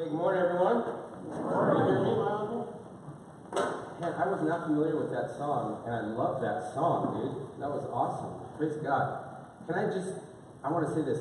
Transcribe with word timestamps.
Hey, 0.00 0.08
good 0.08 0.16
morning, 0.16 0.40
everyone. 0.40 0.80
Can 0.80 1.44
me, 2.00 2.16
my 2.16 2.32
uncle? 2.40 2.72
Man, 4.00 4.16
I 4.16 4.32
was 4.32 4.40
not 4.48 4.64
familiar 4.64 4.96
with 4.96 5.12
that 5.12 5.36
song, 5.36 5.84
and 5.84 5.92
I 5.92 6.00
love 6.16 6.40
that 6.40 6.72
song, 6.72 7.20
dude. 7.20 7.60
That 7.60 7.68
was 7.68 7.84
awesome. 7.92 8.48
Praise 8.56 8.80
God. 8.80 9.44
Can 9.68 9.76
I 9.76 9.92
just, 9.92 10.24
I 10.64 10.72
want 10.72 10.88
to 10.88 10.96
say 10.96 11.04
this. 11.04 11.20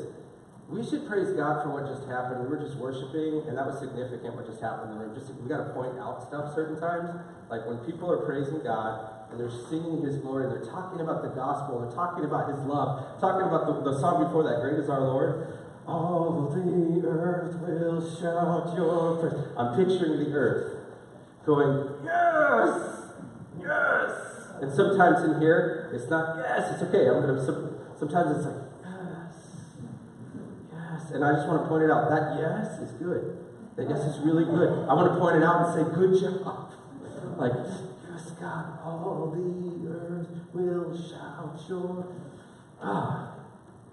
We 0.72 0.80
should 0.88 1.12
praise 1.12 1.36
God 1.36 1.60
for 1.68 1.76
what 1.76 1.92
just 1.92 2.08
happened. 2.08 2.40
We 2.40 2.48
were 2.48 2.64
just 2.64 2.80
worshiping, 2.80 3.52
and 3.52 3.60
that 3.60 3.68
was 3.68 3.84
significant 3.84 4.40
what 4.40 4.48
just 4.48 4.64
happened 4.64 4.96
in 4.96 5.04
the 5.04 5.04
room. 5.04 5.12
Just 5.12 5.28
we 5.36 5.52
got 5.52 5.60
to 5.60 5.76
point 5.76 6.00
out 6.00 6.24
stuff 6.24 6.56
certain 6.56 6.80
times. 6.80 7.12
Like 7.52 7.68
when 7.68 7.84
people 7.84 8.08
are 8.08 8.24
praising 8.24 8.64
God 8.64 9.28
and 9.28 9.36
they're 9.36 9.52
singing 9.68 10.08
His 10.08 10.24
glory, 10.24 10.48
and 10.48 10.56
they're 10.56 10.72
talking 10.72 11.04
about 11.04 11.20
the 11.20 11.36
gospel, 11.36 11.84
they're 11.84 11.92
talking 12.00 12.24
about 12.24 12.48
His 12.48 12.64
love, 12.64 13.20
talking 13.20 13.44
about 13.44 13.68
the, 13.68 13.92
the 13.92 14.00
song 14.00 14.24
before 14.24 14.48
that, 14.48 14.64
"Great 14.64 14.80
is 14.80 14.88
Our 14.88 15.04
Lord." 15.04 15.68
All 15.90 16.52
the 16.54 17.08
earth 17.08 17.56
will 17.66 18.00
shout 18.00 18.78
your 18.78 19.18
praise. 19.18 19.34
I'm 19.58 19.76
picturing 19.76 20.20
the 20.20 20.32
earth 20.38 20.86
going, 21.46 22.06
yes, 22.06 23.10
yes. 23.60 24.12
And 24.62 24.72
sometimes 24.72 25.24
in 25.24 25.42
here, 25.42 25.90
it's 25.94 26.08
not 26.10 26.38
yes, 26.38 26.74
it's 26.74 26.84
okay. 26.84 27.10
I'm 27.10 27.22
gonna. 27.26 27.42
Sometimes 27.98 28.38
it's 28.38 28.46
like 28.46 28.62
yes, 28.86 29.34
yes. 30.72 31.12
And 31.12 31.26
I 31.26 31.34
just 31.34 31.48
want 31.48 31.64
to 31.64 31.68
point 31.68 31.84
it 31.86 31.92
out. 31.92 32.10
That 32.10 32.38
yes 32.38 32.80
is 32.80 32.92
good. 33.02 33.40
That 33.76 33.90
yes 33.90 34.00
is 34.00 34.20
really 34.20 34.46
good. 34.46 34.86
I 34.88 34.94
want 34.94 35.12
to 35.12 35.20
point 35.20 35.38
it 35.38 35.44
out 35.44 35.66
and 35.66 35.74
say, 35.74 35.96
good 35.96 36.22
job. 36.22 36.72
Like, 37.38 37.54
yes, 37.56 38.32
God, 38.40 38.78
all 38.84 39.34
the 39.34 39.90
earth 39.90 40.28
will 40.54 40.96
shout 40.96 41.58
your. 41.68 42.06
Ah. 42.80 43.29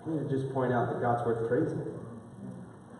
I 0.07 0.23
to 0.23 0.31
just 0.31 0.55
point 0.55 0.73
out 0.73 0.87
that 0.87 1.03
God's 1.03 1.27
worth 1.27 1.49
praising. 1.49 1.83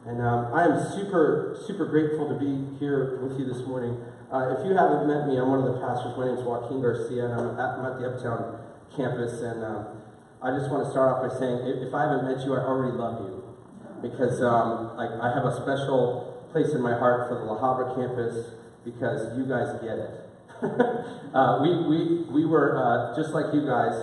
And 0.07 0.19
um, 0.23 0.51
I 0.51 0.67
am 0.67 0.75
super, 0.91 1.55
super 1.67 1.87
grateful 1.87 2.27
to 2.27 2.35
be 2.35 2.79
here 2.79 3.23
with 3.23 3.39
you 3.39 3.47
this 3.47 3.63
morning. 3.67 3.95
Uh, 4.33 4.59
if 4.59 4.67
you 4.67 4.75
haven't 4.75 5.07
met 5.07 5.31
me, 5.31 5.39
I'm 5.39 5.47
one 5.47 5.63
of 5.63 5.71
the 5.71 5.79
pastors. 5.79 6.19
My 6.19 6.27
name 6.27 6.35
is 6.35 6.43
Joaquin 6.43 6.83
Garcia, 6.83 7.31
and 7.31 7.35
I'm 7.35 7.55
at, 7.55 7.79
I'm 7.79 7.87
at 7.87 8.03
the 8.03 8.11
Uptown 8.11 8.59
campus. 8.91 9.39
And 9.39 9.63
um, 9.63 10.03
I 10.43 10.59
just 10.59 10.67
want 10.67 10.83
to 10.83 10.91
start 10.91 11.15
off 11.15 11.19
by 11.23 11.31
saying, 11.39 11.63
if, 11.71 11.87
if, 11.87 11.95
I 11.95 12.11
haven't 12.11 12.27
met 12.27 12.43
you, 12.43 12.59
I 12.59 12.67
already 12.67 12.99
love 12.99 13.23
you. 13.23 13.55
Because 14.03 14.43
um, 14.43 14.99
like, 14.99 15.15
I 15.23 15.31
have 15.31 15.47
a 15.47 15.55
special 15.63 16.43
place 16.51 16.75
in 16.75 16.83
my 16.83 16.99
heart 16.99 17.31
for 17.31 17.39
the 17.39 17.47
La 17.47 17.55
Habra 17.63 17.95
campus 17.95 18.51
because 18.83 19.31
you 19.39 19.47
guys 19.47 19.79
get 19.79 19.95
it. 19.95 20.11
uh, 21.35 21.63
we, 21.63 21.71
we, 21.87 22.01
we 22.35 22.43
were, 22.47 22.75
uh, 22.75 23.15
just 23.15 23.31
like 23.31 23.55
you 23.55 23.63
guys, 23.63 23.95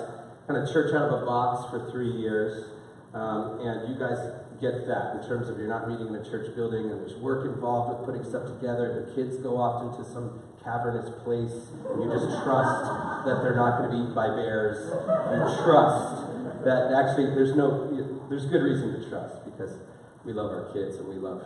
kind 0.47 0.55
of 0.55 0.71
church 0.71 0.95
out 0.95 1.11
of 1.11 1.23
a 1.23 1.25
box 1.25 1.69
for 1.69 1.91
three 1.91 2.11
years. 2.11 2.72
Um, 3.13 3.59
and 3.61 3.93
you 3.93 3.99
guys 3.99 4.17
get 4.59 4.87
that 4.87 5.21
in 5.21 5.27
terms 5.27 5.49
of 5.49 5.57
you're 5.57 5.67
not 5.67 5.87
meeting 5.87 6.07
in 6.07 6.15
a 6.15 6.25
church 6.25 6.55
building 6.55 6.89
and 6.89 7.01
there's 7.01 7.15
work 7.21 7.45
involved 7.45 7.93
with 7.93 8.05
putting 8.07 8.23
stuff 8.23 8.47
together 8.47 9.05
the 9.05 9.13
kids 9.13 9.37
go 9.37 9.57
off 9.57 9.85
into 9.85 10.07
some 10.09 10.39
cavernous 10.63 11.11
place 11.23 11.69
and 11.91 12.01
you 12.01 12.09
just 12.09 12.31
trust 12.41 12.89
that 13.27 13.43
they're 13.43 13.55
not 13.55 13.77
going 13.77 13.91
to 13.91 13.95
be 13.95 14.01
eaten 14.01 14.15
by 14.15 14.27
bears. 14.27 14.89
You 14.89 15.45
trust 15.61 16.63
that 16.63 16.95
actually 16.95 17.35
there's 17.35 17.55
no, 17.55 17.91
there's 18.29 18.45
good 18.45 18.63
reason 18.63 18.97
to 18.97 19.09
trust 19.09 19.43
because 19.45 19.77
we 20.23 20.31
love 20.31 20.51
our 20.51 20.71
kids 20.73 20.95
and 20.95 21.07
we 21.07 21.15
love 21.15 21.43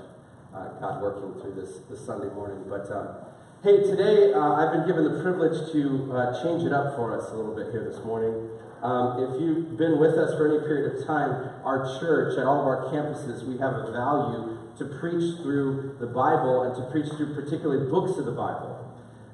uh, 0.54 0.80
God 0.80 1.02
working 1.02 1.42
through 1.42 1.56
this, 1.56 1.80
this 1.90 2.00
Sunday 2.06 2.30
morning. 2.34 2.64
But 2.70 2.90
um, 2.92 3.10
hey, 3.64 3.82
today 3.84 4.34
uh, 4.34 4.54
I've 4.54 4.72
been 4.72 4.88
given 4.88 5.04
the 5.04 5.22
privilege 5.22 5.72
to 5.74 6.14
uh, 6.14 6.44
change 6.44 6.64
it 6.64 6.72
up 6.72 6.96
for 6.96 7.18
us 7.18 7.32
a 7.32 7.36
little 7.36 7.56
bit 7.56 7.72
here 7.72 7.84
this 7.84 8.04
morning. 8.06 8.50
Um, 8.82 9.24
if 9.24 9.42
you've 9.42 9.78
been 9.78 9.98
with 10.00 10.14
us 10.18 10.38
for 10.38 10.48
any 10.48 10.62
period 10.68 10.94
of 10.94 11.08
time, 11.08 11.50
our 11.66 12.00
church, 12.00 12.38
at 12.38 12.46
all 12.46 12.62
of 12.62 12.68
our 12.68 12.94
campuses, 12.94 13.44
we 13.44 13.58
have 13.58 13.74
a 13.74 13.92
value 13.92 14.58
to 14.78 14.86
preach 15.02 15.42
through 15.42 15.98
the 16.00 16.06
Bible 16.06 16.64
and 16.64 16.76
to 16.78 16.92
preach 16.92 17.10
through 17.18 17.34
particularly 17.34 17.90
books 17.90 18.18
of 18.20 18.26
the 18.26 18.38
Bible. 18.38 18.78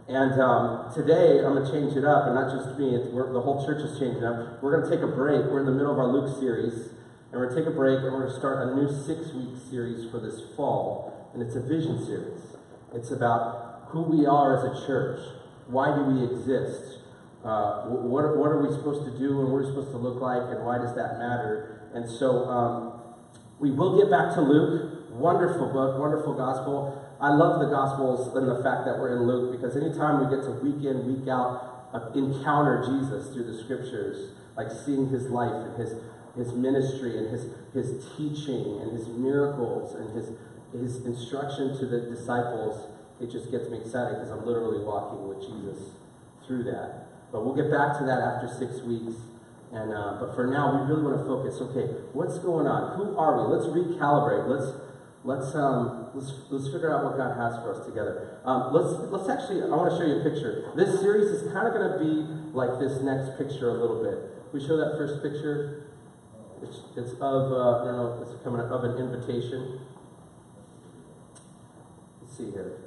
And 0.08 0.39
um, 0.39 0.94
today, 0.94 1.44
I'm 1.44 1.55
going 1.55 1.66
to 1.66 1.72
change 1.72 1.95
it 1.95 2.05
up, 2.05 2.27
and 2.27 2.35
not 2.35 2.52
just 2.55 2.80
me, 2.80 2.95
the 2.95 3.41
whole 3.44 3.66
church 3.66 3.83
is 3.83 4.00
changing 4.00 4.23
up. 4.23 4.63
We're 4.63 4.79
going 4.79 4.90
to 4.90 4.91
take 4.95 5.03
a 5.03 5.12
break. 5.12 5.44
We're 5.51 5.59
in 5.59 5.66
the 5.66 5.75
middle 5.75 5.91
of 5.91 6.00
our 6.00 6.07
Luke 6.07 6.39
series, 6.39 6.91
and 7.31 7.39
we're 7.39 7.47
going 7.47 7.56
to 7.56 7.62
take 7.63 7.68
a 7.68 7.75
break, 7.75 8.00
and 8.00 8.12
we're 8.12 8.23
going 8.23 8.31
to 8.31 8.39
start 8.39 8.68
a 8.68 8.75
new 8.75 8.88
six 8.88 9.31
week 9.35 9.59
series 9.69 10.09
for 10.12 10.19
this 10.19 10.39
fall, 10.56 11.31
and 11.34 11.44
it's 11.44 11.56
a 11.56 11.62
vision 11.62 12.03
series. 12.06 12.39
It's 12.94 13.12
about 13.12 13.91
who 13.91 14.03
we 14.03 14.25
are 14.25 14.56
as 14.56 14.63
a 14.63 14.85
church. 14.88 15.19
Why 15.68 15.95
do 15.95 16.03
we 16.03 16.23
exist? 16.23 17.00
Uh, 17.44 17.92
what, 18.08 18.38
what 18.38 18.48
are 18.48 18.64
we 18.64 18.72
supposed 18.72 19.04
to 19.04 19.12
do 19.20 19.44
and 19.44 19.52
what 19.52 19.59
are 19.59 19.64
we 19.64 19.68
supposed 19.68 19.92
to 19.92 19.98
look 19.98 20.22
like 20.22 20.42
and 20.56 20.64
why 20.64 20.78
does 20.78 20.96
that 20.96 21.20
matter? 21.20 21.92
And 21.94 22.09
so 22.09 22.48
um, 22.48 23.04
we 23.59 23.70
will 23.72 24.00
get 24.00 24.09
back 24.09 24.34
to 24.36 24.42
Luke. 24.42 25.12
Wonderful 25.12 25.72
book, 25.72 26.00
wonderful 26.00 26.34
gospel. 26.34 27.04
I 27.20 27.30
love 27.36 27.59
the 27.59 27.70
gospels 27.70 28.36
and 28.36 28.48
the 28.48 28.64
fact 28.64 28.86
that 28.86 28.98
we're 28.98 29.16
in 29.16 29.28
Luke 29.28 29.52
because 29.52 29.78
anytime 29.78 30.24
we 30.24 30.36
get 30.36 30.44
to 30.46 30.52
week 30.64 30.84
in, 30.84 31.06
week 31.06 31.28
out, 31.28 31.92
uh, 31.94 32.12
encounter 32.16 32.84
Jesus 32.84 33.31
through 33.34 33.46
the 33.46 33.62
scriptures, 33.64 34.31
like 34.58 34.72
seeing 34.72 35.10
his 35.10 35.30
life 35.30 35.54
and 35.54 35.75
his, 35.78 35.96
his 36.36 36.54
ministry 36.54 37.18
and 37.18 37.30
his, 37.30 37.48
his 37.74 38.04
teaching 38.18 38.81
and 38.81 38.98
his 38.98 39.08
miracles 39.08 39.96
and 39.96 40.16
his, 40.16 40.31
his 40.74 41.06
instruction 41.06 41.78
to 41.78 41.86
the 41.86 42.10
disciples, 42.10 42.90
it 43.22 43.30
just 43.30 43.52
gets 43.52 43.70
me 43.70 43.80
excited 43.80 44.16
because 44.16 44.31
I'm 44.31 44.46
literally 44.46 44.84
walking 44.84 45.28
with 45.28 45.42
Jesus 45.42 45.94
through 46.48 46.64
that. 46.66 47.12
But 47.33 47.44
we'll 47.44 47.57
get 47.57 47.73
back 47.73 47.97
to 47.97 48.05
that 48.05 48.21
after 48.21 48.47
six 48.47 48.85
weeks. 48.85 49.17
And 49.73 49.89
uh, 49.89 50.21
but 50.21 50.35
for 50.38 50.45
now, 50.45 50.77
we 50.77 50.85
really 50.85 51.01
want 51.01 51.17
to 51.17 51.25
focus. 51.25 51.57
Okay, 51.73 51.89
what's 52.13 52.38
going 52.38 52.69
on? 52.69 52.94
Who 52.95 53.17
are 53.17 53.41
we? 53.41 53.57
Let's 53.57 53.66
recalibrate. 53.73 54.45
Let's 54.45 54.69
let's 55.25 55.49
um, 55.57 56.13
let's 56.13 56.29
let's 56.53 56.69
figure 56.69 56.94
out 56.94 57.03
what 57.03 57.17
God 57.17 57.33
has 57.33 57.57
for 57.66 57.73
us 57.73 57.83
together. 57.89 58.38
Um, 58.45 58.69
let's 58.69 58.94
let's 59.09 59.25
actually. 59.33 59.66
I 59.66 59.73
want 59.73 59.89
to 59.89 59.97
show 59.97 60.05
you 60.05 60.21
a 60.21 60.23
picture. 60.23 60.69
This 60.77 61.01
series 61.01 61.25
is 61.33 61.51
kind 61.51 61.66
of 61.66 61.73
going 61.73 61.89
to 61.89 61.97
be 61.97 62.13
like 62.53 62.77
this 62.77 63.01
next 63.01 63.33
picture 63.41 63.73
a 63.73 63.81
little 63.81 64.05
bit. 64.05 64.29
We 64.53 64.61
show 64.61 64.77
that 64.77 64.94
first 64.94 65.25
picture. 65.25 65.89
It's, 66.61 66.85
it's 66.95 67.17
of 67.17 67.50
uh, 67.50 67.81
I 67.81 67.85
don't 67.89 67.97
know. 67.97 68.21
It's 68.21 68.38
coming 68.45 68.61
of 68.61 68.83
an 68.85 69.01
invitation. 69.01 69.81
Let's 72.21 72.38
see 72.38 72.53
here. 72.53 72.77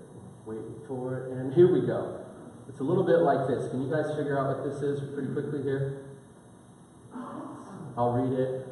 Waiting 0.46 0.78
for 0.86 1.18
it, 1.18 1.32
and 1.34 1.52
here 1.52 1.66
we 1.66 1.82
go. 1.82 2.25
It's 2.68 2.80
a 2.80 2.84
little 2.84 3.04
bit 3.04 3.18
like 3.18 3.46
this. 3.46 3.70
Can 3.70 3.82
you 3.82 3.90
guys 3.90 4.06
figure 4.16 4.38
out 4.38 4.58
what 4.58 4.64
this 4.64 4.82
is 4.82 5.00
pretty 5.14 5.32
quickly 5.32 5.62
here? 5.62 6.04
I'll 7.96 8.12
read 8.12 8.38
it. 8.38 8.66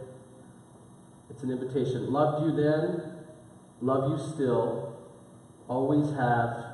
It's 1.30 1.42
an 1.42 1.50
invitation. 1.50 2.12
Loved 2.12 2.44
you 2.44 2.52
then, 2.52 3.02
love 3.80 4.10
you 4.10 4.34
still, 4.34 4.96
always 5.68 6.10
have, 6.16 6.64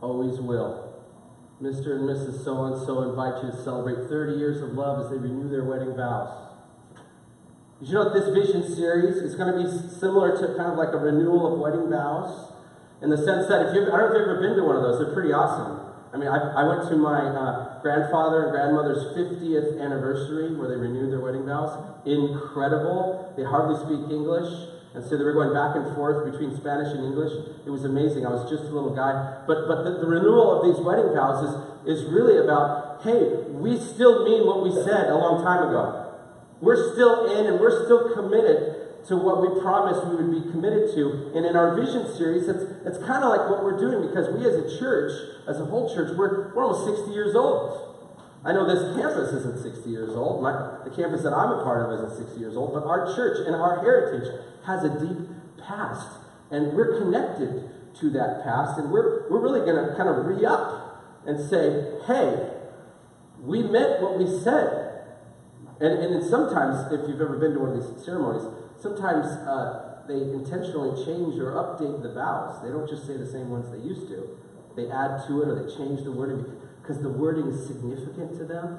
always 0.00 0.40
will. 0.40 0.88
Mr. 1.60 1.96
and 1.96 2.08
Mrs. 2.08 2.44
So 2.44 2.64
and 2.64 2.86
so 2.86 3.02
invite 3.02 3.42
you 3.42 3.50
to 3.50 3.62
celebrate 3.62 4.08
30 4.08 4.38
years 4.38 4.62
of 4.62 4.72
love 4.72 5.04
as 5.04 5.10
they 5.10 5.18
renew 5.18 5.48
their 5.48 5.64
wedding 5.64 5.94
vows. 5.96 6.46
Did 7.80 7.88
you 7.88 7.94
know 7.94 8.04
that 8.04 8.14
this 8.14 8.34
vision 8.34 8.62
series 8.74 9.16
is 9.16 9.34
going 9.34 9.52
to 9.52 9.62
be 9.62 9.98
similar 9.98 10.36
to 10.38 10.54
kind 10.56 10.72
of 10.72 10.78
like 10.78 10.92
a 10.92 10.98
renewal 10.98 11.52
of 11.52 11.58
wedding 11.58 11.90
vows? 11.90 12.52
In 13.02 13.10
the 13.10 13.16
sense 13.16 13.48
that 13.48 13.66
if 13.66 13.74
you 13.74 13.82
I 13.82 13.98
don't 13.98 13.98
know 13.98 14.06
if 14.06 14.12
you've 14.18 14.28
ever 14.28 14.40
been 14.40 14.56
to 14.56 14.64
one 14.64 14.76
of 14.76 14.82
those, 14.82 14.98
they're 14.98 15.14
pretty 15.14 15.32
awesome. 15.32 15.77
I 16.12 16.16
mean, 16.16 16.28
I, 16.28 16.38
I 16.38 16.62
went 16.64 16.88
to 16.88 16.96
my 16.96 17.20
uh, 17.20 17.80
grandfather 17.82 18.48
and 18.48 18.50
grandmother's 18.52 19.12
50th 19.12 19.80
anniversary 19.80 20.56
where 20.56 20.68
they 20.68 20.76
renewed 20.76 21.12
their 21.12 21.20
wedding 21.20 21.44
vows. 21.44 21.76
Incredible. 22.06 23.34
They 23.36 23.44
hardly 23.44 23.76
speak 23.76 24.10
English. 24.10 24.48
And 24.94 25.04
so 25.04 25.18
they 25.18 25.24
were 25.24 25.36
going 25.36 25.52
back 25.52 25.76
and 25.76 25.94
forth 25.94 26.24
between 26.24 26.56
Spanish 26.56 26.88
and 26.96 27.04
English. 27.04 27.32
It 27.66 27.70
was 27.70 27.84
amazing. 27.84 28.24
I 28.24 28.30
was 28.30 28.48
just 28.48 28.64
a 28.64 28.72
little 28.72 28.96
guy. 28.96 29.44
But, 29.46 29.68
but 29.68 29.84
the, 29.84 30.00
the 30.00 30.08
renewal 30.08 30.58
of 30.58 30.64
these 30.64 30.80
wedding 30.82 31.12
vows 31.12 31.44
is, 31.44 32.00
is 32.00 32.08
really 32.08 32.38
about 32.40 32.88
hey, 33.02 33.46
we 33.54 33.78
still 33.78 34.24
mean 34.24 34.46
what 34.46 34.62
we 34.62 34.72
said 34.72 35.06
a 35.10 35.14
long 35.14 35.42
time 35.42 35.68
ago. 35.68 36.14
We're 36.60 36.94
still 36.94 37.30
in 37.30 37.46
and 37.46 37.60
we're 37.60 37.84
still 37.84 38.12
committed 38.14 38.77
to 39.06 39.16
what 39.16 39.40
we 39.40 39.60
promised 39.60 40.04
we 40.06 40.16
would 40.16 40.32
be 40.32 40.50
committed 40.50 40.94
to. 40.94 41.32
And 41.34 41.46
in 41.46 41.56
our 41.56 41.74
vision 41.78 42.04
series, 42.16 42.48
it's, 42.48 42.64
it's 42.84 42.98
kind 43.06 43.24
of 43.24 43.30
like 43.30 43.48
what 43.48 43.62
we're 43.62 43.78
doing 43.78 44.08
because 44.08 44.28
we 44.34 44.44
as 44.44 44.54
a 44.54 44.78
church, 44.78 45.12
as 45.48 45.60
a 45.60 45.64
whole 45.64 45.92
church, 45.94 46.16
we're, 46.16 46.52
we're 46.54 46.64
almost 46.64 46.84
60 46.84 47.12
years 47.12 47.34
old. 47.34 47.88
I 48.44 48.52
know 48.52 48.66
this 48.66 48.96
campus 48.96 49.32
isn't 49.32 49.62
60 49.62 49.90
years 49.90 50.14
old. 50.14 50.42
My, 50.42 50.78
the 50.84 50.90
campus 50.90 51.22
that 51.22 51.32
I'm 51.32 51.58
a 51.58 51.62
part 51.64 51.82
of 51.82 51.98
isn't 51.98 52.26
60 52.26 52.40
years 52.40 52.56
old, 52.56 52.74
but 52.74 52.84
our 52.84 53.14
church 53.14 53.46
and 53.46 53.54
our 53.54 53.80
heritage 53.80 54.28
has 54.66 54.84
a 54.84 54.90
deep 55.00 55.28
past. 55.66 56.08
And 56.50 56.72
we're 56.72 56.98
connected 56.98 57.68
to 58.00 58.10
that 58.10 58.44
past. 58.44 58.78
And 58.78 58.90
we're, 58.90 59.28
we're 59.30 59.40
really 59.40 59.60
going 59.60 59.88
to 59.88 59.96
kind 59.96 60.08
of 60.08 60.24
re 60.26 60.44
up 60.46 61.24
and 61.26 61.38
say, 61.48 61.98
hey, 62.06 62.50
we 63.42 63.62
meant 63.62 64.00
what 64.00 64.18
we 64.18 64.26
said. 64.26 64.88
And, 65.80 65.98
and 66.02 66.24
sometimes, 66.24 66.92
if 66.92 67.08
you've 67.08 67.20
ever 67.20 67.38
been 67.38 67.52
to 67.54 67.60
one 67.60 67.76
of 67.76 67.76
these 67.76 68.04
ceremonies, 68.04 68.42
sometimes 68.80 69.26
uh, 69.26 70.02
they 70.06 70.14
intentionally 70.14 71.04
change 71.04 71.38
or 71.38 71.52
update 71.52 72.02
the 72.02 72.12
vows. 72.12 72.62
They 72.62 72.70
don't 72.70 72.88
just 72.88 73.06
say 73.06 73.16
the 73.16 73.26
same 73.26 73.50
ones 73.50 73.70
they 73.70 73.78
used 73.78 74.08
to. 74.08 74.36
They 74.76 74.90
add 74.90 75.26
to 75.26 75.42
it 75.42 75.48
or 75.48 75.62
they 75.62 75.68
change 75.76 76.04
the 76.04 76.12
wording 76.12 76.44
because 76.80 77.02
the 77.02 77.10
wording 77.10 77.48
is 77.48 77.66
significant 77.66 78.38
to 78.38 78.44
them. 78.44 78.78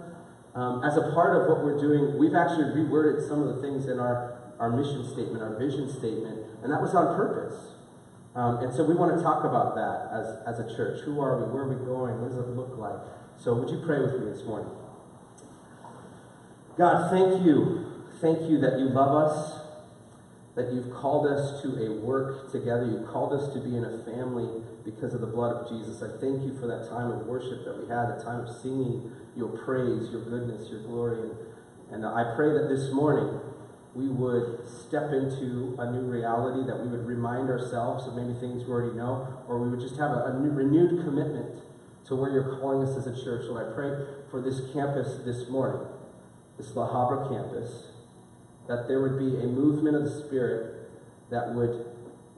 Um, 0.55 0.83
as 0.83 0.97
a 0.97 1.11
part 1.13 1.39
of 1.39 1.47
what 1.47 1.63
we're 1.63 1.79
doing, 1.79 2.17
we've 2.17 2.33
actually 2.33 2.73
reworded 2.73 3.27
some 3.27 3.43
of 3.43 3.55
the 3.55 3.61
things 3.61 3.87
in 3.87 3.99
our, 3.99 4.39
our 4.59 4.71
mission 4.71 5.05
statement, 5.05 5.43
our 5.43 5.55
vision 5.59 5.87
statement, 5.87 6.43
and 6.63 6.73
that 6.73 6.81
was 6.81 6.95
on 6.95 7.15
purpose. 7.15 7.75
Um, 8.35 8.57
and 8.63 8.73
so 8.73 8.83
we 8.83 8.95
want 8.95 9.15
to 9.15 9.21
talk 9.21 9.43
about 9.43 9.75
that 9.75 10.09
as, 10.11 10.59
as 10.59 10.59
a 10.59 10.75
church. 10.75 11.01
Who 11.01 11.21
are 11.21 11.37
we? 11.37 11.53
Where 11.53 11.63
are 11.63 11.69
we 11.69 11.85
going? 11.85 12.21
What 12.21 12.29
does 12.29 12.39
it 12.39 12.49
look 12.49 12.77
like? 12.77 12.99
So 13.37 13.53
would 13.53 13.69
you 13.69 13.81
pray 13.85 13.99
with 13.99 14.19
me 14.19 14.31
this 14.31 14.43
morning? 14.43 14.69
God, 16.77 17.11
thank 17.11 17.45
you. 17.45 17.85
Thank 18.21 18.49
you 18.49 18.59
that 18.59 18.79
you 18.79 18.89
love 18.89 19.29
us, 19.29 19.59
that 20.59 20.73
you've 20.73 20.91
called 20.91 21.25
us 21.25 21.61
to 21.61 21.69
a 21.85 21.89
work 22.03 22.51
together. 22.51 22.83
You've 22.83 23.07
called 23.07 23.31
us 23.31 23.53
to 23.53 23.61
be 23.61 23.77
in 23.77 23.85
a 23.85 24.03
family 24.03 24.61
because 24.83 25.13
of 25.13 25.21
the 25.21 25.27
blood 25.27 25.55
of 25.55 25.69
Jesus. 25.69 26.03
I 26.03 26.11
thank 26.19 26.43
you 26.43 26.59
for 26.59 26.67
that 26.67 26.89
time 26.89 27.09
of 27.11 27.25
worship 27.27 27.63
that 27.63 27.79
we 27.79 27.87
had, 27.87 28.11
a 28.11 28.19
time 28.21 28.43
of 28.43 28.51
singing 28.59 29.09
your 29.37 29.47
praise, 29.63 30.11
your 30.11 30.19
goodness, 30.27 30.69
your 30.69 30.81
glory. 30.81 31.31
And, 31.31 32.03
and 32.03 32.05
I 32.05 32.35
pray 32.35 32.51
that 32.51 32.67
this 32.67 32.91
morning 32.91 33.39
we 33.95 34.09
would 34.09 34.67
step 34.67 35.15
into 35.15 35.79
a 35.79 35.91
new 35.95 36.03
reality, 36.11 36.67
that 36.67 36.75
we 36.75 36.91
would 36.91 37.07
remind 37.07 37.49
ourselves 37.49 38.05
of 38.05 38.15
maybe 38.15 38.37
things 38.43 38.67
we 38.67 38.69
already 38.69 38.97
know, 38.97 39.31
or 39.47 39.63
we 39.63 39.69
would 39.69 39.79
just 39.79 39.95
have 39.95 40.11
a, 40.11 40.39
new, 40.43 40.51
renewed 40.51 41.05
commitment 41.05 41.63
to 42.07 42.15
where 42.15 42.31
you're 42.31 42.59
calling 42.59 42.85
us 42.85 42.97
as 42.97 43.07
a 43.07 43.15
church. 43.23 43.47
So 43.47 43.55
I 43.55 43.71
pray 43.73 43.95
for 44.29 44.41
this 44.41 44.59
campus 44.73 45.23
this 45.23 45.47
morning, 45.47 45.87
this 46.57 46.75
La 46.75 46.91
Habra 46.91 47.29
campus, 47.31 47.88
that 48.69 48.87
there 48.87 49.01
would 49.01 49.17
be 49.17 49.35
a 49.41 49.47
movement 49.47 49.97
of 49.97 50.03
the 50.03 50.23
Spirit 50.25 50.91
that 51.31 51.53
would 51.55 51.87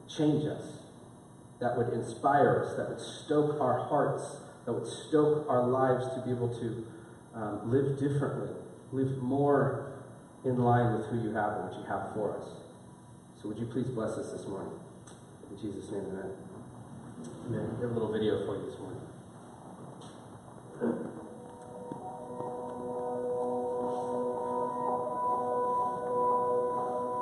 change 0.07 0.45
us, 0.45 0.63
that 1.59 1.77
would 1.77 1.89
inspire 1.89 2.63
us, 2.65 2.77
that 2.77 2.89
would 2.89 3.01
stoke 3.01 3.59
our 3.59 3.85
hearts, 3.89 4.37
that 4.65 4.71
would 4.71 4.87
stoke 4.87 5.45
our 5.49 5.67
lives 5.67 6.05
to 6.15 6.21
be 6.25 6.31
able 6.31 6.47
to 6.47 6.87
um, 7.35 7.69
live 7.69 7.99
differently, 7.99 8.49
live 8.93 9.21
more 9.21 9.91
in 10.45 10.57
line 10.57 10.97
with 10.97 11.05
who 11.07 11.21
you 11.21 11.35
have 11.35 11.51
and 11.53 11.65
what 11.65 11.77
you 11.77 11.83
have 11.87 12.13
for 12.13 12.37
us. 12.37 12.45
So 13.41 13.49
would 13.49 13.59
you 13.59 13.65
please 13.65 13.87
bless 13.87 14.11
us 14.11 14.31
this 14.31 14.47
morning? 14.47 14.71
In 15.51 15.57
Jesus' 15.57 15.91
name, 15.91 16.05
amen. 16.11 16.31
Amen. 17.47 17.75
We 17.75 17.81
have 17.83 17.91
a 17.91 17.93
little 17.93 18.11
video 18.11 18.45
for 18.45 18.55
you 18.55 18.65
this 18.71 18.79
morning. 18.79 19.01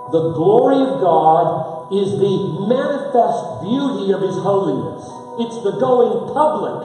The 0.09 0.33
glory 0.33 0.81
of 0.89 1.05
God 1.05 1.85
is 1.93 2.17
the 2.17 2.65
manifest 2.65 3.61
beauty 3.61 4.09
of 4.09 4.25
His 4.25 4.41
holiness. 4.41 5.05
It's 5.37 5.61
the 5.61 5.77
going 5.77 6.33
public 6.33 6.81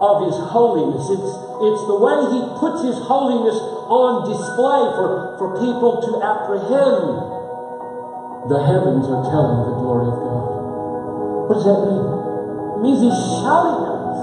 of 0.00 0.24
His 0.24 0.40
holiness. 0.40 1.04
It's, 1.12 1.36
it's 1.68 1.84
the 1.84 2.00
way 2.00 2.16
He 2.32 2.40
puts 2.56 2.80
His 2.80 2.96
holiness 3.04 3.60
on 3.92 4.24
display 4.24 4.88
for, 4.96 5.36
for 5.36 5.60
people 5.60 6.00
to 6.00 6.16
apprehend. 6.24 8.48
The 8.48 8.64
heavens 8.64 9.04
are 9.04 9.20
telling 9.28 9.68
the 9.68 9.76
glory 9.76 10.08
of 10.08 10.16
God. 10.16 11.52
What 11.52 11.60
does 11.60 11.68
that 11.68 11.80
mean? 11.92 12.08
It 12.08 12.80
means 12.88 13.04
He's 13.04 13.20
shouting 13.44 13.84
at 13.84 14.00
us. 14.00 14.16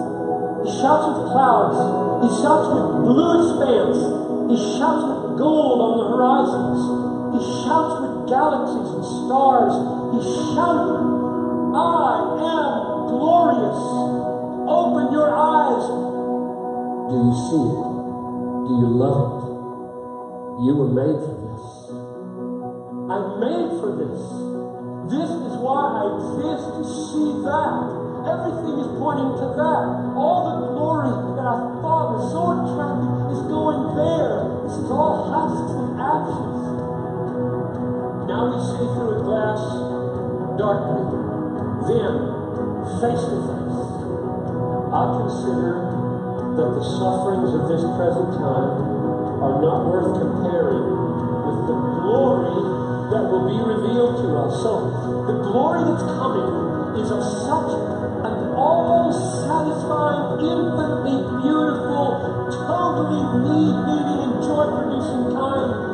He 0.65 0.73
shouts 0.73 1.05
with 1.05 1.29
clouds. 1.29 1.77
He 2.25 2.29
shouts 2.41 2.65
with 2.73 3.13
blue 3.13 3.45
expanse. 3.45 4.01
He 4.49 4.57
shouts 4.57 5.05
with 5.05 5.37
gold 5.37 5.85
on 5.85 5.93
the 6.01 6.05
horizons. 6.17 7.09
He 7.29 7.37
shouts 7.61 8.01
with 8.01 8.08
galaxies 8.29 8.89
and 8.93 9.05
stars. 9.25 9.73
He 10.13 10.19
shouted, 10.53 11.01
I 11.73 12.13
am 12.37 12.73
glorious. 13.09 13.81
Open 14.69 15.11
your 15.11 15.33
eyes. 15.33 15.85
Do 17.09 17.15
you 17.25 17.33
see 17.49 17.65
it? 17.73 17.89
Do 18.69 18.71
you 18.85 18.89
love 18.93 19.33
it? 19.33 19.39
You 20.61 20.73
were 20.77 20.93
made 20.93 21.17
for 21.25 21.35
this. 21.41 21.65
I'm 23.09 23.41
made 23.41 23.69
for 23.81 23.91
this. 23.97 24.21
This 25.09 25.29
is 25.49 25.57
why 25.57 25.81
I 25.89 26.21
exist 26.21 26.69
to 26.77 26.83
see 26.85 27.41
that. 27.49 27.73
Everything 28.29 28.77
is 28.77 28.89
pointing 29.01 29.41
to 29.41 29.47
that. 29.57 29.85
All 30.13 30.41
the 30.45 30.55
glory 30.77 31.09
that 31.33 31.47
I 31.49 31.57
thought 31.81 32.07
was 32.13 32.29
so 32.29 32.43
attractive 32.61 33.33
is 33.33 33.41
going 33.49 33.95
there. 33.97 34.61
This 34.69 34.77
is 34.85 34.91
all 34.91 35.33
husks 35.33 35.73
and 35.73 35.97
ashes. 35.97 36.58
Now 38.39 38.55
we 38.55 38.63
see 38.71 38.87
through 38.95 39.19
a 39.19 39.23
glass 39.27 39.59
darkly, 40.55 41.03
then 41.91 42.15
face 43.03 43.19
to 43.19 43.35
face. 43.51 43.79
I 44.95 45.01
consider 45.19 45.75
that 46.55 46.69
the 46.71 46.83
sufferings 46.87 47.51
of 47.51 47.67
this 47.67 47.83
present 47.99 48.39
time 48.39 48.79
are 49.43 49.59
not 49.59 49.91
worth 49.91 50.23
comparing 50.23 50.87
with 50.87 51.59
the 51.67 51.77
glory 51.99 52.63
that 53.11 53.27
will 53.27 53.43
be 53.43 53.59
revealed 53.59 54.23
to 54.23 54.27
us. 54.39 54.63
So 54.63 54.87
the 55.27 55.43
glory 55.43 55.83
that's 55.83 56.07
coming 56.07 56.95
is 56.95 57.11
of 57.11 57.19
such 57.43 57.75
an 58.23 58.55
all 58.55 59.11
satisfying, 59.11 60.47
infinitely 60.47 61.27
beautiful, 61.43 62.47
totally 62.55 63.19
need 63.43 63.75
meeting 63.83 64.19
and 64.31 64.35
joy 64.47 64.63
producing 64.79 65.27
kind. 65.35 65.88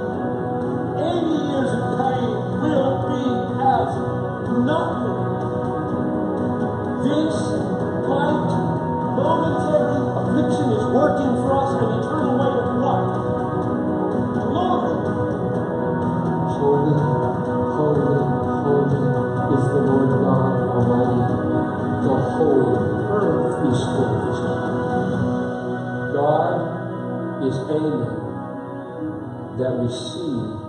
That 29.58 29.80
we 29.80 29.88
see 29.90 30.66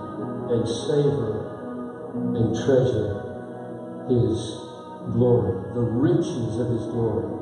and 0.53 0.67
savor 0.69 1.47
and 2.35 2.55
treasure 2.55 3.23
His 4.08 4.61
glory, 5.12 5.75
the 5.75 5.81
riches 5.81 6.58
of 6.58 6.69
His 6.70 6.87
glory. 6.87 7.32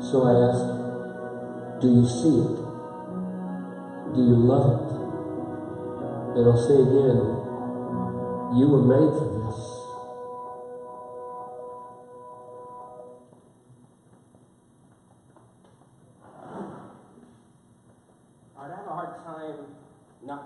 So 0.00 0.22
I 0.24 0.32
ask, 0.48 1.80
do 1.80 1.88
you 1.88 2.06
see 2.06 2.38
it? 2.38 2.56
Do 4.14 4.20
you 4.20 4.36
love 4.36 4.66
it? 4.72 4.88
And 6.38 6.46
I'll 6.46 6.56
say 6.56 6.74
again, 6.74 7.18
you 8.58 8.68
were 8.68 8.82
made 8.82 9.12
for 9.18 9.28
this. 9.44 9.77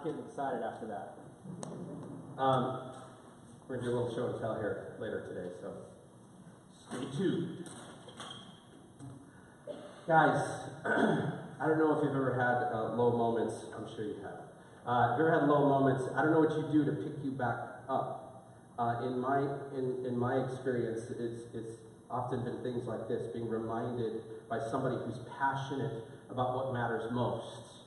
Getting 0.04 0.20
excited 0.26 0.62
after 0.62 0.86
that. 0.86 1.14
Um, 2.36 2.92
we're 3.68 3.76
gonna 3.76 3.88
do 3.88 3.96
a 3.96 3.98
little 3.98 4.14
show 4.14 4.26
and 4.32 4.40
tell 4.40 4.54
here 4.56 4.94
later 4.98 5.20
today, 5.28 5.54
so 5.60 5.72
stay 6.88 7.16
tuned. 7.16 7.68
Guys, 10.08 10.44
I 10.84 11.66
don't 11.66 11.78
know 11.78 11.96
if 11.96 12.02
you've 12.02 12.16
ever 12.16 12.34
had 12.34 12.74
uh, 12.74 12.94
low 12.94 13.16
moments. 13.16 13.54
I'm 13.76 13.86
sure 13.94 14.04
you 14.04 14.16
have. 14.22 14.40
Uh, 14.84 15.12
if 15.12 15.18
you've 15.18 15.28
ever 15.28 15.40
had 15.40 15.48
low 15.48 15.68
moments, 15.68 16.02
I 16.16 16.22
don't 16.22 16.32
know 16.32 16.40
what 16.40 16.56
you 16.56 16.66
do 16.72 16.84
to 16.84 16.92
pick 16.92 17.24
you 17.24 17.30
back 17.30 17.58
up. 17.88 18.44
Uh, 18.78 19.06
in 19.06 19.20
my 19.20 19.38
in, 19.76 20.04
in 20.04 20.18
my 20.18 20.42
experience, 20.42 21.10
it's 21.10 21.54
it's 21.54 21.78
often 22.10 22.42
been 22.42 22.60
things 22.64 22.88
like 22.88 23.06
this: 23.06 23.28
being 23.32 23.48
reminded 23.48 24.22
by 24.48 24.58
somebody 24.58 24.96
who's 25.04 25.20
passionate 25.38 26.02
about 26.28 26.56
what 26.56 26.72
matters 26.72 27.10
most 27.12 27.81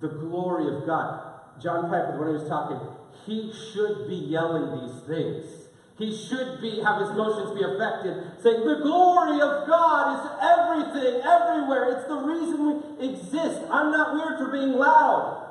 the 0.00 0.08
glory 0.08 0.74
of 0.74 0.86
God. 0.86 1.22
John 1.60 1.88
Piper, 1.88 2.18
when 2.18 2.28
he 2.28 2.34
was 2.34 2.48
talking, 2.48 2.78
he 3.24 3.52
should 3.72 4.08
be 4.08 4.16
yelling 4.16 4.80
these 4.80 5.02
things. 5.02 5.66
He 5.98 6.14
should 6.14 6.60
be 6.60 6.82
have 6.82 7.00
his 7.00 7.10
emotions 7.10 7.56
be 7.58 7.64
affected, 7.64 8.20
saying, 8.42 8.66
The 8.66 8.80
glory 8.82 9.40
of 9.40 9.66
God 9.66 10.20
is 10.20 10.30
everything, 10.44 11.22
everywhere. 11.24 11.96
It's 11.96 12.06
the 12.06 12.20
reason 12.20 12.98
we 13.00 13.08
exist. 13.08 13.62
I'm 13.70 13.90
not 13.90 14.14
weird 14.14 14.38
for 14.38 14.52
being 14.52 14.72
loud. 14.72 15.42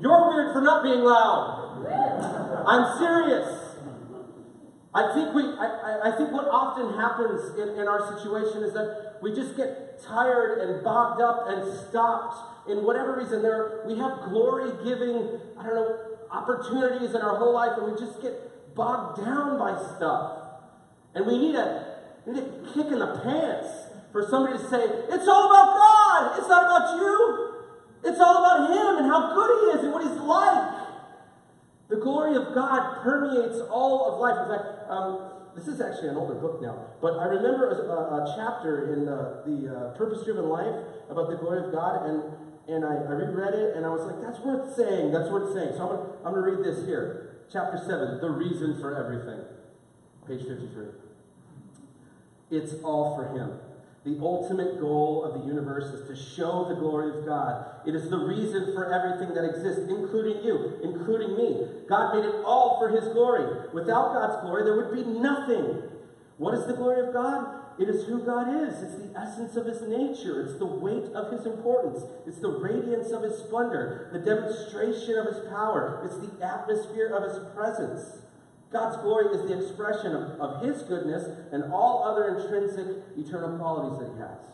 You're 0.00 0.34
weird 0.34 0.52
for 0.52 0.60
not 0.60 0.82
being 0.82 1.00
loud. 1.00 1.86
I'm 2.66 2.98
serious. 2.98 3.63
I 4.94 5.12
think 5.12 5.34
we 5.34 5.42
I, 5.42 6.00
I- 6.04 6.16
think 6.16 6.30
what 6.30 6.46
often 6.46 6.94
happens 6.94 7.58
in, 7.58 7.80
in 7.80 7.88
our 7.88 8.00
situation 8.16 8.62
is 8.62 8.72
that 8.74 9.18
we 9.22 9.34
just 9.34 9.56
get 9.56 10.00
tired 10.02 10.58
and 10.60 10.84
bogged 10.84 11.20
up 11.20 11.46
and 11.48 11.66
stopped 11.88 12.68
in 12.70 12.84
whatever 12.84 13.16
reason 13.16 13.42
there 13.42 13.82
we 13.86 13.98
have 13.98 14.22
glory 14.30 14.70
giving, 14.84 15.40
I 15.58 15.64
don't 15.64 15.74
know, 15.74 15.98
opportunities 16.30 17.10
in 17.10 17.20
our 17.22 17.36
whole 17.36 17.52
life 17.52 17.72
and 17.76 17.92
we 17.92 17.98
just 17.98 18.22
get 18.22 18.74
bogged 18.74 19.24
down 19.24 19.58
by 19.58 19.74
stuff. 19.96 20.38
And 21.14 21.26
we 21.26 21.38
need 21.38 21.54
a 21.56 21.98
we 22.26 22.34
need 22.34 22.44
a 22.44 22.72
kick 22.72 22.86
in 22.86 22.98
the 23.00 23.20
pants 23.22 23.68
for 24.12 24.26
somebody 24.30 24.56
to 24.58 24.64
say, 24.70 24.84
it's 25.10 25.26
all 25.26 25.50
about 25.50 25.74
God, 25.74 26.38
it's 26.38 26.48
not 26.48 26.64
about 26.66 26.96
you. 27.00 27.50
It's 28.04 28.20
all 28.20 28.38
about 28.44 28.70
Him 28.70 28.98
and 29.02 29.06
how 29.06 29.34
good 29.34 29.50
He 29.58 29.78
is 29.78 29.84
and 29.84 29.92
what 29.92 30.02
He's 30.04 30.20
like. 30.20 30.83
The 31.94 32.00
glory 32.00 32.34
of 32.34 32.52
God 32.56 33.02
permeates 33.04 33.60
all 33.70 34.10
of 34.10 34.18
life. 34.18 34.34
In 34.42 34.50
fact, 34.50 34.90
um, 34.90 35.30
this 35.54 35.68
is 35.68 35.80
actually 35.80 36.08
an 36.08 36.16
older 36.16 36.34
book 36.34 36.60
now, 36.60 36.86
but 37.00 37.20
I 37.20 37.26
remember 37.26 37.70
a, 37.70 38.26
a 38.26 38.34
chapter 38.34 38.92
in 38.92 39.06
the, 39.06 39.46
the 39.46 39.70
uh, 39.70 39.94
Purpose 39.94 40.24
Driven 40.24 40.48
Life 40.48 40.74
about 41.08 41.30
the 41.30 41.36
glory 41.36 41.64
of 41.64 41.70
God, 41.70 42.10
and, 42.10 42.24
and 42.66 42.84
I, 42.84 42.96
I 42.96 43.14
reread 43.14 43.54
it, 43.54 43.76
and 43.76 43.86
I 43.86 43.90
was 43.90 44.10
like, 44.10 44.20
that's 44.20 44.40
worth 44.40 44.74
saying, 44.74 45.12
that's 45.12 45.30
worth 45.30 45.54
saying. 45.54 45.74
So 45.76 45.82
I'm 45.82 45.88
going 45.88 46.02
to 46.02 46.26
I'm 46.26 46.34
gonna 46.34 46.50
read 46.50 46.64
this 46.64 46.84
here. 46.84 47.46
Chapter 47.52 47.78
7, 47.78 48.18
The 48.20 48.30
Reason 48.30 48.80
for 48.80 48.98
Everything, 48.98 49.46
page 50.26 50.48
53. 50.48 50.86
It's 52.50 52.74
all 52.82 53.14
for 53.14 53.38
Him. 53.38 53.52
The 54.04 54.18
ultimate 54.20 54.80
goal 54.80 55.24
of 55.24 55.40
the 55.40 55.46
universe 55.48 55.84
is 55.84 56.06
to 56.08 56.34
show 56.36 56.66
the 56.68 56.74
glory 56.74 57.18
of 57.18 57.24
God. 57.24 57.64
It 57.86 57.94
is 57.94 58.10
the 58.10 58.18
reason 58.18 58.74
for 58.74 58.92
everything 58.92 59.34
that 59.34 59.44
exists, 59.44 59.88
including 59.88 60.44
you, 60.44 60.78
including 60.82 61.36
me. 61.36 61.66
God 61.88 62.14
made 62.14 62.24
it 62.26 62.34
all 62.44 62.78
for 62.78 62.90
His 62.90 63.08
glory. 63.14 63.70
Without 63.72 64.12
God's 64.12 64.42
glory, 64.42 64.64
there 64.64 64.76
would 64.76 64.94
be 64.94 65.04
nothing. 65.04 65.84
What 66.36 66.52
is 66.52 66.66
the 66.66 66.74
glory 66.74 67.06
of 67.06 67.14
God? 67.14 67.62
It 67.78 67.88
is 67.88 68.04
who 68.04 68.22
God 68.22 68.62
is. 68.62 68.82
It's 68.82 68.96
the 68.96 69.18
essence 69.18 69.56
of 69.56 69.64
His 69.64 69.80
nature. 69.80 70.42
It's 70.42 70.58
the 70.58 70.66
weight 70.66 71.10
of 71.14 71.32
His 71.32 71.46
importance. 71.46 72.04
It's 72.26 72.38
the 72.38 72.50
radiance 72.50 73.10
of 73.10 73.22
His 73.22 73.38
splendor, 73.38 74.10
the 74.12 74.18
demonstration 74.18 75.16
of 75.16 75.26
His 75.26 75.48
power. 75.48 76.02
It's 76.04 76.18
the 76.18 76.44
atmosphere 76.44 77.08
of 77.08 77.24
His 77.24 77.38
presence. 77.54 78.18
God's 78.74 78.96
glory 78.96 79.26
is 79.26 79.48
the 79.48 79.56
expression 79.56 80.16
of, 80.16 80.40
of 80.40 80.62
His 80.62 80.82
goodness 80.82 81.28
and 81.52 81.72
all 81.72 82.02
other 82.04 82.36
intrinsic 82.36 83.04
eternal 83.16 83.56
qualities 83.56 84.00
that 84.00 84.12
He 84.12 84.18
has. 84.18 84.44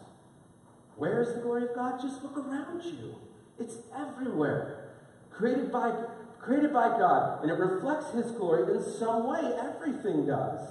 Where 0.96 1.22
is 1.22 1.32
the 1.32 1.40
glory 1.40 1.64
of 1.64 1.74
God? 1.74 1.98
Just 2.02 2.22
look 2.22 2.36
around 2.36 2.84
you. 2.84 3.16
It's 3.58 3.78
everywhere. 3.96 4.90
Created 5.30 5.72
by, 5.72 5.94
created 6.38 6.70
by 6.70 6.88
God, 6.98 7.42
and 7.42 7.50
it 7.50 7.54
reflects 7.54 8.12
His 8.12 8.30
glory 8.32 8.76
in 8.76 8.82
some 8.82 9.26
way. 9.26 9.40
Everything 9.58 10.26
does. 10.26 10.68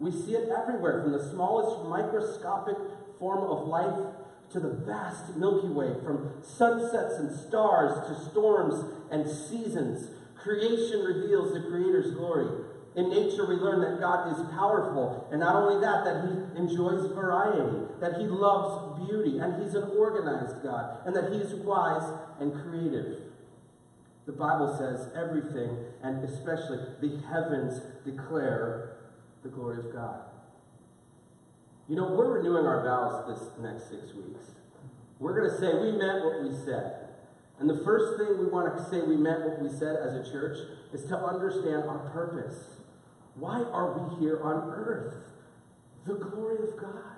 We 0.00 0.10
see 0.10 0.34
it 0.34 0.48
everywhere, 0.48 1.04
from 1.04 1.12
the 1.12 1.30
smallest 1.30 1.88
microscopic 1.88 2.76
form 3.20 3.44
of 3.44 3.68
life 3.68 4.14
to 4.50 4.58
the 4.58 4.70
vast 4.70 5.36
Milky 5.36 5.68
Way, 5.68 5.94
from 6.04 6.32
sunsets 6.42 7.14
and 7.20 7.30
stars 7.30 8.08
to 8.08 8.30
storms 8.30 8.84
and 9.12 9.30
seasons. 9.30 10.10
Creation 10.34 11.04
reveals 11.04 11.52
the 11.52 11.68
Creator's 11.70 12.14
glory. 12.14 12.64
In 12.96 13.08
nature, 13.08 13.46
we 13.46 13.54
learn 13.54 13.80
that 13.82 14.00
God 14.00 14.32
is 14.32 14.50
powerful, 14.50 15.28
and 15.30 15.40
not 15.40 15.54
only 15.54 15.80
that, 15.80 16.04
that 16.04 16.24
He 16.26 16.60
enjoys 16.60 17.06
variety, 17.12 17.86
that 18.00 18.18
He 18.18 18.26
loves 18.26 19.06
beauty, 19.06 19.38
and 19.38 19.62
He's 19.62 19.74
an 19.74 19.90
organized 19.96 20.62
God, 20.62 20.98
and 21.06 21.14
that 21.14 21.32
He 21.32 21.38
is 21.38 21.54
wise 21.54 22.02
and 22.40 22.52
creative. 22.52 23.22
The 24.26 24.32
Bible 24.32 24.76
says 24.76 25.08
everything, 25.14 25.76
and 26.02 26.24
especially 26.24 26.78
the 27.00 27.20
heavens, 27.28 27.80
declare 28.04 28.96
the 29.42 29.48
glory 29.48 29.78
of 29.78 29.92
God. 29.92 30.22
You 31.88 31.96
know, 31.96 32.08
we're 32.08 32.38
renewing 32.38 32.66
our 32.66 32.84
vows 32.84 33.26
this 33.26 33.48
next 33.58 33.88
six 33.88 34.14
weeks. 34.14 34.44
We're 35.18 35.38
going 35.38 35.50
to 35.50 35.58
say 35.58 35.74
we 35.74 35.92
meant 35.92 36.24
what 36.24 36.42
we 36.42 36.54
said. 36.64 37.08
And 37.58 37.68
the 37.68 37.84
first 37.84 38.18
thing 38.18 38.38
we 38.38 38.46
want 38.46 38.76
to 38.76 38.90
say 38.90 39.02
we 39.02 39.16
meant 39.16 39.44
what 39.44 39.60
we 39.60 39.68
said 39.68 39.96
as 39.96 40.14
a 40.14 40.30
church 40.30 40.56
is 40.92 41.04
to 41.04 41.16
understand 41.16 41.84
our 41.84 41.98
purpose. 42.10 42.79
Why 43.40 43.64
are 43.72 43.98
we 43.98 44.20
here 44.20 44.40
on 44.42 44.70
earth? 44.70 45.14
The 46.06 46.14
glory 46.14 46.68
of 46.68 46.76
God. 46.76 47.16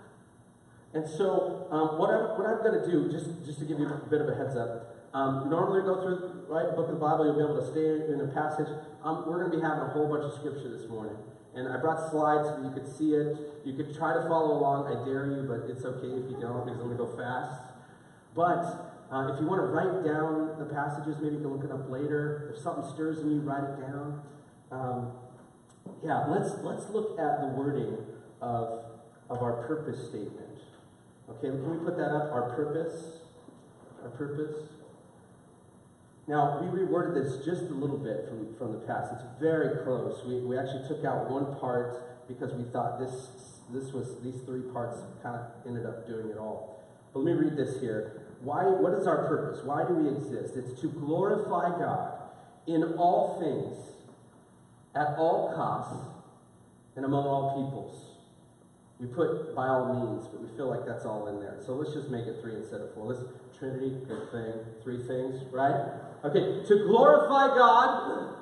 And 0.95 1.09
so, 1.09 1.67
um, 1.71 1.99
what, 1.99 2.11
I'm, 2.11 2.39
what 2.39 2.47
I'm 2.47 2.63
going 2.63 2.79
to 2.79 2.87
do, 2.87 3.11
just, 3.11 3.45
just 3.45 3.59
to 3.59 3.65
give 3.65 3.81
you 3.81 3.89
a 3.89 4.07
bit 4.09 4.21
of 4.21 4.29
a 4.29 4.35
heads 4.35 4.57
up, 4.57 4.95
um, 5.15 5.51
normally 5.51 5.81
we 5.81 5.87
go 5.87 6.01
through 6.01 6.47
right 6.49 6.77
book 6.77 6.89
of 6.89 6.95
the 6.95 7.01
Bible, 7.01 7.27
you'll 7.27 7.41
be 7.41 7.45
able 7.45 7.61
to 7.61 7.69
stay 7.73 8.13
in 8.13 8.21
a 8.21 8.29
passage. 8.33 8.69
Um, 9.03 9.25
we're 9.27 9.41
going 9.41 9.51
to 9.51 9.57
be 9.57 9.63
having 9.63 9.85
a 9.85 9.91
whole 9.91 10.09
bunch 10.09 10.25
of 10.25 10.39
scripture 10.39 10.69
this 10.69 10.89
morning. 10.89 11.17
And 11.55 11.69
I 11.69 11.77
brought 11.81 12.11
slides 12.11 12.49
so 12.49 12.63
you 12.63 12.73
could 12.73 12.89
see 12.89 13.13
it. 13.13 13.37
You 13.65 13.75
could 13.75 13.97
try 13.97 14.15
to 14.15 14.23
follow 14.29 14.57
along. 14.57 14.89
I 14.89 15.05
dare 15.05 15.27
you, 15.27 15.45
but 15.49 15.69
it's 15.69 15.85
okay 15.85 16.13
if 16.13 16.31
you 16.31 16.39
don't 16.41 16.65
because 16.65 16.81
I'm 16.81 16.93
going 16.93 16.97
to 16.97 17.05
go 17.05 17.13
fast. 17.17 17.61
But 18.37 18.65
uh, 19.13 19.33
if 19.33 19.41
you 19.41 19.49
want 19.49 19.61
to 19.61 19.69
write 19.69 20.05
down 20.05 20.57
the 20.57 20.65
passages, 20.65 21.21
maybe 21.21 21.37
you 21.37 21.43
can 21.45 21.53
look 21.53 21.65
it 21.65 21.73
up 21.73 21.91
later. 21.91 22.53
If 22.55 22.63
something 22.63 22.89
stirs 22.93 23.21
in 23.21 23.31
you, 23.33 23.41
write 23.41 23.65
it 23.65 23.81
down. 23.81 24.23
Um, 24.73 25.13
yeah, 26.05 26.27
let's 26.29 26.55
let's 26.63 26.89
look 26.91 27.19
at 27.19 27.41
the 27.41 27.49
wording 27.49 27.97
of 28.41 28.85
of 29.31 29.43
our 29.43 29.65
purpose 29.67 30.09
statement. 30.09 30.59
Okay, 31.29 31.49
can 31.49 31.71
we 31.71 31.85
put 31.85 31.97
that 31.97 32.11
up? 32.11 32.33
Our 32.33 32.53
purpose. 32.55 33.19
Our 34.03 34.11
purpose. 34.11 34.57
Now, 36.29 36.61
we 36.61 36.67
reworded 36.69 37.15
this 37.15 37.45
just 37.45 37.63
a 37.63 37.75
little 37.75 37.99
bit 37.99 38.29
from, 38.29 38.55
from 38.57 38.73
the 38.73 38.79
past. 38.87 39.13
It's 39.13 39.25
very 39.41 39.83
close. 39.85 40.25
We, 40.25 40.41
we 40.41 40.57
actually 40.57 40.87
took 40.87 41.05
out 41.05 41.31
one 41.31 41.57
part 41.59 42.29
because 42.29 42.53
we 42.55 42.65
thought 42.71 43.01
this, 43.01 43.29
this 43.73 43.93
was, 43.93 44.21
these 44.23 44.41
three 44.43 44.63
parts 44.73 45.01
kind 45.23 45.37
of 45.37 45.47
ended 45.67 45.85
up 45.85 46.07
doing 46.07 46.29
it 46.29 46.39
all. 46.39 46.83
But 47.13 47.21
let 47.21 47.35
me 47.37 47.43
read 47.43 47.57
this 47.57 47.81
here. 47.81 48.23
Why, 48.41 48.65
what 48.65 48.95
is 48.95 49.07
our 49.07 49.27
purpose? 49.27 49.65
Why 49.65 49.85
do 49.87 49.95
we 49.95 50.09
exist? 50.09 50.57
It's 50.57 50.81
to 50.81 50.89
glorify 50.89 51.71
God 51.79 52.15
in 52.67 52.95
all 52.95 53.41
things, 53.41 53.92
at 54.95 55.17
all 55.19 55.53
costs, 55.55 56.09
and 56.97 57.05
among 57.05 57.25
all 57.25 57.55
peoples. 57.57 58.09
We 59.01 59.07
put 59.07 59.55
by 59.57 59.67
all 59.67 59.93
means, 59.95 60.29
but 60.29 60.41
we 60.41 60.57
feel 60.57 60.69
like 60.69 60.87
that's 60.87 61.05
all 61.05 61.27
in 61.29 61.41
there. 61.41 61.57
So 61.65 61.75
let's 61.75 61.93
just 61.93 62.09
make 62.09 62.27
it 62.27 62.41
three 62.41 62.55
instead 62.55 62.81
of 62.81 62.95
four. 62.95 63.07
Let's 63.07 63.23
Trinity, 63.59 63.91
good 64.09 64.31
thing, 64.33 64.55
three 64.83 64.99
things, 65.07 65.41
right? 65.53 65.95
Okay, 66.25 66.67
to 66.67 66.85
glorify 66.87 67.55
God 67.55 68.35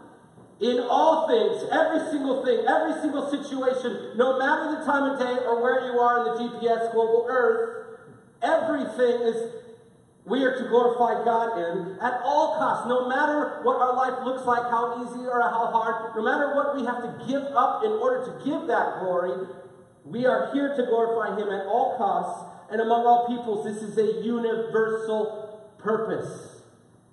in 0.60 0.80
all 0.88 1.28
things, 1.28 1.68
every 1.72 2.10
single 2.10 2.44
thing, 2.44 2.64
every 2.66 3.00
single 3.00 3.28
situation, 3.30 4.16
no 4.16 4.38
matter 4.38 4.78
the 4.78 4.84
time 4.84 5.12
of 5.12 5.18
day 5.18 5.44
or 5.44 5.62
where 5.62 5.92
you 5.92 5.98
are 5.98 6.18
in 6.20 6.24
the 6.24 6.50
GPS 6.50 6.92
global 6.92 7.26
earth, 7.28 8.00
everything 8.42 9.22
is 9.22 9.59
we 10.26 10.44
are 10.44 10.56
to 10.56 10.68
glorify 10.68 11.24
God 11.24 11.58
in 11.58 11.98
at 12.00 12.20
all 12.24 12.56
costs, 12.58 12.86
no 12.88 13.08
matter 13.08 13.60
what 13.62 13.80
our 13.80 13.96
life 13.96 14.24
looks 14.24 14.46
like, 14.46 14.62
how 14.70 15.02
easy 15.02 15.26
or 15.26 15.40
how 15.40 15.66
hard, 15.72 16.14
no 16.14 16.22
matter 16.22 16.54
what 16.54 16.76
we 16.76 16.84
have 16.84 17.02
to 17.02 17.26
give 17.26 17.42
up 17.56 17.84
in 17.84 17.90
order 17.92 18.26
to 18.26 18.44
give 18.44 18.66
that 18.68 19.00
glory, 19.00 19.48
we 20.04 20.26
are 20.26 20.52
here 20.52 20.76
to 20.76 20.86
glorify 20.86 21.36
Him 21.36 21.48
at 21.48 21.66
all 21.66 21.96
costs 21.96 22.44
and 22.70 22.80
among 22.80 23.06
all 23.06 23.26
peoples. 23.26 23.64
This 23.64 23.82
is 23.82 23.96
a 23.98 24.22
universal 24.22 25.72
purpose. 25.78 26.62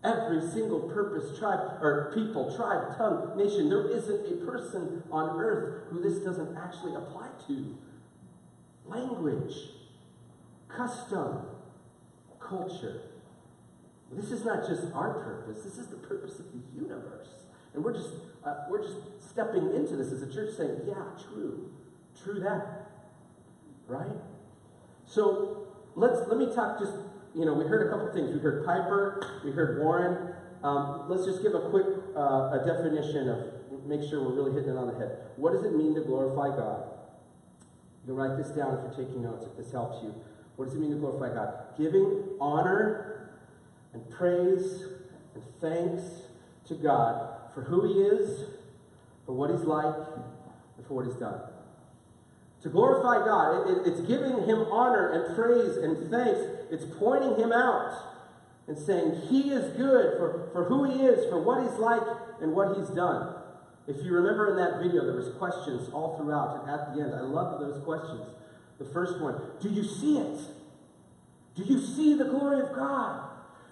Every 0.04 0.42
single 0.42 0.82
purpose, 0.82 1.38
tribe, 1.40 1.82
or 1.82 2.12
people, 2.14 2.56
tribe, 2.56 2.98
tongue, 2.98 3.36
nation, 3.36 3.68
there 3.68 3.90
isn't 3.90 4.32
a 4.32 4.46
person 4.46 5.04
on 5.12 5.40
earth 5.40 5.88
who 5.90 6.02
this 6.02 6.20
doesn't 6.20 6.56
actually 6.56 6.94
apply 6.96 7.30
to. 7.48 7.76
Language, 8.86 9.54
custom, 10.70 11.40
culture. 12.40 13.02
This 14.12 14.32
is 14.32 14.46
not 14.46 14.66
just 14.68 14.94
our 14.94 15.14
purpose, 15.14 15.64
this 15.64 15.78
is 15.78 15.88
the 15.88 15.98
purpose 15.98 16.40
of 16.40 16.46
the 16.52 16.82
universe. 16.82 17.28
And 17.74 17.84
we're 17.84 17.94
just, 17.94 18.10
uh, 18.44 18.66
we're 18.70 18.82
just 18.82 18.98
stepping 19.30 19.76
into 19.76 19.96
this 19.96 20.12
as 20.12 20.22
a 20.22 20.34
church 20.34 20.56
saying, 20.56 20.82
yeah, 20.88 21.04
true, 21.30 21.72
true 22.24 22.40
that. 22.40 22.90
Right? 23.88 24.18
So 25.06 25.68
let's, 25.96 26.28
let 26.28 26.38
me 26.38 26.54
talk 26.54 26.80
just 26.80 26.94
you 27.38 27.46
know, 27.46 27.54
we 27.54 27.66
heard 27.66 27.86
a 27.86 27.90
couple 27.92 28.12
things. 28.12 28.34
We 28.34 28.40
heard 28.40 28.66
Piper, 28.66 29.42
we 29.46 29.52
heard 29.52 29.80
Warren. 29.80 30.34
Um, 30.64 31.06
let's 31.08 31.24
just 31.24 31.44
give 31.44 31.54
a 31.54 31.70
quick 31.70 31.86
uh, 32.16 32.58
a 32.58 32.64
definition 32.66 33.30
of, 33.30 33.86
make 33.86 34.02
sure 34.10 34.24
we're 34.24 34.34
really 34.34 34.54
hitting 34.54 34.72
it 34.72 34.78
on 34.78 34.88
the 34.88 34.98
head. 34.98 35.20
What 35.36 35.54
does 35.54 35.64
it 35.64 35.76
mean 35.76 35.94
to 35.96 36.02
glorify 36.02 36.50
God? 36.58 36.90
You 38.02 38.14
can 38.14 38.16
write 38.16 38.38
this 38.38 38.50
down 38.50 38.74
if 38.74 38.98
you're 38.98 39.06
taking 39.06 39.22
notes, 39.22 39.46
if 39.46 39.56
this 39.56 39.72
helps 39.72 40.02
you. 40.04 40.16
What 40.58 40.66
does 40.66 40.76
it 40.76 40.80
mean 40.80 40.92
to 40.92 40.98
glorify 40.98 41.34
God? 41.34 41.54
Giving 41.78 42.24
honor 42.42 43.30
and 43.94 44.10
praise 44.10 44.84
and 45.34 45.44
thanks 45.62 46.04
to 46.68 46.74
God 46.76 47.54
for 47.54 47.62
who 47.62 47.88
He 47.88 48.02
is, 48.02 48.50
for 49.26 49.34
what 49.34 49.52
He's 49.52 49.62
like, 49.62 49.96
and 50.78 50.86
for 50.86 50.96
what 50.96 51.06
He's 51.06 51.16
done. 51.16 51.40
To 52.64 52.70
glorify 52.70 53.24
God, 53.24 53.70
it, 53.70 53.78
it, 53.78 53.88
it's 53.88 54.02
giving 54.02 54.46
Him 54.46 54.66
honor 54.72 55.12
and 55.12 55.36
praise 55.36 55.78
and 55.78 56.10
thanks. 56.10 56.42
It's 56.72 56.86
pointing 56.98 57.36
Him 57.40 57.54
out 57.54 57.94
and 58.68 58.78
saying 58.78 59.22
He 59.30 59.52
is 59.52 59.78
good 59.78 60.18
for, 60.18 60.50
for 60.54 60.66
who 60.66 60.86
He 60.86 61.06
is, 61.06 61.30
for 61.30 61.40
what 61.40 61.62
He's 61.62 61.80
like, 61.80 62.02
and 62.42 62.54
what 62.54 62.78
He's 62.78 62.90
done. 62.90 63.36
If 63.88 64.04
you 64.04 64.12
remember 64.12 64.50
in 64.50 64.58
that 64.58 64.82
video, 64.82 65.06
there 65.06 65.16
was 65.16 65.30
questions 65.38 65.88
all 65.94 66.18
throughout, 66.18 66.62
and 66.62 66.70
at 66.70 66.96
the 66.96 67.02
end, 67.02 67.14
I 67.14 67.22
love 67.22 67.60
those 67.60 67.82
questions. 67.84 68.26
The 68.80 68.86
first 68.86 69.20
one, 69.20 69.42
do 69.62 69.70
you 69.70 69.84
see 69.84 70.18
it? 70.18 70.40
Do 71.56 71.64
you 71.64 71.80
see 71.80 72.16
the 72.16 72.26
glory 72.26 72.62
of 72.62 72.76
God? 72.76 73.24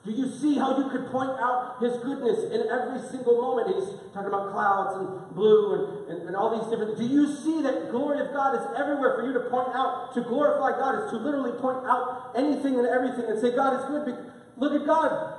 Do 0.05 0.12
you 0.12 0.29
see 0.29 0.55
how 0.55 0.77
you 0.77 0.89
could 0.89 1.09
point 1.12 1.31
out 1.41 1.77
his 1.81 1.97
goodness 1.97 2.51
in 2.53 2.69
every 2.69 3.01
single 3.09 3.41
moment? 3.41 3.74
He's 3.74 3.89
talking 4.13 4.27
about 4.27 4.51
clouds 4.51 4.97
and 4.97 5.35
blue 5.35 5.74
and, 5.74 6.12
and, 6.12 6.27
and, 6.27 6.35
all 6.35 6.59
these 6.59 6.69
different. 6.69 6.95
Do 6.97 7.05
you 7.05 7.25
see 7.25 7.63
that 7.63 7.89
glory 7.89 8.19
of 8.19 8.31
God 8.31 8.53
is 8.53 8.62
everywhere 8.77 9.15
for 9.15 9.25
you 9.25 9.33
to 9.33 9.50
point 9.50 9.69
out? 9.74 10.13
To 10.13 10.21
glorify 10.21 10.77
God 10.77 11.03
is 11.03 11.12
to 11.12 11.17
literally 11.17 11.59
point 11.59 11.85
out 11.88 12.33
anything 12.35 12.77
and 12.77 12.88
everything 12.88 13.25
and 13.25 13.41
say, 13.41 13.55
God 13.55 13.81
is 13.81 13.85
good. 13.85 14.31
Look 14.57 14.79
at 14.79 14.85
God. 14.85 15.33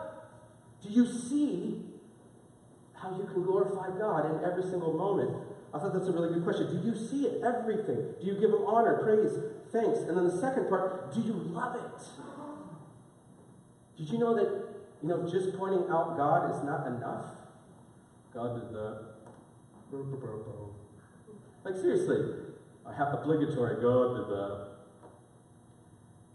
Do 0.82 0.88
you 0.88 1.06
see 1.06 1.82
how 2.94 3.16
you 3.16 3.24
can 3.24 3.44
glorify 3.44 3.96
God 3.98 4.26
in 4.34 4.50
every 4.50 4.64
single 4.64 4.94
moment 4.94 5.30
I 5.76 5.78
thought 5.78 5.92
that's 5.92 6.08
a 6.08 6.12
really 6.12 6.32
good 6.32 6.42
question. 6.42 6.80
Do 6.80 6.88
you 6.88 6.96
see 6.96 7.26
it? 7.26 7.42
Everything. 7.44 8.14
Do 8.18 8.26
you 8.26 8.34
give 8.40 8.48
him 8.48 8.64
honor, 8.66 8.96
praise, 9.04 9.32
thanks? 9.70 9.98
And 10.08 10.16
then 10.16 10.24
the 10.24 10.40
second 10.40 10.70
part, 10.70 11.12
do 11.12 11.20
you 11.20 11.34
love 11.34 11.76
it? 11.76 12.02
Did 13.98 14.10
you 14.10 14.18
know 14.18 14.34
that, 14.36 14.48
you 15.02 15.08
know, 15.08 15.28
just 15.28 15.54
pointing 15.58 15.84
out 15.90 16.16
God 16.16 16.50
is 16.50 16.64
not 16.64 16.86
enough? 16.86 17.26
God 18.32 18.58
did 18.58 18.72
that. 18.72 19.00
Like, 21.62 21.74
seriously, 21.74 22.36
I 22.86 22.94
have 22.94 23.12
obligatory. 23.12 23.82
God 23.82 24.16
did 24.16 24.28
that. 24.34 24.66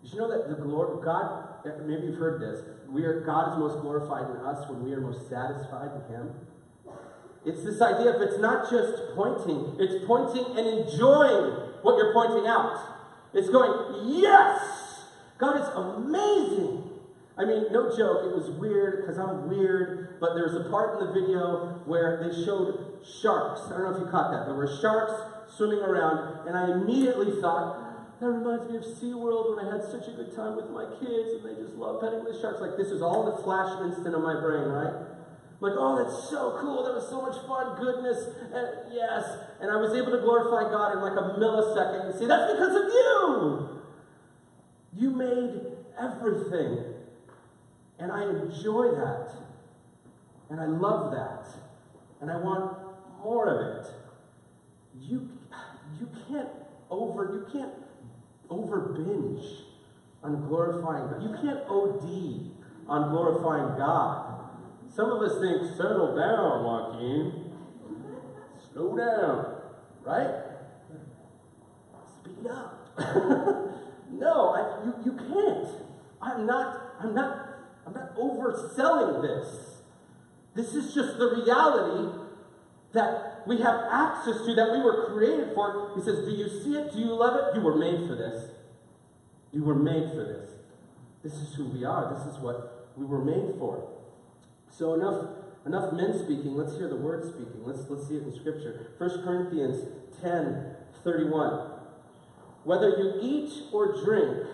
Did 0.04 0.14
you 0.14 0.20
know 0.20 0.30
that 0.30 0.50
the 0.50 0.56
glory, 0.64 1.04
God, 1.04 1.66
maybe 1.88 2.08
you've 2.08 2.18
heard 2.18 2.40
this, 2.40 2.62
we 2.88 3.06
are, 3.06 3.22
God 3.22 3.54
is 3.54 3.58
most 3.58 3.82
glorified 3.82 4.30
in 4.30 4.38
us 4.46 4.70
when 4.70 4.84
we 4.84 4.94
are 4.94 5.02
most 5.02 5.28
satisfied 5.30 5.90
in 5.96 6.16
Him? 6.16 6.30
It's 7.46 7.64
this 7.64 7.82
idea 7.82 8.16
of 8.16 8.22
it's 8.22 8.40
not 8.40 8.70
just 8.70 9.16
pointing, 9.16 9.76
it's 9.80 10.06
pointing 10.06 10.46
and 10.58 10.68
enjoying 10.68 11.58
what 11.82 11.98
you're 11.98 12.14
pointing 12.14 12.48
out. 12.48 12.80
It's 13.34 13.50
going, 13.50 14.22
yes! 14.22 15.06
God 15.40 15.58
is 15.60 15.68
amazing. 15.76 16.84
I 17.38 17.46
mean, 17.46 17.66
no 17.72 17.90
joke, 17.96 18.30
it 18.30 18.36
was 18.36 18.52
weird 18.60 19.02
because 19.02 19.18
I'm 19.18 19.50
weird, 19.50 20.20
but 20.20 20.36
there's 20.36 20.54
a 20.54 20.70
part 20.70 21.00
in 21.00 21.08
the 21.08 21.14
video 21.14 21.82
where 21.86 22.22
they 22.22 22.46
showed 22.46 23.00
sharks. 23.04 23.62
I 23.66 23.70
don't 23.70 23.90
know 23.90 23.96
if 23.96 24.00
you 24.02 24.12
caught 24.12 24.32
that. 24.32 24.46
There 24.46 24.54
were 24.54 24.70
sharks 24.80 25.14
swimming 25.58 25.80
around, 25.80 26.48
and 26.48 26.56
I 26.56 26.72
immediately 26.72 27.42
thought, 27.42 28.20
that 28.20 28.28
reminds 28.28 28.70
me 28.70 28.78
of 28.78 28.84
SeaWorld 28.84 29.58
when 29.58 29.66
I 29.66 29.72
had 29.72 29.84
such 29.84 30.08
a 30.08 30.12
good 30.12 30.36
time 30.36 30.56
with 30.56 30.70
my 30.70 30.86
kids 31.00 31.34
and 31.34 31.44
they 31.44 31.60
just 31.60 31.74
love 31.74 32.02
petting 32.02 32.24
the 32.24 32.38
sharks. 32.40 32.62
Like, 32.62 32.78
this 32.78 32.90
is 32.90 33.02
all 33.02 33.26
the 33.26 33.42
flash 33.42 33.82
instant 33.82 34.14
of 34.14 34.22
my 34.22 34.40
brain, 34.40 34.70
right? 34.70 34.94
Like, 35.62 35.74
oh, 35.78 36.04
that's 36.04 36.28
so 36.30 36.58
cool. 36.60 36.84
That 36.84 36.96
was 36.96 37.08
so 37.08 37.22
much 37.22 37.38
fun. 37.46 37.78
Goodness. 37.80 38.18
And 38.52 38.92
yes. 38.92 39.24
And 39.62 39.70
I 39.70 39.76
was 39.76 39.94
able 39.94 40.12
to 40.12 40.18
glorify 40.18 40.70
God 40.72 40.94
in 40.94 41.02
like 41.02 41.14
a 41.14 41.40
millisecond 41.40 42.10
and 42.10 42.20
say, 42.20 42.26
that's 42.26 42.52
because 42.52 42.76
of 42.76 42.92
you. 42.92 43.82
You 44.98 45.12
made 45.12 45.62
everything. 46.00 46.96
And 48.00 48.12
I 48.12 48.24
enjoy 48.24 48.90
that. 48.96 49.32
And 50.50 50.60
I 50.60 50.66
love 50.66 51.12
that. 51.12 51.46
And 52.22 52.32
I 52.32 52.38
want 52.38 52.78
more 53.24 53.48
of 53.48 53.86
it. 53.86 53.92
You, 55.00 55.30
you 56.00 56.10
can't 56.28 56.50
over, 56.90 57.34
you 57.34 57.54
can't 57.54 57.74
over 58.50 58.80
binge 58.80 59.46
on 60.24 60.48
glorifying 60.48 61.08
God. 61.08 61.22
You 61.22 61.36
can't 61.36 61.60
OD 61.70 62.90
on 62.90 63.12
glorifying 63.12 63.78
God. 63.78 64.31
Some 64.94 65.10
of 65.10 65.22
us 65.22 65.40
think, 65.40 65.78
settle 65.78 66.16
down, 66.16 66.64
Joaquin. 66.66 67.52
Slow 68.74 68.98
down, 68.98 69.56
right? 70.04 70.44
Speed 72.20 72.48
up. 72.48 72.78
no, 74.12 74.50
I, 74.50 74.86
you, 74.86 74.94
you 75.06 75.12
can't. 75.14 75.68
I'm 76.22 76.46
not, 76.46 76.96
I'm 77.00 77.16
not, 77.16 77.48
I'm 77.88 77.94
not 77.94 78.16
overselling 78.18 79.22
this. 79.22 79.78
This 80.56 80.76
is 80.76 80.94
just 80.94 81.18
the 81.18 81.42
reality 81.42 82.18
that 82.92 83.44
we 83.48 83.58
have 83.62 83.86
access 83.90 84.46
to, 84.46 84.54
that 84.56 84.72
we 84.72 84.82
were 84.82 85.14
created 85.14 85.56
for. 85.56 85.94
He 85.96 86.02
says, 86.02 86.26
Do 86.26 86.32
you 86.32 86.50
see 86.50 86.76
it? 86.76 86.92
Do 86.92 87.00
you 87.00 87.14
love 87.14 87.36
it? 87.38 87.56
You 87.56 87.62
were 87.62 87.76
made 87.76 88.08
for 88.08 88.16
this. 88.16 88.52
You 89.54 89.64
were 89.64 89.76
made 89.76 90.10
for 90.10 90.24
this. 90.26 90.50
This 91.24 91.34
is 91.34 91.54
who 91.56 91.66
we 91.66 91.86
are. 91.86 92.14
This 92.14 92.34
is 92.34 92.40
what 92.40 92.90
we 92.98 93.06
were 93.06 93.24
made 93.24 93.58
for. 93.58 93.88
So 94.72 94.94
enough, 94.94 95.30
enough 95.66 95.94
men 95.94 96.18
speaking. 96.18 96.56
Let's 96.56 96.76
hear 96.78 96.88
the 96.88 96.96
word 96.96 97.26
speaking. 97.26 97.62
Let's, 97.64 97.90
let's 97.90 98.08
see 98.08 98.16
it 98.16 98.24
in 98.24 98.34
Scripture. 98.34 98.92
1 98.98 99.24
Corinthians 99.24 99.88
10 100.22 100.76
31. 101.04 101.72
Whether 102.64 102.90
you 102.90 103.20
eat 103.22 103.52
or 103.74 104.02
drink, 104.04 104.48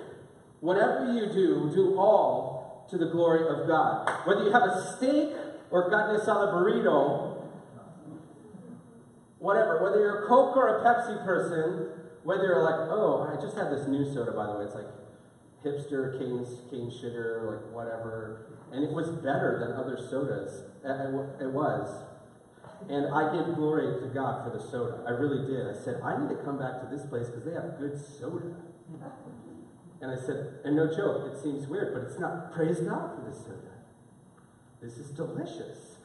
whatever 0.61 1.13
you 1.13 1.27
do, 1.27 1.71
do 1.73 1.97
all 1.97 2.87
to 2.89 2.97
the 2.97 3.07
glory 3.07 3.47
of 3.47 3.67
God. 3.67 4.09
Whether 4.25 4.45
you 4.45 4.51
have 4.51 4.63
a 4.63 4.95
steak 4.95 5.35
or 5.71 5.89
carne 5.89 6.17
asada 6.17 6.53
burrito, 6.53 7.43
whatever, 9.39 9.83
whether 9.83 9.99
you're 9.99 10.23
a 10.23 10.27
Coke 10.27 10.55
or 10.55 10.77
a 10.77 10.85
Pepsi 10.85 11.23
person, 11.25 11.89
whether 12.23 12.43
you're 12.43 12.63
like, 12.63 12.89
oh, 12.89 13.29
I 13.29 13.41
just 13.41 13.57
had 13.57 13.71
this 13.71 13.87
new 13.87 14.05
soda, 14.13 14.31
by 14.31 14.47
the 14.47 14.57
way, 14.57 14.65
it's 14.65 14.75
like 14.75 14.85
hipster, 15.65 16.17
cane, 16.19 16.45
cane 16.69 16.91
sugar, 16.91 17.43
like 17.49 17.73
whatever, 17.73 18.59
and 18.71 18.83
it 18.83 18.91
was 18.91 19.09
better 19.09 19.57
than 19.59 19.73
other 19.73 19.97
sodas. 20.09 20.63
It 20.83 21.51
was. 21.51 22.03
And 22.89 23.13
I 23.13 23.33
give 23.35 23.55
glory 23.55 23.99
to 24.01 24.07
God 24.13 24.45
for 24.45 24.55
the 24.55 24.63
soda. 24.63 25.03
I 25.07 25.11
really 25.11 25.47
did. 25.47 25.67
I 25.67 25.73
said, 25.73 25.99
I 26.03 26.19
need 26.21 26.29
to 26.29 26.43
come 26.43 26.59
back 26.59 26.79
to 26.81 26.87
this 26.95 27.05
place 27.07 27.27
because 27.27 27.43
they 27.43 27.53
have 27.53 27.79
good 27.79 27.99
soda. 27.99 28.55
And 29.99 30.11
I 30.11 30.15
said, 30.15 30.59
and 30.63 30.75
no 30.75 30.85
joke, 30.87 31.33
it 31.33 31.41
seems 31.41 31.67
weird, 31.67 31.93
but 31.93 32.03
it's 32.03 32.19
not. 32.19 32.53
Praise 32.53 32.79
God 32.79 33.15
for 33.15 33.25
this 33.27 33.39
soda. 33.39 33.73
This 34.79 34.97
is 34.99 35.09
delicious. 35.09 35.95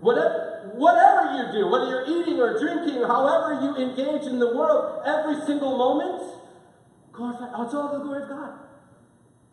Whatever, 0.00 0.72
whatever 0.74 1.38
you 1.38 1.52
do, 1.52 1.68
whether 1.68 1.88
you're 1.88 2.20
eating 2.20 2.38
or 2.38 2.58
drinking, 2.58 3.02
however 3.02 3.58
you 3.62 3.76
engage 3.76 4.26
in 4.26 4.38
the 4.38 4.54
world, 4.54 5.00
every 5.06 5.40
single 5.46 5.78
moment, 5.78 6.35
glorify. 7.16 7.46
It's 7.64 7.74
all 7.74 7.98
the 7.98 8.04
glory 8.04 8.22
of 8.22 8.28
God. 8.28 8.58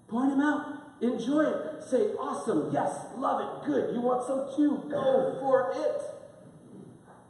Point 0.08 0.34
Him 0.34 0.41
out. 0.41 0.84
Enjoy 1.02 1.41
it. 1.41 1.84
Say, 1.84 2.13
awesome, 2.19 2.69
yes, 2.71 3.08
love 3.17 3.41
it, 3.41 3.65
good. 3.65 3.93
You 3.93 4.02
want 4.02 4.26
some 4.26 4.56
too? 4.56 4.84
Go 4.89 5.38
for 5.41 5.71
it. 5.76 6.02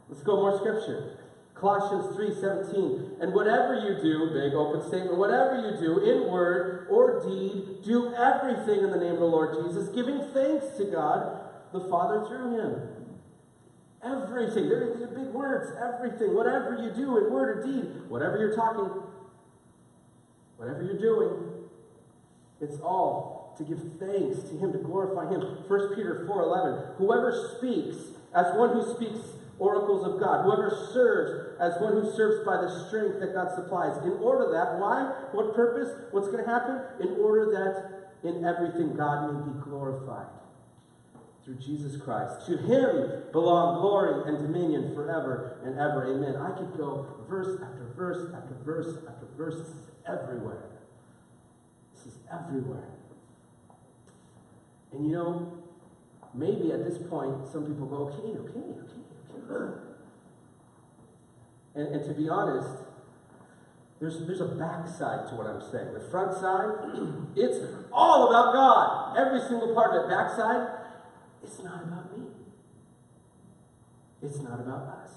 Let's 0.08 0.22
go 0.22 0.36
more 0.36 0.58
scripture. 0.58 1.18
Colossians 1.54 2.14
3:17. 2.14 3.20
And 3.20 3.32
whatever 3.32 3.74
you 3.74 4.00
do, 4.02 4.30
big 4.32 4.54
open 4.54 4.86
statement, 4.86 5.16
whatever 5.16 5.56
you 5.58 5.76
do 5.80 5.98
in 6.00 6.30
word 6.30 6.86
or 6.90 7.20
deed, 7.26 7.82
do 7.82 8.12
everything 8.14 8.84
in 8.84 8.90
the 8.90 8.98
name 8.98 9.14
of 9.14 9.20
the 9.20 9.26
Lord 9.26 9.56
Jesus, 9.64 9.88
giving 9.88 10.20
thanks 10.34 10.76
to 10.76 10.84
God 10.84 11.40
the 11.72 11.80
Father 11.80 12.26
through 12.26 12.58
him. 12.58 12.88
Everything. 14.02 14.68
They're, 14.68 14.94
they're 14.98 15.06
big 15.08 15.32
words. 15.32 15.72
Everything. 15.80 16.34
Whatever 16.34 16.76
you 16.82 16.90
do 16.90 17.16
in 17.18 17.32
word 17.32 17.58
or 17.58 17.64
deed, 17.64 18.08
whatever 18.08 18.36
you're 18.36 18.54
talking, 18.54 18.90
whatever 20.56 20.82
you're 20.82 21.00
doing, 21.00 21.68
it's 22.60 22.80
all 22.80 23.54
to 23.58 23.64
give 23.64 23.78
thanks 23.98 24.48
to 24.48 24.56
him, 24.56 24.72
to 24.72 24.78
glorify 24.78 25.30
him. 25.30 25.40
1 25.40 25.94
Peter 25.94 26.26
4.11, 26.28 26.96
whoever 26.96 27.56
speaks 27.56 27.96
as 28.34 28.54
one 28.56 28.70
who 28.70 28.94
speaks 28.94 29.20
oracles 29.58 30.04
of 30.04 30.20
God, 30.20 30.44
whoever 30.44 30.88
serves 30.92 31.60
as 31.60 31.80
one 31.80 31.92
who 31.92 32.10
serves 32.16 32.44
by 32.44 32.56
the 32.56 32.86
strength 32.86 33.20
that 33.20 33.32
God 33.32 33.54
supplies. 33.54 33.96
In 34.04 34.12
order 34.22 34.50
that, 34.52 34.78
why? 34.80 35.12
What 35.32 35.54
purpose? 35.54 35.90
What's 36.10 36.28
going 36.28 36.44
to 36.44 36.50
happen? 36.50 36.80
In 37.00 37.20
order 37.20 37.50
that 37.52 38.28
in 38.28 38.44
everything 38.44 38.96
God 38.96 39.32
may 39.32 39.52
be 39.52 39.60
glorified 39.60 40.26
through 41.44 41.56
Jesus 41.56 42.00
Christ. 42.00 42.46
To 42.46 42.56
him 42.56 43.22
belong 43.32 43.80
glory 43.80 44.28
and 44.28 44.38
dominion 44.38 44.94
forever 44.94 45.60
and 45.64 45.78
ever. 45.78 46.16
Amen. 46.16 46.36
I 46.36 46.56
could 46.56 46.76
go 46.76 47.06
verse 47.28 47.60
after 47.62 47.83
verse 47.96 48.32
after 48.34 48.54
verse 48.64 48.96
after 49.08 49.26
verse. 49.36 49.56
This 49.56 49.68
is 49.68 49.90
everywhere. 50.06 50.70
This 51.94 52.12
is 52.12 52.18
everywhere. 52.32 52.88
And 54.92 55.06
you 55.06 55.12
know, 55.12 55.52
maybe 56.34 56.72
at 56.72 56.84
this 56.84 56.98
point, 57.08 57.48
some 57.52 57.66
people 57.66 57.86
go, 57.86 57.96
okay, 58.08 58.38
okay, 58.38 58.58
okay, 58.58 59.52
okay. 59.52 59.80
And, 61.74 61.88
and 61.88 62.04
to 62.04 62.14
be 62.14 62.28
honest, 62.28 62.68
there's, 64.00 64.18
there's 64.26 64.40
a 64.40 64.46
backside 64.46 65.28
to 65.28 65.34
what 65.34 65.46
I'm 65.46 65.62
saying. 65.70 65.94
The 65.94 66.08
front 66.10 66.34
side, 66.34 66.70
it's 67.36 67.58
all 67.92 68.28
about 68.28 68.52
God. 68.52 69.16
Every 69.18 69.40
single 69.40 69.74
part 69.74 69.94
of 69.94 70.04
it. 70.04 70.14
Backside, 70.14 70.68
it's 71.42 71.62
not 71.62 71.84
about 71.84 72.16
me. 72.16 72.26
It's 74.22 74.40
not 74.40 74.60
about 74.60 75.02
us. 75.02 75.10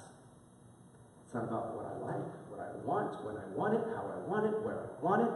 It's 1.26 1.34
not 1.34 1.46
about 1.46 1.76
what 1.76 1.86
I 1.86 2.14
like, 2.14 2.47
want, 2.88 3.24
when 3.26 3.36
I 3.36 3.46
want 3.54 3.76
it, 3.76 3.84
how 3.94 4.08
I 4.08 4.20
want 4.24 4.48
it, 4.48 4.56
where 4.64 4.80
I 4.80 5.04
want 5.04 5.22
it. 5.28 5.34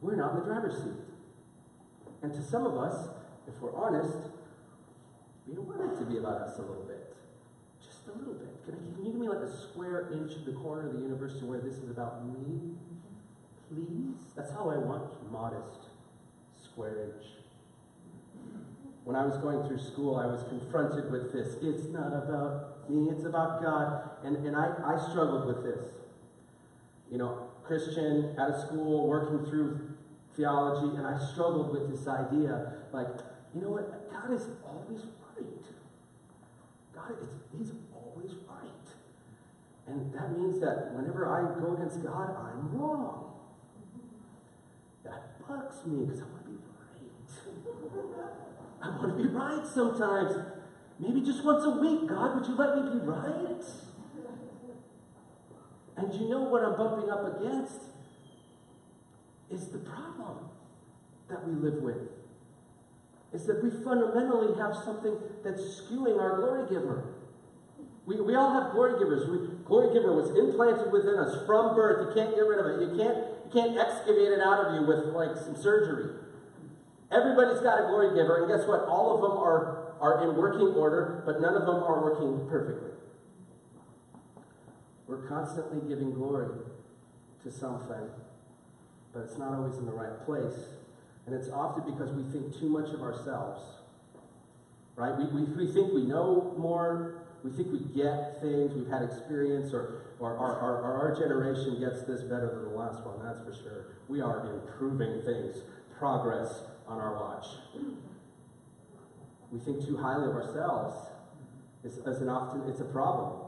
We're 0.00 0.16
not 0.16 0.34
in 0.34 0.40
the 0.40 0.44
driver's 0.46 0.76
seat. 0.82 1.00
And 2.22 2.34
to 2.34 2.42
some 2.42 2.66
of 2.66 2.76
us, 2.76 3.08
if 3.46 3.54
we're 3.62 3.74
honest, 3.74 4.18
we 5.46 5.54
don't 5.54 5.66
want 5.66 5.80
it 5.92 5.98
to 6.00 6.10
be 6.10 6.18
about 6.18 6.42
us 6.42 6.58
a 6.58 6.62
little 6.62 6.84
bit. 6.84 7.14
Just 7.80 8.08
a 8.08 8.18
little 8.18 8.34
bit. 8.34 8.48
Can, 8.66 8.74
I, 8.74 8.78
can 8.96 9.06
you 9.06 9.12
give 9.12 9.20
me 9.20 9.28
like 9.28 9.38
a 9.38 9.50
square 9.70 10.10
inch 10.12 10.34
of 10.34 10.44
the 10.44 10.52
corner 10.52 10.88
of 10.88 10.94
the 10.94 11.00
universe 11.00 11.38
to 11.38 11.46
where 11.46 11.60
this 11.60 11.74
is 11.74 11.90
about 11.90 12.26
me? 12.26 12.74
Please? 13.68 14.18
That's 14.36 14.50
how 14.50 14.68
I 14.68 14.76
want 14.76 15.06
modest 15.30 15.86
square 16.62 17.14
inch. 17.14 17.24
When 19.04 19.16
I 19.16 19.24
was 19.24 19.38
going 19.38 19.66
through 19.66 19.78
school, 19.78 20.16
I 20.16 20.26
was 20.26 20.42
confronted 20.48 21.10
with 21.10 21.32
this. 21.32 21.56
It's 21.62 21.88
not 21.88 22.12
about 22.12 22.90
me, 22.90 23.10
it's 23.10 23.24
about 23.24 23.62
God. 23.62 24.10
And, 24.24 24.36
and 24.46 24.56
I, 24.56 24.74
I 24.84 25.10
struggled 25.10 25.46
with 25.46 25.64
this. 25.64 25.99
You 27.10 27.18
know, 27.18 27.48
Christian, 27.64 28.34
out 28.38 28.50
of 28.50 28.60
school, 28.60 29.08
working 29.08 29.44
through 29.50 29.80
theology, 30.36 30.96
and 30.96 31.06
I 31.06 31.18
struggled 31.32 31.72
with 31.72 31.90
this 31.90 32.06
idea 32.06 32.74
like, 32.92 33.08
you 33.54 33.62
know 33.62 33.70
what? 33.70 34.10
God 34.12 34.32
is 34.32 34.46
always 34.64 35.02
right. 35.36 35.64
God 36.94 37.12
is 37.20 37.28
He's 37.56 37.72
always 37.92 38.32
right. 38.48 38.88
And 39.88 40.12
that 40.14 40.38
means 40.38 40.60
that 40.60 40.94
whenever 40.94 41.26
I 41.26 41.60
go 41.60 41.74
against 41.74 42.02
God, 42.04 42.30
I'm 42.30 42.78
wrong. 42.78 43.32
That 45.04 45.46
bugs 45.48 45.84
me 45.86 46.04
because 46.04 46.22
I 46.22 46.26
want 46.26 46.44
to 46.44 46.50
be 46.50 46.58
right. 46.78 47.10
I 48.82 48.88
want 48.90 49.16
to 49.16 49.22
be 49.22 49.28
right 49.28 49.66
sometimes. 49.66 50.36
Maybe 51.00 51.22
just 51.22 51.44
once 51.44 51.64
a 51.64 51.70
week, 51.70 52.08
God, 52.08 52.36
would 52.38 52.46
you 52.46 52.54
let 52.54 52.76
me 52.76 53.00
be 53.00 53.04
right? 53.04 53.64
And 55.96 56.14
you 56.14 56.28
know 56.28 56.40
what 56.40 56.64
I'm 56.64 56.76
bumping 56.76 57.10
up 57.10 57.40
against? 57.40 57.80
Is 59.50 59.68
the 59.68 59.78
problem 59.78 60.50
that 61.28 61.46
we 61.46 61.54
live 61.54 61.82
with. 61.82 61.96
Is 63.32 63.46
that 63.46 63.62
we 63.62 63.70
fundamentally 63.70 64.58
have 64.58 64.74
something 64.84 65.16
that's 65.44 65.62
skewing 65.80 66.20
our 66.20 66.38
glory 66.38 66.68
giver. 66.68 67.14
We, 68.04 68.20
we 68.20 68.34
all 68.34 68.52
have 68.52 68.72
glory 68.72 68.98
givers. 68.98 69.28
We, 69.30 69.54
glory 69.64 69.94
giver 69.94 70.12
was 70.12 70.30
implanted 70.34 70.90
within 70.90 71.14
us 71.18 71.46
from 71.46 71.76
birth. 71.76 72.08
You 72.08 72.14
can't 72.14 72.34
get 72.34 72.42
rid 72.42 72.58
of 72.58 72.66
it. 72.66 72.90
You 72.90 72.98
can't, 72.98 73.18
you 73.46 73.50
can't 73.54 73.78
excavate 73.78 74.34
it 74.34 74.40
out 74.40 74.66
of 74.66 74.74
you 74.74 74.86
with 74.86 75.14
like 75.14 75.36
some 75.36 75.54
surgery. 75.54 76.18
Everybody's 77.12 77.60
got 77.60 77.78
a 77.78 77.86
glory 77.86 78.14
giver, 78.14 78.42
and 78.42 78.48
guess 78.50 78.66
what? 78.66 78.86
All 78.86 79.14
of 79.14 79.20
them 79.22 79.38
are, 79.38 79.94
are 80.00 80.22
in 80.26 80.36
working 80.36 80.74
order, 80.74 81.22
but 81.26 81.40
none 81.40 81.54
of 81.54 81.66
them 81.66 81.82
are 81.82 82.02
working 82.02 82.48
perfectly. 82.48 82.90
We're 85.10 85.26
constantly 85.26 85.80
giving 85.88 86.12
glory 86.12 86.54
to 87.42 87.50
something, 87.50 88.08
but 89.12 89.24
it's 89.24 89.36
not 89.38 89.54
always 89.54 89.76
in 89.76 89.84
the 89.84 89.92
right 89.92 90.24
place. 90.24 90.54
And 91.26 91.34
it's 91.34 91.48
often 91.48 91.92
because 91.92 92.12
we 92.12 92.22
think 92.30 92.56
too 92.56 92.68
much 92.68 92.94
of 92.94 93.02
ourselves. 93.02 93.60
Right? 94.94 95.18
We, 95.18 95.24
we, 95.24 95.66
we 95.66 95.72
think 95.72 95.92
we 95.92 96.04
know 96.04 96.54
more, 96.56 97.24
we 97.42 97.50
think 97.50 97.72
we 97.72 97.80
get 97.80 98.40
things, 98.40 98.72
we've 98.72 98.86
had 98.86 99.02
experience, 99.02 99.74
or, 99.74 100.02
or, 100.20 100.30
or, 100.30 100.52
or 100.78 100.92
our 101.00 101.18
generation 101.18 101.80
gets 101.80 102.02
this 102.02 102.20
better 102.20 102.48
than 102.54 102.70
the 102.70 102.78
last 102.78 103.04
one, 103.04 103.18
that's 103.24 103.40
for 103.40 103.52
sure. 103.64 103.86
We 104.06 104.20
are 104.20 104.48
improving 104.54 105.22
things, 105.22 105.56
progress 105.98 106.62
on 106.86 107.00
our 107.00 107.14
watch. 107.14 107.46
We 109.50 109.58
think 109.58 109.84
too 109.84 109.96
highly 109.96 110.28
of 110.28 110.36
ourselves. 110.36 111.08
It's, 111.82 111.96
it's 111.96 112.20
an 112.20 112.28
often 112.28 112.62
it's 112.68 112.80
a 112.80 112.84
problem. 112.84 113.39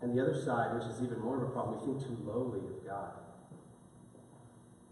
And 0.00 0.16
the 0.16 0.22
other 0.22 0.40
side, 0.40 0.74
which 0.74 0.84
is 0.84 1.02
even 1.02 1.20
more 1.20 1.36
of 1.36 1.42
a 1.42 1.50
problem, 1.50 1.80
we 1.80 1.86
think 1.86 2.06
too 2.06 2.16
lowly 2.24 2.60
of 2.60 2.86
God. 2.86 3.12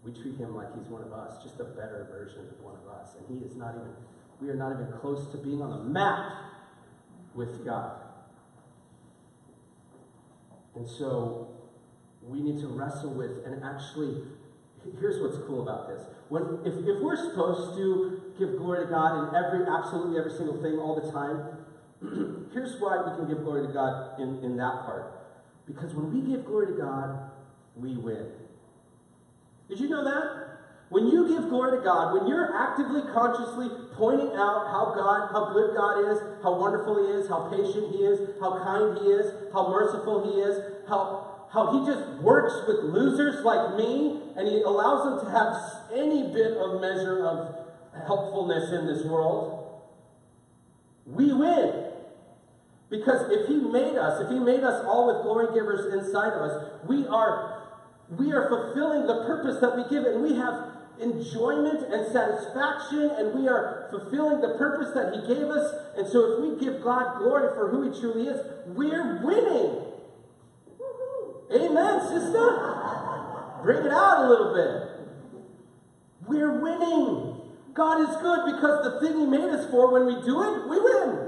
We 0.03 0.11
treat 0.11 0.37
him 0.37 0.55
like 0.55 0.67
he's 0.77 0.87
one 0.87 1.01
of 1.01 1.13
us, 1.13 1.41
just 1.43 1.59
a 1.59 1.65
better 1.65 2.07
version 2.11 2.47
of 2.49 2.63
one 2.63 2.75
of 2.75 2.87
us. 2.99 3.15
And 3.17 3.37
he 3.37 3.45
is 3.45 3.55
not 3.55 3.75
even, 3.75 3.91
we 4.41 4.49
are 4.49 4.55
not 4.55 4.73
even 4.73 4.91
close 4.99 5.31
to 5.31 5.37
being 5.37 5.61
on 5.61 5.69
the 5.69 5.83
map 5.83 6.31
with 7.35 7.65
God. 7.65 8.01
And 10.75 10.87
so 10.87 11.49
we 12.21 12.39
need 12.39 12.59
to 12.59 12.67
wrestle 12.67 13.13
with 13.13 13.45
and 13.45 13.63
actually, 13.63 14.21
here's 14.99 15.21
what's 15.21 15.37
cool 15.47 15.61
about 15.61 15.87
this. 15.87 16.05
When, 16.29 16.59
if, 16.65 16.73
if 16.73 17.01
we're 17.01 17.15
supposed 17.15 17.77
to 17.77 18.21
give 18.37 18.57
glory 18.57 18.85
to 18.85 18.91
God 18.91 19.29
in 19.29 19.35
every, 19.35 19.65
absolutely 19.65 20.19
every 20.19 20.31
single 20.31 20.61
thing 20.61 20.77
all 20.77 20.99
the 20.99 21.11
time, 21.11 21.65
here's 22.53 22.79
why 22.79 23.03
we 23.05 23.17
can 23.17 23.27
give 23.27 23.43
glory 23.43 23.67
to 23.67 23.73
God 23.73 24.19
in, 24.19 24.43
in 24.43 24.57
that 24.57 24.85
part. 24.85 25.13
Because 25.65 25.93
when 25.93 26.13
we 26.13 26.31
give 26.31 26.45
glory 26.45 26.67
to 26.67 26.73
God, 26.73 27.29
we 27.75 27.97
win. 27.97 28.27
Did 29.69 29.79
you 29.79 29.89
know 29.89 30.03
that? 30.03 30.47
When 30.89 31.07
you 31.07 31.27
give 31.27 31.49
glory 31.49 31.77
to 31.77 31.83
God, 31.83 32.13
when 32.13 32.27
you're 32.27 32.55
actively, 32.55 33.01
consciously 33.11 33.67
pointing 33.93 34.31
out 34.37 34.71
how 34.71 34.93
God, 34.95 35.29
how 35.33 35.51
good 35.51 35.75
God 35.75 36.09
is, 36.09 36.19
how 36.41 36.57
wonderful 36.57 37.05
He 37.05 37.11
is, 37.11 37.27
how 37.27 37.49
patient 37.49 37.91
He 37.91 38.03
is, 38.03 38.39
how 38.39 38.63
kind 38.63 38.97
He 38.99 39.11
is, 39.11 39.51
how 39.51 39.69
merciful 39.69 40.31
He 40.31 40.39
is, 40.39 40.63
how, 40.87 41.47
how 41.51 41.77
He 41.77 41.91
just 41.91 42.07
works 42.21 42.53
with 42.67 42.85
losers 42.85 43.43
like 43.43 43.75
me, 43.75 44.21
and 44.37 44.47
He 44.47 44.61
allows 44.61 45.03
them 45.03 45.25
to 45.25 45.37
have 45.37 45.55
any 45.93 46.31
bit 46.31 46.55
of 46.55 46.79
measure 46.79 47.25
of 47.25 47.67
helpfulness 48.05 48.71
in 48.71 48.87
this 48.87 49.03
world, 49.03 49.81
we 51.05 51.33
win. 51.33 51.86
Because 52.89 53.29
if 53.31 53.47
He 53.47 53.55
made 53.55 53.97
us, 53.97 54.21
if 54.21 54.29
He 54.29 54.39
made 54.39 54.63
us 54.63 54.83
all 54.85 55.07
with 55.07 55.23
glory 55.23 55.53
givers 55.53 55.93
inside 55.93 56.33
of 56.33 56.41
us, 56.41 56.71
we 56.87 57.05
are 57.07 57.53
we 58.09 58.31
are 58.31 58.47
fulfilling 58.47 59.05
the 59.05 59.25
purpose 59.25 59.59
that 59.59 59.75
we 59.75 59.83
give 59.89 60.05
and 60.05 60.23
we 60.23 60.35
have 60.35 60.77
enjoyment 60.99 61.93
and 61.93 62.11
satisfaction, 62.11 63.11
and 63.17 63.39
we 63.39 63.47
are 63.47 63.87
fulfilling 63.91 64.41
the 64.41 64.55
purpose 64.57 64.93
that 64.93 65.13
He 65.13 65.33
gave 65.33 65.45
us. 65.45 65.73
And 65.97 66.07
so, 66.07 66.33
if 66.33 66.41
we 66.41 66.65
give 66.65 66.83
God 66.83 67.19
glory 67.19 67.53
for 67.55 67.69
who 67.69 67.91
He 67.91 67.99
truly 67.99 68.27
is, 68.27 68.39
we're 68.67 69.23
winning. 69.23 69.83
Amen, 71.53 72.01
sister. 72.07 72.47
Bring 73.63 73.85
it 73.85 73.91
out 73.91 74.25
a 74.25 74.29
little 74.29 74.53
bit. 74.53 75.43
We're 76.27 76.59
winning. 76.59 77.35
God 77.73 78.01
is 78.01 78.15
good 78.17 78.55
because 78.55 78.83
the 78.83 78.99
thing 78.99 79.19
He 79.19 79.25
made 79.25 79.49
us 79.49 79.69
for, 79.69 79.91
when 79.91 80.05
we 80.05 80.21
do 80.25 80.41
it, 80.43 80.67
we 80.67 80.79
win. 80.79 81.26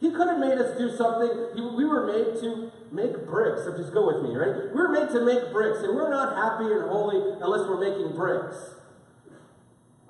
He 0.00 0.10
could 0.10 0.28
have 0.28 0.38
made 0.38 0.56
us 0.56 0.78
do 0.78 0.96
something. 0.96 1.28
He, 1.54 1.60
we 1.60 1.84
were 1.84 2.06
made 2.06 2.40
to 2.40 2.72
make 2.90 3.26
bricks. 3.26 3.64
So 3.64 3.76
just 3.76 3.92
go 3.92 4.06
with 4.06 4.22
me, 4.24 4.34
right? 4.34 4.72
We're 4.74 4.88
made 4.88 5.10
to 5.10 5.24
make 5.24 5.52
bricks, 5.52 5.80
and 5.80 5.94
we're 5.94 6.10
not 6.10 6.34
happy 6.34 6.72
and 6.72 6.88
holy 6.88 7.20
unless 7.40 7.68
we're 7.68 7.80
making 7.80 8.16
bricks. 8.16 8.56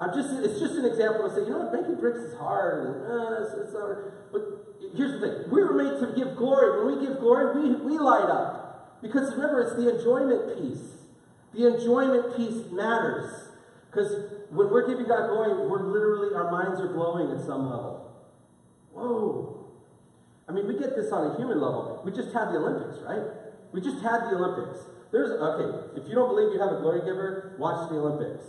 I'm 0.01 0.15
just, 0.15 0.33
it's 0.33 0.59
just 0.59 0.77
an 0.77 0.87
example 0.87 1.29
to 1.29 1.35
say, 1.35 1.43
you 1.43 1.51
know 1.51 1.59
what, 1.59 1.75
making 1.75 1.97
bricks 1.97 2.21
is 2.21 2.39
hard, 2.39 2.87
and 2.87 2.95
uh, 3.05 3.43
it's, 3.43 3.53
it's 3.53 3.73
not, 3.75 4.33
but 4.33 4.43
here's 4.97 5.21
the 5.21 5.27
thing. 5.27 5.51
We 5.51 5.63
were 5.63 5.75
made 5.75 6.01
to 6.01 6.15
give 6.17 6.37
glory. 6.37 6.87
When 6.87 6.99
we 6.99 7.07
give 7.07 7.19
glory, 7.19 7.61
we, 7.61 7.75
we 7.75 7.99
light 7.99 8.31
up. 8.31 9.03
Because 9.03 9.35
remember, 9.35 9.61
it's 9.61 9.77
the 9.77 9.95
enjoyment 9.95 10.57
piece. 10.57 11.05
The 11.53 11.67
enjoyment 11.67 12.37
piece 12.37 12.71
matters. 12.71 13.49
Because 13.91 14.31
when 14.51 14.71
we're 14.71 14.89
giving 14.89 15.07
God 15.07 15.29
glory, 15.29 15.69
we're 15.69 15.83
literally, 15.83 16.35
our 16.35 16.51
minds 16.51 16.81
are 16.81 16.89
glowing 16.89 17.37
at 17.37 17.45
some 17.45 17.69
level. 17.69 18.11
Whoa. 18.93 19.60
I 20.51 20.53
mean, 20.53 20.67
we 20.67 20.75
get 20.75 20.97
this 20.97 21.13
on 21.13 21.31
a 21.31 21.37
human 21.37 21.61
level. 21.61 22.03
We 22.05 22.11
just 22.11 22.35
had 22.35 22.51
the 22.51 22.59
Olympics, 22.59 22.99
right? 23.07 23.23
We 23.71 23.81
just 23.81 24.03
had 24.03 24.27
the 24.27 24.35
Olympics. 24.35 24.83
There's, 25.13 25.31
okay, 25.31 25.95
if 25.95 26.09
you 26.09 26.17
don't 26.17 26.27
believe 26.27 26.53
you 26.53 26.59
have 26.59 26.73
a 26.73 26.81
glory 26.83 27.07
giver, 27.07 27.55
watch 27.57 27.89
the 27.89 27.95
Olympics. 28.03 28.43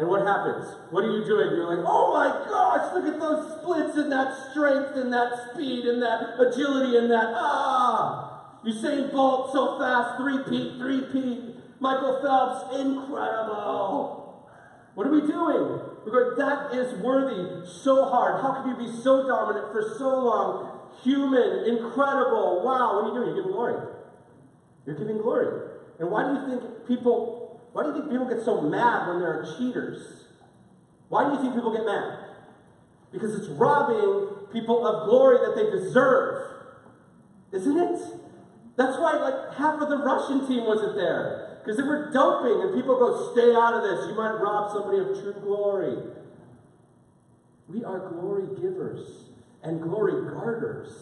And 0.00 0.08
what 0.08 0.24
happens? 0.24 0.64
What 0.88 1.04
are 1.04 1.12
you 1.12 1.26
doing? 1.26 1.52
You're 1.52 1.76
like, 1.76 1.84
oh 1.86 2.16
my 2.16 2.32
gosh, 2.48 2.88
look 2.94 3.04
at 3.04 3.20
those 3.20 3.60
splits 3.60 3.98
and 3.98 4.10
that 4.12 4.32
strength 4.50 4.96
and 4.96 5.12
that 5.12 5.52
speed 5.52 5.84
and 5.84 6.00
that 6.00 6.40
agility 6.40 6.96
and 6.96 7.10
that, 7.10 7.36
ah! 7.36 8.56
Usain 8.64 9.12
Bolt 9.12 9.52
so 9.52 9.78
fast, 9.78 10.16
three-peat, 10.16 10.78
three-peat. 10.78 11.80
Michael 11.80 12.18
Phelps, 12.22 12.80
incredible. 12.80 14.48
What 14.94 15.06
are 15.06 15.12
we 15.12 15.20
doing? 15.20 15.84
We're 16.06 16.34
going, 16.34 16.38
that 16.38 16.72
is 16.72 16.98
worthy, 17.02 17.66
so 17.68 18.08
hard. 18.08 18.40
How 18.40 18.62
can 18.62 18.70
you 18.70 18.90
be 18.90 19.02
so 19.02 19.26
dominant 19.28 19.70
for 19.72 19.96
so 19.98 20.08
long? 20.08 20.75
Human, 21.02 21.64
incredible. 21.66 22.62
Wow, 22.64 23.02
what 23.02 23.04
are 23.04 23.08
you 23.08 23.14
doing? 23.14 23.26
You're 23.28 23.36
giving 23.36 23.52
glory. 23.52 23.88
You're 24.86 24.98
giving 24.98 25.18
glory. 25.18 25.70
And 25.98 26.10
why 26.10 26.26
do 26.26 26.40
you 26.40 26.58
think 26.58 26.86
people 26.86 27.46
why 27.76 27.82
do 27.82 27.90
you 27.90 27.94
think 27.96 28.10
people 28.10 28.26
get 28.26 28.42
so 28.42 28.62
mad 28.62 29.06
when 29.06 29.20
there 29.20 29.28
are 29.28 29.56
cheaters? 29.58 30.24
Why 31.10 31.28
do 31.28 31.34
you 31.34 31.42
think 31.42 31.54
people 31.54 31.76
get 31.76 31.84
mad? 31.84 32.20
Because 33.12 33.34
it's 33.34 33.48
robbing 33.48 34.48
people 34.50 34.86
of 34.86 35.06
glory 35.10 35.36
that 35.44 35.54
they 35.54 35.70
deserve. 35.70 36.52
Isn't 37.52 37.76
it? 37.76 38.00
That's 38.76 38.96
why 38.96 39.12
like 39.18 39.58
half 39.58 39.78
of 39.82 39.90
the 39.90 39.98
Russian 39.98 40.48
team 40.48 40.64
wasn't 40.64 40.96
there. 40.96 41.58
Because 41.62 41.76
they 41.76 41.82
were 41.82 42.10
doping 42.12 42.62
and 42.62 42.74
people 42.74 42.98
go, 42.98 43.32
stay 43.34 43.54
out 43.54 43.74
of 43.74 43.82
this. 43.82 44.08
You 44.08 44.14
might 44.14 44.40
rob 44.40 44.72
somebody 44.72 44.98
of 44.98 45.08
true 45.20 45.34
glory. 45.42 45.98
We 47.68 47.84
are 47.84 48.08
glory 48.08 48.46
givers 48.58 49.25
and 49.66 49.82
glory 49.82 50.30
guarders. 50.30 50.92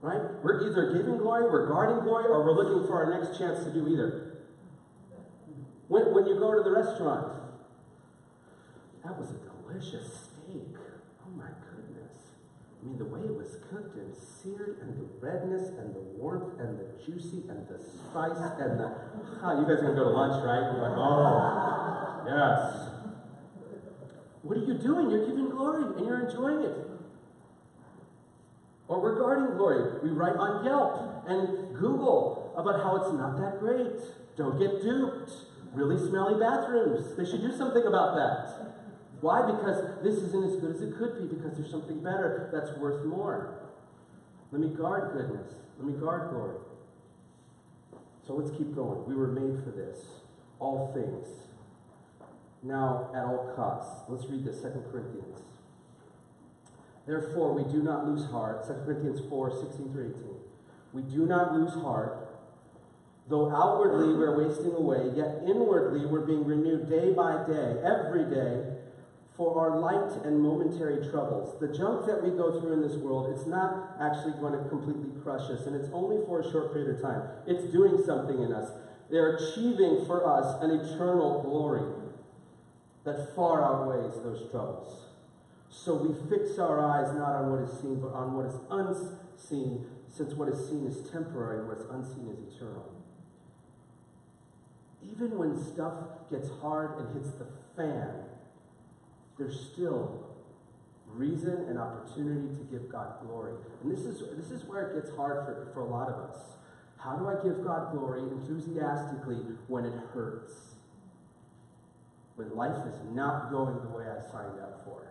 Right? 0.00 0.20
We're 0.42 0.68
either 0.70 0.92
giving 0.92 1.18
glory, 1.18 1.44
we're 1.44 1.68
guarding 1.68 2.04
glory, 2.04 2.26
or 2.26 2.44
we're 2.44 2.52
looking 2.52 2.86
for 2.86 3.02
our 3.02 3.18
next 3.18 3.38
chance 3.38 3.64
to 3.64 3.72
do 3.72 3.88
either. 3.88 4.44
When, 5.88 6.14
when 6.14 6.26
you 6.26 6.38
go 6.38 6.54
to 6.54 6.62
the 6.62 6.70
restaurant, 6.70 7.32
that 9.04 9.18
was 9.18 9.30
a 9.30 9.38
delicious 9.38 10.06
steak. 10.06 10.76
Oh 11.26 11.30
my 11.36 11.50
goodness. 11.70 12.14
I 12.80 12.86
mean, 12.86 12.98
the 12.98 13.06
way 13.06 13.20
it 13.20 13.34
was 13.34 13.56
cooked 13.70 13.96
and 13.96 14.14
seared, 14.14 14.78
and 14.82 14.98
the 14.98 15.08
redness, 15.18 15.68
and 15.78 15.94
the 15.94 16.00
warmth, 16.00 16.60
and 16.60 16.78
the 16.78 16.86
juicy, 17.04 17.42
and 17.48 17.66
the 17.66 17.82
spice, 17.82 18.38
and 18.60 18.78
the. 18.78 18.94
Oh, 19.42 19.60
you 19.60 19.66
guys 19.66 19.82
are 19.82 19.94
going 19.94 19.96
to 19.96 20.02
go 20.02 20.04
to 20.04 20.14
lunch, 20.14 20.44
right? 20.44 20.70
You're 20.72 20.82
like, 20.82 20.98
oh, 20.98 22.22
yes. 22.26 22.88
What 24.42 24.58
are 24.58 24.64
you 24.64 24.74
doing? 24.74 25.10
You're 25.10 25.26
giving 25.26 25.50
glory, 25.50 25.82
and 25.96 26.06
you're 26.06 26.28
enjoying 26.28 26.62
it. 26.62 26.87
Or 28.88 29.00
we're 29.00 29.18
guarding 29.18 29.56
glory. 29.56 30.00
We 30.02 30.10
write 30.10 30.36
on 30.36 30.64
Yelp 30.64 31.24
and 31.28 31.76
Google 31.76 32.54
about 32.56 32.82
how 32.82 32.96
it's 32.96 33.12
not 33.12 33.38
that 33.38 33.60
great. 33.60 34.00
Don't 34.36 34.58
get 34.58 34.82
duped 34.82 35.30
really 35.74 35.98
smelly 35.98 36.40
bathrooms. 36.40 37.14
They 37.16 37.24
should 37.24 37.42
do 37.42 37.56
something 37.56 37.84
about 37.84 38.16
that. 38.16 38.74
Why? 39.20 39.42
Because 39.44 40.02
this 40.02 40.14
isn't 40.14 40.44
as 40.44 40.56
good 40.56 40.76
as 40.76 40.82
it 40.82 40.96
could 40.96 41.18
be, 41.18 41.34
because 41.34 41.56
there's 41.56 41.70
something 41.70 42.02
better 42.02 42.48
that's 42.52 42.76
worth 42.78 43.04
more. 43.04 43.60
Let 44.52 44.62
me 44.62 44.68
guard 44.68 45.12
goodness. 45.12 45.52
Let 45.78 45.86
me 45.86 46.00
guard 46.00 46.30
glory. 46.30 46.56
So 48.26 48.34
let's 48.34 48.56
keep 48.56 48.74
going. 48.74 49.04
We 49.06 49.14
were 49.14 49.28
made 49.28 49.62
for 49.64 49.70
this. 49.70 49.98
All 50.60 50.92
things. 50.94 51.28
Now, 52.62 53.10
at 53.14 53.24
all 53.24 53.52
costs. 53.54 54.08
Let's 54.08 54.26
read 54.26 54.44
this, 54.44 54.60
2 54.60 54.84
Corinthians. 54.90 55.40
Therefore, 57.08 57.54
we 57.54 57.64
do 57.72 57.82
not 57.82 58.06
lose 58.06 58.30
heart. 58.30 58.66
2 58.66 58.84
Corinthians 58.84 59.20
4 59.30 59.50
16 59.50 59.92
through 59.92 60.14
18. 60.14 60.24
We 60.92 61.02
do 61.02 61.24
not 61.24 61.54
lose 61.54 61.72
heart. 61.72 62.28
Though 63.28 63.50
outwardly 63.50 64.14
we're 64.14 64.36
wasting 64.46 64.72
away, 64.72 65.10
yet 65.16 65.40
inwardly 65.46 66.04
we're 66.04 66.26
being 66.26 66.44
renewed 66.44 66.88
day 66.88 67.12
by 67.12 67.46
day, 67.46 67.80
every 67.82 68.24
day, 68.24 68.62
for 69.38 69.58
our 69.58 69.78
light 69.78 70.24
and 70.26 70.40
momentary 70.40 71.08
troubles. 71.10 71.58
The 71.60 71.68
junk 71.68 72.04
that 72.06 72.22
we 72.22 72.30
go 72.30 72.60
through 72.60 72.74
in 72.74 72.82
this 72.82 72.96
world, 72.96 73.34
it's 73.34 73.46
not 73.46 73.96
actually 74.00 74.32
going 74.40 74.52
to 74.52 74.68
completely 74.68 75.10
crush 75.22 75.48
us, 75.50 75.66
and 75.66 75.76
it's 75.76 75.88
only 75.94 76.24
for 76.26 76.40
a 76.40 76.50
short 76.50 76.74
period 76.74 76.96
of 76.96 77.02
time. 77.02 77.22
It's 77.46 77.72
doing 77.72 78.02
something 78.04 78.42
in 78.42 78.52
us. 78.52 78.70
They're 79.10 79.36
achieving 79.36 80.04
for 80.04 80.28
us 80.28 80.62
an 80.62 80.72
eternal 80.72 81.42
glory 81.42 81.90
that 83.04 83.34
far 83.34 83.64
outweighs 83.64 84.22
those 84.22 84.50
troubles. 84.50 85.08
So 85.70 85.94
we 85.94 86.14
fix 86.28 86.58
our 86.58 86.84
eyes 86.84 87.14
not 87.14 87.34
on 87.36 87.50
what 87.52 87.62
is 87.62 87.80
seen, 87.80 88.00
but 88.00 88.12
on 88.12 88.34
what 88.34 88.46
is 88.46 88.54
unseen, 88.70 89.86
since 90.08 90.34
what 90.34 90.48
is 90.48 90.68
seen 90.68 90.86
is 90.86 91.08
temporary 91.10 91.60
and 91.60 91.68
what 91.68 91.78
is 91.78 91.84
unseen 91.90 92.28
is 92.28 92.54
eternal. 92.54 92.92
Even 95.02 95.38
when 95.38 95.56
stuff 95.56 95.94
gets 96.30 96.48
hard 96.60 96.98
and 96.98 97.14
hits 97.14 97.36
the 97.38 97.46
fan, 97.76 98.10
there's 99.38 99.70
still 99.72 100.26
reason 101.06 101.66
and 101.68 101.78
opportunity 101.78 102.54
to 102.56 102.64
give 102.70 102.90
God 102.90 103.14
glory. 103.26 103.54
And 103.82 103.92
this 103.92 104.04
is, 104.04 104.22
this 104.36 104.50
is 104.50 104.64
where 104.64 104.90
it 104.90 104.94
gets 105.00 105.16
hard 105.16 105.46
for, 105.46 105.70
for 105.72 105.80
a 105.80 105.88
lot 105.88 106.08
of 106.08 106.30
us. 106.30 106.36
How 106.98 107.16
do 107.16 107.28
I 107.28 107.34
give 107.42 107.64
God 107.64 107.92
glory 107.92 108.22
enthusiastically 108.22 109.36
when 109.68 109.84
it 109.84 109.94
hurts? 110.12 110.52
When 112.36 112.54
life 112.54 112.86
is 112.86 113.00
not 113.12 113.50
going 113.50 113.76
the 113.80 113.88
way 113.96 114.04
I 114.04 114.20
signed 114.30 114.60
up 114.60 114.82
for? 114.84 115.07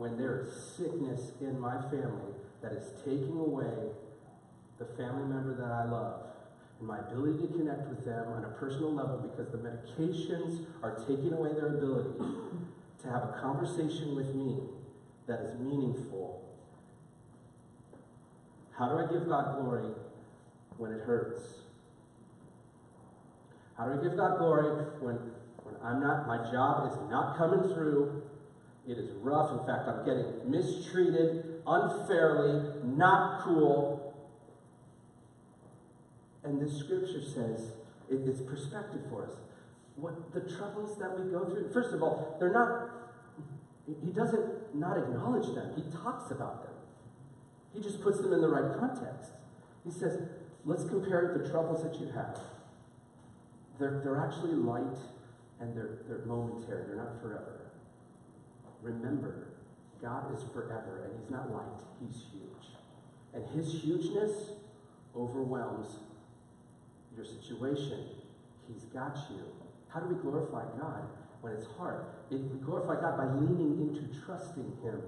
When 0.00 0.16
there 0.16 0.40
is 0.40 0.48
sickness 0.78 1.32
in 1.42 1.60
my 1.60 1.76
family 1.90 2.32
that 2.62 2.72
is 2.72 2.88
taking 3.04 3.38
away 3.38 3.92
the 4.78 4.86
family 4.96 5.28
member 5.28 5.54
that 5.60 5.70
I 5.70 5.84
love 5.84 6.22
and 6.78 6.88
my 6.88 7.00
ability 7.00 7.46
to 7.46 7.52
connect 7.52 7.86
with 7.90 8.06
them 8.06 8.32
on 8.32 8.46
a 8.46 8.48
personal 8.58 8.94
level 8.94 9.18
because 9.18 9.52
the 9.52 9.58
medications 9.58 10.64
are 10.82 10.96
taking 11.06 11.34
away 11.34 11.52
their 11.52 11.76
ability 11.76 12.18
to 13.02 13.08
have 13.10 13.24
a 13.24 13.40
conversation 13.42 14.16
with 14.16 14.34
me 14.34 14.60
that 15.26 15.40
is 15.40 15.60
meaningful. 15.60 16.48
How 18.78 18.88
do 18.88 19.04
I 19.04 19.12
give 19.12 19.28
God 19.28 19.60
glory 19.60 19.92
when 20.78 20.92
it 20.92 21.02
hurts? 21.02 21.42
How 23.76 23.84
do 23.84 24.00
I 24.00 24.02
give 24.02 24.16
God 24.16 24.38
glory 24.38 24.82
when, 25.00 25.16
when 25.62 25.74
I'm 25.84 26.00
not, 26.00 26.26
my 26.26 26.50
job 26.50 26.90
is 26.90 27.10
not 27.10 27.36
coming 27.36 27.74
through? 27.74 28.29
It 28.88 28.98
is 28.98 29.10
rough. 29.20 29.52
In 29.52 29.66
fact, 29.66 29.88
I'm 29.88 30.04
getting 30.04 30.50
mistreated 30.50 31.62
unfairly, 31.66 32.82
not 32.84 33.42
cool. 33.44 34.14
And 36.42 36.60
this 36.60 36.78
scripture 36.78 37.22
says 37.22 37.72
it, 38.10 38.20
it's 38.26 38.40
perspective 38.40 39.02
for 39.10 39.26
us. 39.26 39.34
What 39.96 40.32
the 40.32 40.40
troubles 40.40 40.98
that 40.98 41.18
we 41.18 41.30
go 41.30 41.44
through, 41.44 41.70
first 41.72 41.92
of 41.94 42.02
all, 42.02 42.36
they're 42.40 42.52
not, 42.52 42.90
he 44.04 44.10
doesn't 44.12 44.74
not 44.74 44.96
acknowledge 44.96 45.54
them, 45.54 45.72
he 45.76 45.82
talks 46.02 46.30
about 46.30 46.64
them. 46.64 46.72
He 47.74 47.80
just 47.80 48.02
puts 48.02 48.18
them 48.20 48.32
in 48.32 48.40
the 48.40 48.48
right 48.48 48.78
context. 48.78 49.30
He 49.84 49.90
says, 49.90 50.22
let's 50.64 50.84
compare 50.84 51.38
the 51.40 51.48
troubles 51.50 51.82
that 51.82 52.00
you 52.00 52.06
have. 52.12 52.38
They're, 53.78 54.00
they're 54.02 54.18
actually 54.18 54.52
light 54.52 54.98
and 55.60 55.76
they're, 55.76 55.98
they're 56.08 56.24
momentary, 56.24 56.86
they're 56.86 56.96
not 56.96 57.20
forever. 57.20 57.59
Remember, 58.82 59.48
God 60.02 60.34
is 60.34 60.42
forever 60.52 61.04
and 61.04 61.20
He's 61.20 61.30
not 61.30 61.52
light, 61.52 61.82
He's 62.00 62.24
huge. 62.32 62.74
And 63.34 63.44
His 63.54 63.82
hugeness 63.82 64.52
overwhelms 65.16 65.86
your 67.16 67.24
situation. 67.24 68.04
He's 68.72 68.84
got 68.84 69.16
you. 69.30 69.42
How 69.88 70.00
do 70.00 70.06
we 70.06 70.20
glorify 70.22 70.64
God 70.78 71.02
when 71.40 71.52
it's 71.52 71.66
hard? 71.76 72.04
It, 72.30 72.40
we 72.40 72.58
glorify 72.58 73.00
God 73.00 73.16
by 73.16 73.26
leaning 73.34 73.88
into 73.88 74.06
trusting 74.24 74.78
Him, 74.82 75.02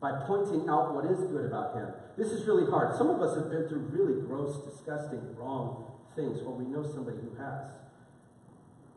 by 0.00 0.12
pointing 0.26 0.68
out 0.68 0.94
what 0.94 1.04
is 1.04 1.20
good 1.30 1.44
about 1.44 1.76
Him. 1.76 1.88
This 2.16 2.28
is 2.28 2.46
really 2.46 2.68
hard. 2.70 2.96
Some 2.96 3.10
of 3.10 3.20
us 3.20 3.36
have 3.36 3.50
been 3.50 3.68
through 3.68 3.90
really 3.92 4.20
gross, 4.22 4.64
disgusting, 4.64 5.20
wrong 5.36 5.84
things, 6.16 6.40
or 6.40 6.52
we 6.52 6.64
know 6.64 6.82
somebody 6.82 7.18
who 7.18 7.36
has. 7.36 7.70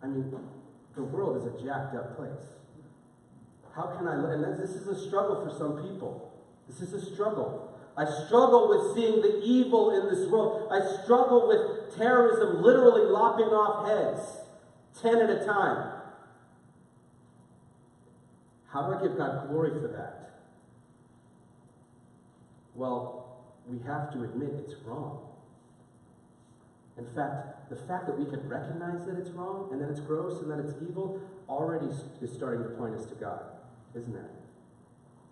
I 0.01 0.07
mean, 0.07 0.33
the 0.95 1.03
world 1.03 1.37
is 1.37 1.45
a 1.45 1.63
jacked 1.63 1.95
up 1.95 2.17
place. 2.17 2.60
How 3.75 3.83
can 3.97 4.07
I, 4.07 4.15
and 4.33 4.43
this 4.61 4.71
is 4.71 4.87
a 4.87 5.07
struggle 5.07 5.45
for 5.45 5.57
some 5.57 5.81
people. 5.81 6.33
This 6.67 6.81
is 6.81 6.93
a 6.93 7.13
struggle. 7.13 7.69
I 7.97 8.05
struggle 8.25 8.69
with 8.69 8.95
seeing 8.95 9.21
the 9.21 9.41
evil 9.43 9.91
in 9.91 10.13
this 10.13 10.29
world. 10.29 10.71
I 10.71 11.03
struggle 11.03 11.47
with 11.47 11.97
terrorism 11.97 12.61
literally 12.61 13.09
lopping 13.09 13.47
off 13.47 13.87
heads, 13.87 14.39
10 15.01 15.17
at 15.17 15.29
a 15.29 15.45
time. 15.45 16.01
How 18.67 18.87
do 18.87 18.97
I 18.97 19.01
give 19.01 19.17
God 19.17 19.49
glory 19.49 19.71
for 19.81 19.87
that? 19.89 20.39
Well, 22.73 23.41
we 23.67 23.79
have 23.85 24.13
to 24.13 24.23
admit 24.23 24.51
it's 24.65 24.75
wrong. 24.85 25.27
In 26.97 27.05
fact, 27.15 27.69
the 27.69 27.75
fact 27.75 28.05
that 28.07 28.17
we 28.17 28.25
can 28.25 28.47
recognize 28.47 29.05
that 29.05 29.17
it's 29.17 29.29
wrong 29.31 29.69
and 29.71 29.81
that 29.81 29.89
it's 29.89 29.99
gross 29.99 30.41
and 30.41 30.51
that 30.51 30.59
it's 30.59 30.73
evil 30.81 31.21
already 31.49 31.87
is 32.21 32.31
starting 32.31 32.63
to 32.63 32.69
point 32.71 32.95
us 32.95 33.05
to 33.07 33.15
God, 33.15 33.41
isn't 33.95 34.15
it? 34.15 34.31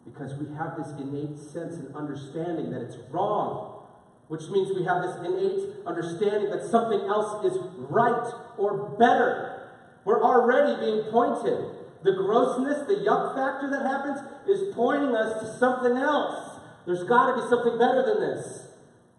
Because 0.06 0.34
we 0.36 0.48
have 0.56 0.78
this 0.78 0.90
innate 1.00 1.38
sense 1.40 1.76
and 1.76 1.96
understanding 1.96 2.72
that 2.72 2.82
it's 2.82 2.98
wrong, 3.12 3.84
which 4.28 4.44
means 4.50 4.76
we 4.78 4.86
have 4.86 5.02
this 5.04 5.16
innate 5.26 5.86
understanding 5.86 6.50
that 6.50 6.66
something 6.70 7.00
else 7.02 7.46
is 7.46 7.58
right 7.90 8.34
or 8.58 8.96
better. 8.98 9.70
We're 10.06 10.24
already 10.24 10.80
being 10.80 11.12
pointed. 11.12 11.76
The 12.04 12.14
grossness, 12.14 12.88
the 12.88 13.06
yuck 13.06 13.36
factor 13.36 13.70
that 13.72 13.86
happens 13.86 14.20
is 14.48 14.74
pointing 14.74 15.16
us 15.16 15.42
to 15.42 15.58
something 15.60 15.98
else. 15.98 16.60
There's 16.86 17.04
got 17.04 17.36
to 17.36 17.42
be 17.42 17.50
something 17.50 17.78
better 17.78 18.04
than 18.06 18.22
this. 18.22 18.68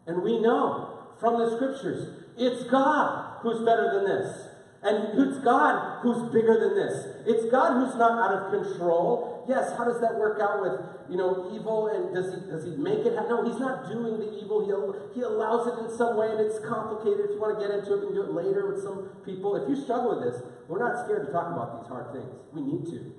And 0.07 0.23
we 0.23 0.41
know 0.41 0.99
from 1.21 1.39
the 1.39 1.55
scriptures 1.57 2.25
it's 2.37 2.65
God 2.71 3.39
who's 3.43 3.65
better 3.65 3.93
than 3.95 4.05
this. 4.05 4.50
And 4.83 5.13
it's 5.21 5.45
God 5.45 6.01
who's 6.01 6.33
bigger 6.33 6.57
than 6.57 6.75
this. 6.75 7.05
It's 7.27 7.51
God 7.53 7.77
who's 7.77 7.97
not 7.97 8.17
out 8.17 8.33
of 8.33 8.65
control. 8.65 9.45
Yes, 9.47 9.77
how 9.77 9.85
does 9.85 10.01
that 10.01 10.17
work 10.17 10.41
out 10.41 10.63
with, 10.63 10.81
you 11.11 11.19
know, 11.19 11.53
evil 11.53 11.89
and 11.89 12.15
does 12.15 12.33
he 12.33 12.41
does 12.51 12.65
he 12.65 12.71
make 12.81 13.05
it? 13.05 13.13
No, 13.29 13.45
he's 13.45 13.61
not 13.61 13.93
doing 13.93 14.17
the 14.19 14.41
evil. 14.41 14.65
He, 14.65 15.21
he 15.21 15.23
allows 15.23 15.69
it 15.69 15.85
in 15.85 15.97
some 15.99 16.17
way 16.17 16.31
and 16.31 16.41
it's 16.41 16.59
complicated. 16.65 17.29
If 17.29 17.37
you 17.37 17.41
want 17.41 17.61
to 17.61 17.67
get 17.67 17.77
into 17.77 17.93
it, 17.93 18.01
we 18.01 18.07
can 18.07 18.15
do 18.15 18.23
it 18.23 18.33
later 18.33 18.73
with 18.73 18.83
some 18.83 19.11
people. 19.23 19.55
If 19.57 19.69
you 19.69 19.77
struggle 19.77 20.17
with 20.17 20.33
this, 20.33 20.41
we're 20.67 20.81
not 20.81 21.05
scared 21.05 21.27
to 21.27 21.33
talk 21.33 21.53
about 21.53 21.83
these 21.83 21.89
hard 21.89 22.13
things. 22.17 22.33
We 22.53 22.63
need 22.63 22.89
to. 22.89 23.13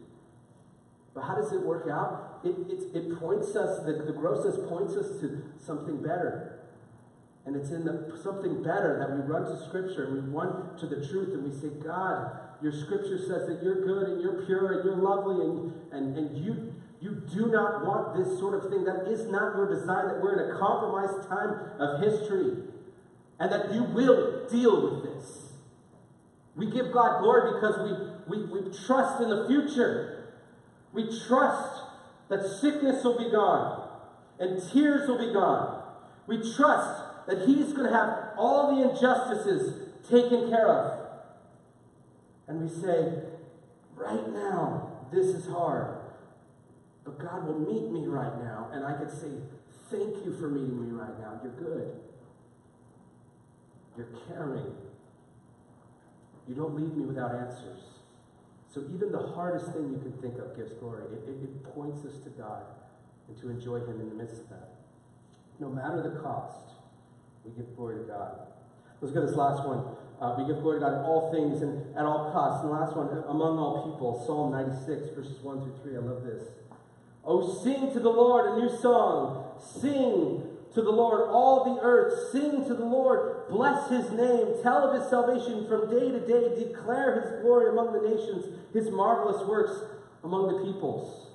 But 1.14 1.30
how 1.30 1.36
does 1.36 1.54
it 1.54 1.62
work 1.62 1.88
out? 1.92 2.40
It, 2.44 2.56
it, 2.74 2.96
it 2.96 3.20
points 3.20 3.56
us, 3.56 3.86
the, 3.86 4.02
the 4.02 4.14
grossness 4.14 4.58
points 4.68 4.96
us 4.96 5.20
to 5.22 5.44
something 5.60 6.02
better. 6.02 6.61
And 7.46 7.56
it's 7.56 7.72
in 7.72 7.84
the, 7.86 8.18
something 8.22 8.62
better 8.62 9.00
that 9.00 9.12
we 9.12 9.22
run 9.24 9.46
to 9.46 9.66
Scripture 9.68 10.06
and 10.06 10.14
we 10.14 10.38
run 10.38 10.78
to 10.80 10.86
the 10.86 11.08
truth 11.08 11.34
and 11.34 11.44
we 11.44 11.52
say, 11.52 11.70
God, 11.84 12.38
your 12.62 12.72
Scripture 12.72 13.18
says 13.18 13.48
that 13.48 13.60
you're 13.64 13.84
good 13.84 14.10
and 14.10 14.22
you're 14.22 14.46
pure 14.46 14.74
and 14.74 14.86
you're 14.86 14.98
lovely 14.98 15.44
and, 15.44 15.74
and, 15.92 16.18
and 16.18 16.46
you, 16.46 16.74
you 17.00 17.22
do 17.34 17.48
not 17.48 17.86
want 17.86 18.16
this 18.16 18.38
sort 18.38 18.54
of 18.54 18.70
thing. 18.70 18.84
That 18.84 19.08
is 19.08 19.26
not 19.26 19.56
your 19.56 19.68
design, 19.68 20.08
that 20.08 20.22
we're 20.22 20.38
in 20.38 20.56
a 20.56 20.60
compromised 20.60 21.28
time 21.28 21.56
of 21.80 22.02
history 22.02 22.58
and 23.40 23.52
that 23.52 23.74
you 23.74 23.84
will 23.84 24.48
deal 24.48 24.92
with 24.92 25.04
this. 25.04 25.50
We 26.56 26.70
give 26.70 26.92
God 26.92 27.22
glory 27.22 27.54
because 27.54 28.14
we, 28.30 28.38
we, 28.38 28.62
we 28.62 28.72
trust 28.86 29.20
in 29.20 29.30
the 29.30 29.48
future. 29.48 30.30
We 30.94 31.06
trust 31.28 31.82
that 32.30 32.46
sickness 32.62 33.04
will 33.04 33.18
be 33.18 33.32
gone 33.32 33.90
and 34.40 34.62
tears 34.72 35.08
will 35.08 35.18
be 35.18 35.34
gone. 35.34 35.82
We 36.28 36.38
trust 36.56 37.11
that 37.28 37.48
He's 37.48 37.74
going 37.74 37.92
to 37.92 37.94
have 37.94 38.34
all 38.38 38.76
the 38.76 38.90
injustices 38.90 39.90
taken 40.10 40.50
care 40.50 40.68
of. 40.68 41.00
And 42.48 42.62
we 42.62 42.70
say, 42.70 43.14
right 43.96 44.28
now, 44.34 44.92
this 45.12 45.28
is 45.28 45.48
hard. 45.48 45.98
But 47.04 47.20
God 47.20 47.48
will 47.48 47.60
meet 47.60 47.92
me 47.92 48.08
right 48.08 48.38
now. 48.44 48.70
And 48.74 48.86
I 48.86 48.94
could 48.94 49.12
say, 49.12 49.30
thank 49.90 50.26
you 50.26 50.36
for 50.40 50.50
meeting 50.50 50.86
me 50.86 50.92
right 50.92 51.18
now. 51.20 51.40
You're 51.44 51.54
good. 51.54 52.00
You're 53.98 54.10
caring. 54.28 54.76
You 56.48 56.56
don't 56.56 56.76
leave 56.76 56.96
me 56.96 57.06
without 57.06 57.36
answers. 57.36 57.80
So 58.74 58.84
even 58.94 59.12
the 59.12 59.32
hardest 59.36 59.74
thing 59.74 59.92
you 59.92 60.00
can 60.00 60.14
think 60.22 60.40
of 60.40 60.56
gives 60.56 60.74
glory. 60.74 61.04
It, 61.06 61.30
it, 61.30 61.44
it 61.44 61.76
points 61.76 62.06
us 62.06 62.18
to 62.24 62.30
God 62.30 62.64
and 63.28 63.38
to 63.42 63.50
enjoy 63.50 63.80
Him 63.80 64.00
in 64.00 64.10
the 64.10 64.16
midst 64.16 64.42
of 64.42 64.50
that. 64.50 64.70
No 65.60 65.70
matter 65.70 66.02
the 66.02 66.20
cost. 66.22 66.72
We 67.46 67.52
give 67.52 67.76
glory 67.76 68.00
to 68.00 68.04
God. 68.04 68.48
Let's 69.02 69.14
go 69.14 69.22
to 69.22 69.28
this 69.28 69.36
last 69.36 69.66
one. 69.66 69.84
Uh, 70.22 70.36
we 70.38 70.46
give 70.46 70.62
glory 70.62 70.80
to 70.80 70.86
God 70.86 70.94
in 70.94 71.06
all 71.06 71.32
things 71.32 71.64
and 71.64 71.96
at 71.96 72.06
all 72.06 72.32
costs. 72.32 72.64
And 72.64 72.72
the 72.72 72.78
last 72.78 72.96
one, 72.96 73.10
among 73.28 73.58
all 73.58 73.92
people, 73.92 74.24
Psalm 74.26 74.52
96, 74.52 75.16
verses 75.16 75.42
1 75.42 75.62
through 75.62 75.76
3. 75.82 75.96
I 75.96 76.00
love 76.00 76.24
this. 76.24 76.44
Oh, 77.26 77.62
sing 77.64 77.92
to 77.94 78.00
the 78.00 78.10
Lord 78.10 78.54
a 78.54 78.62
new 78.62 78.78
song. 78.78 79.60
Sing 79.60 80.44
to 80.74 80.82
the 80.82 80.92
Lord 80.92 81.30
all 81.30 81.76
the 81.76 81.82
earth. 81.82 82.32
Sing 82.32 82.66
to 82.66 82.74
the 82.74 82.86
Lord. 82.86 83.50
Bless 83.50 83.90
his 83.90 84.12
name. 84.12 84.62
Tell 84.62 84.90
of 84.90 85.02
his 85.02 85.10
salvation 85.10 85.68
from 85.68 85.90
day 85.90 86.12
to 86.12 86.20
day. 86.20 86.68
Declare 86.68 87.22
his 87.22 87.42
glory 87.42 87.70
among 87.70 87.94
the 87.94 88.08
nations, 88.08 88.46
his 88.74 88.90
marvelous 88.90 89.46
works 89.48 89.74
among 90.24 90.48
the 90.48 90.72
peoples. 90.72 91.30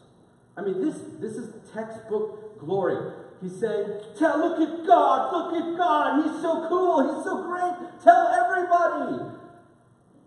I 0.56 0.62
mean, 0.62 0.80
this, 0.80 0.96
this 1.18 1.36
is 1.36 1.52
textbook 1.74 2.58
glory. 2.58 3.12
He's 3.42 3.58
saying, 3.60 4.00
Tell, 4.18 4.38
look 4.38 4.60
at 4.60 4.86
God, 4.86 5.32
look 5.32 5.62
at 5.62 5.76
God. 5.76 6.24
He's 6.24 6.42
so 6.42 6.68
cool, 6.68 7.14
he's 7.14 7.24
so 7.24 7.42
great. 7.42 8.02
Tell 8.02 8.28
everybody. 8.28 9.32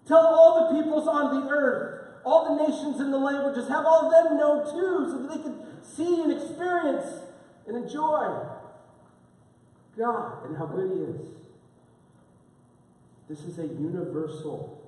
Tell 0.07 0.25
all 0.25 0.73
the 0.73 0.81
peoples 0.81 1.07
on 1.07 1.41
the 1.41 1.49
earth, 1.49 2.21
all 2.23 2.55
the 2.55 2.67
nations 2.67 2.99
and 2.99 3.13
the 3.13 3.17
languages, 3.17 3.67
have 3.67 3.85
all 3.85 4.09
them 4.09 4.37
know 4.37 4.63
too, 4.63 5.09
so 5.09 5.21
that 5.21 5.35
they 5.35 5.43
can 5.43 5.59
see 5.83 6.21
and 6.21 6.31
experience 6.31 7.05
and 7.67 7.77
enjoy 7.77 8.45
God 9.97 10.45
and 10.45 10.57
how 10.57 10.65
good 10.65 10.91
He 10.91 11.03
is. 11.03 11.39
This 13.29 13.41
is 13.41 13.59
a 13.59 13.67
universal, 13.67 14.81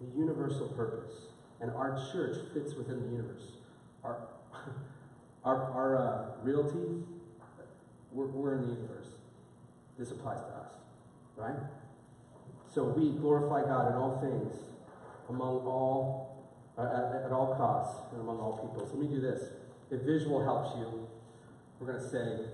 a 0.00 0.18
universal 0.18 0.68
purpose. 0.68 1.12
And 1.60 1.70
our 1.72 2.02
church 2.10 2.38
fits 2.54 2.74
within 2.74 3.02
the 3.02 3.10
universe. 3.10 3.59
Our, 5.44 5.56
our, 5.72 5.96
uh, 5.96 6.42
realty, 6.42 7.02
we're, 8.12 8.26
we're 8.26 8.54
in 8.54 8.62
the 8.62 8.74
universe. 8.74 9.08
This 9.98 10.10
applies 10.10 10.40
to 10.40 10.46
us, 10.46 10.72
right? 11.36 11.56
So 12.72 12.84
we 12.84 13.10
glorify 13.10 13.62
God 13.62 13.88
in 13.88 13.94
all 13.94 14.20
things, 14.20 14.54
among 15.28 15.66
all, 15.66 16.46
uh, 16.76 16.82
at, 16.82 17.26
at 17.26 17.32
all 17.32 17.54
costs, 17.56 18.12
and 18.12 18.20
among 18.20 18.38
all 18.38 18.58
peoples. 18.58 18.90
Let 18.92 19.00
me 19.00 19.14
do 19.14 19.20
this. 19.20 19.42
If 19.90 20.02
visual 20.02 20.44
helps 20.44 20.76
you, 20.76 21.08
we're 21.78 21.92
going 21.92 22.02
to 22.02 22.08
say, 22.08 22.44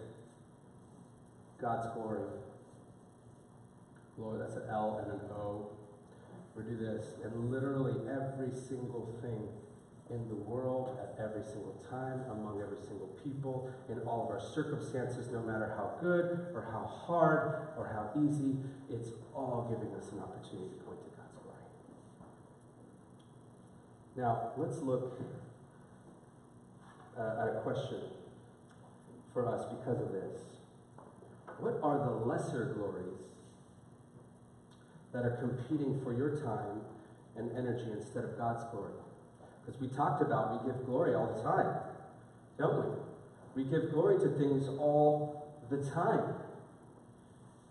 God's 1.60 1.92
glory. 1.94 2.22
Glory, 4.16 4.38
that's 4.38 4.56
an 4.56 4.62
L 4.70 5.00
and 5.02 5.12
an 5.12 5.20
O. 5.32 5.68
we're 6.54 6.62
do 6.62 6.76
this, 6.76 7.04
and 7.24 7.50
literally 7.50 7.94
every 8.08 8.50
single 8.50 9.14
thing 9.20 9.48
in 10.10 10.28
the 10.28 10.34
world, 10.34 10.96
at 11.02 11.22
every 11.22 11.42
single 11.42 11.74
time, 11.90 12.22
among 12.30 12.60
every 12.62 12.78
single 12.86 13.08
people, 13.24 13.68
in 13.88 13.98
all 14.00 14.24
of 14.24 14.30
our 14.30 14.40
circumstances, 14.40 15.28
no 15.32 15.40
matter 15.40 15.74
how 15.76 15.90
good 16.00 16.46
or 16.54 16.68
how 16.70 16.86
hard 16.86 17.68
or 17.76 17.88
how 17.92 18.08
easy, 18.22 18.56
it's 18.88 19.10
all 19.34 19.66
giving 19.68 19.92
us 19.96 20.12
an 20.12 20.20
opportunity 20.20 20.68
to 20.68 20.84
point 20.84 21.00
to 21.02 21.10
God's 21.16 21.34
glory. 21.42 21.58
Now, 24.16 24.52
let's 24.56 24.78
look 24.78 25.20
uh, 27.18 27.42
at 27.42 27.56
a 27.56 27.60
question 27.62 28.00
for 29.32 29.48
us 29.48 29.64
because 29.66 30.00
of 30.00 30.12
this. 30.12 30.40
What 31.58 31.80
are 31.82 31.98
the 31.98 32.26
lesser 32.26 32.74
glories 32.76 33.18
that 35.12 35.24
are 35.24 35.36
competing 35.40 36.00
for 36.04 36.12
your 36.12 36.36
time 36.36 36.82
and 37.36 37.50
energy 37.56 37.90
instead 37.90 38.22
of 38.22 38.38
God's 38.38 38.62
glory? 38.70 38.92
Because 39.66 39.80
we 39.80 39.88
talked 39.88 40.22
about 40.22 40.64
we 40.64 40.72
give 40.72 40.86
glory 40.86 41.14
all 41.14 41.34
the 41.34 41.42
time, 41.42 41.74
don't 42.58 42.86
we? 42.86 43.64
We 43.64 43.70
give 43.70 43.90
glory 43.92 44.18
to 44.20 44.28
things 44.38 44.68
all 44.78 45.52
the 45.70 45.78
time. 45.90 46.22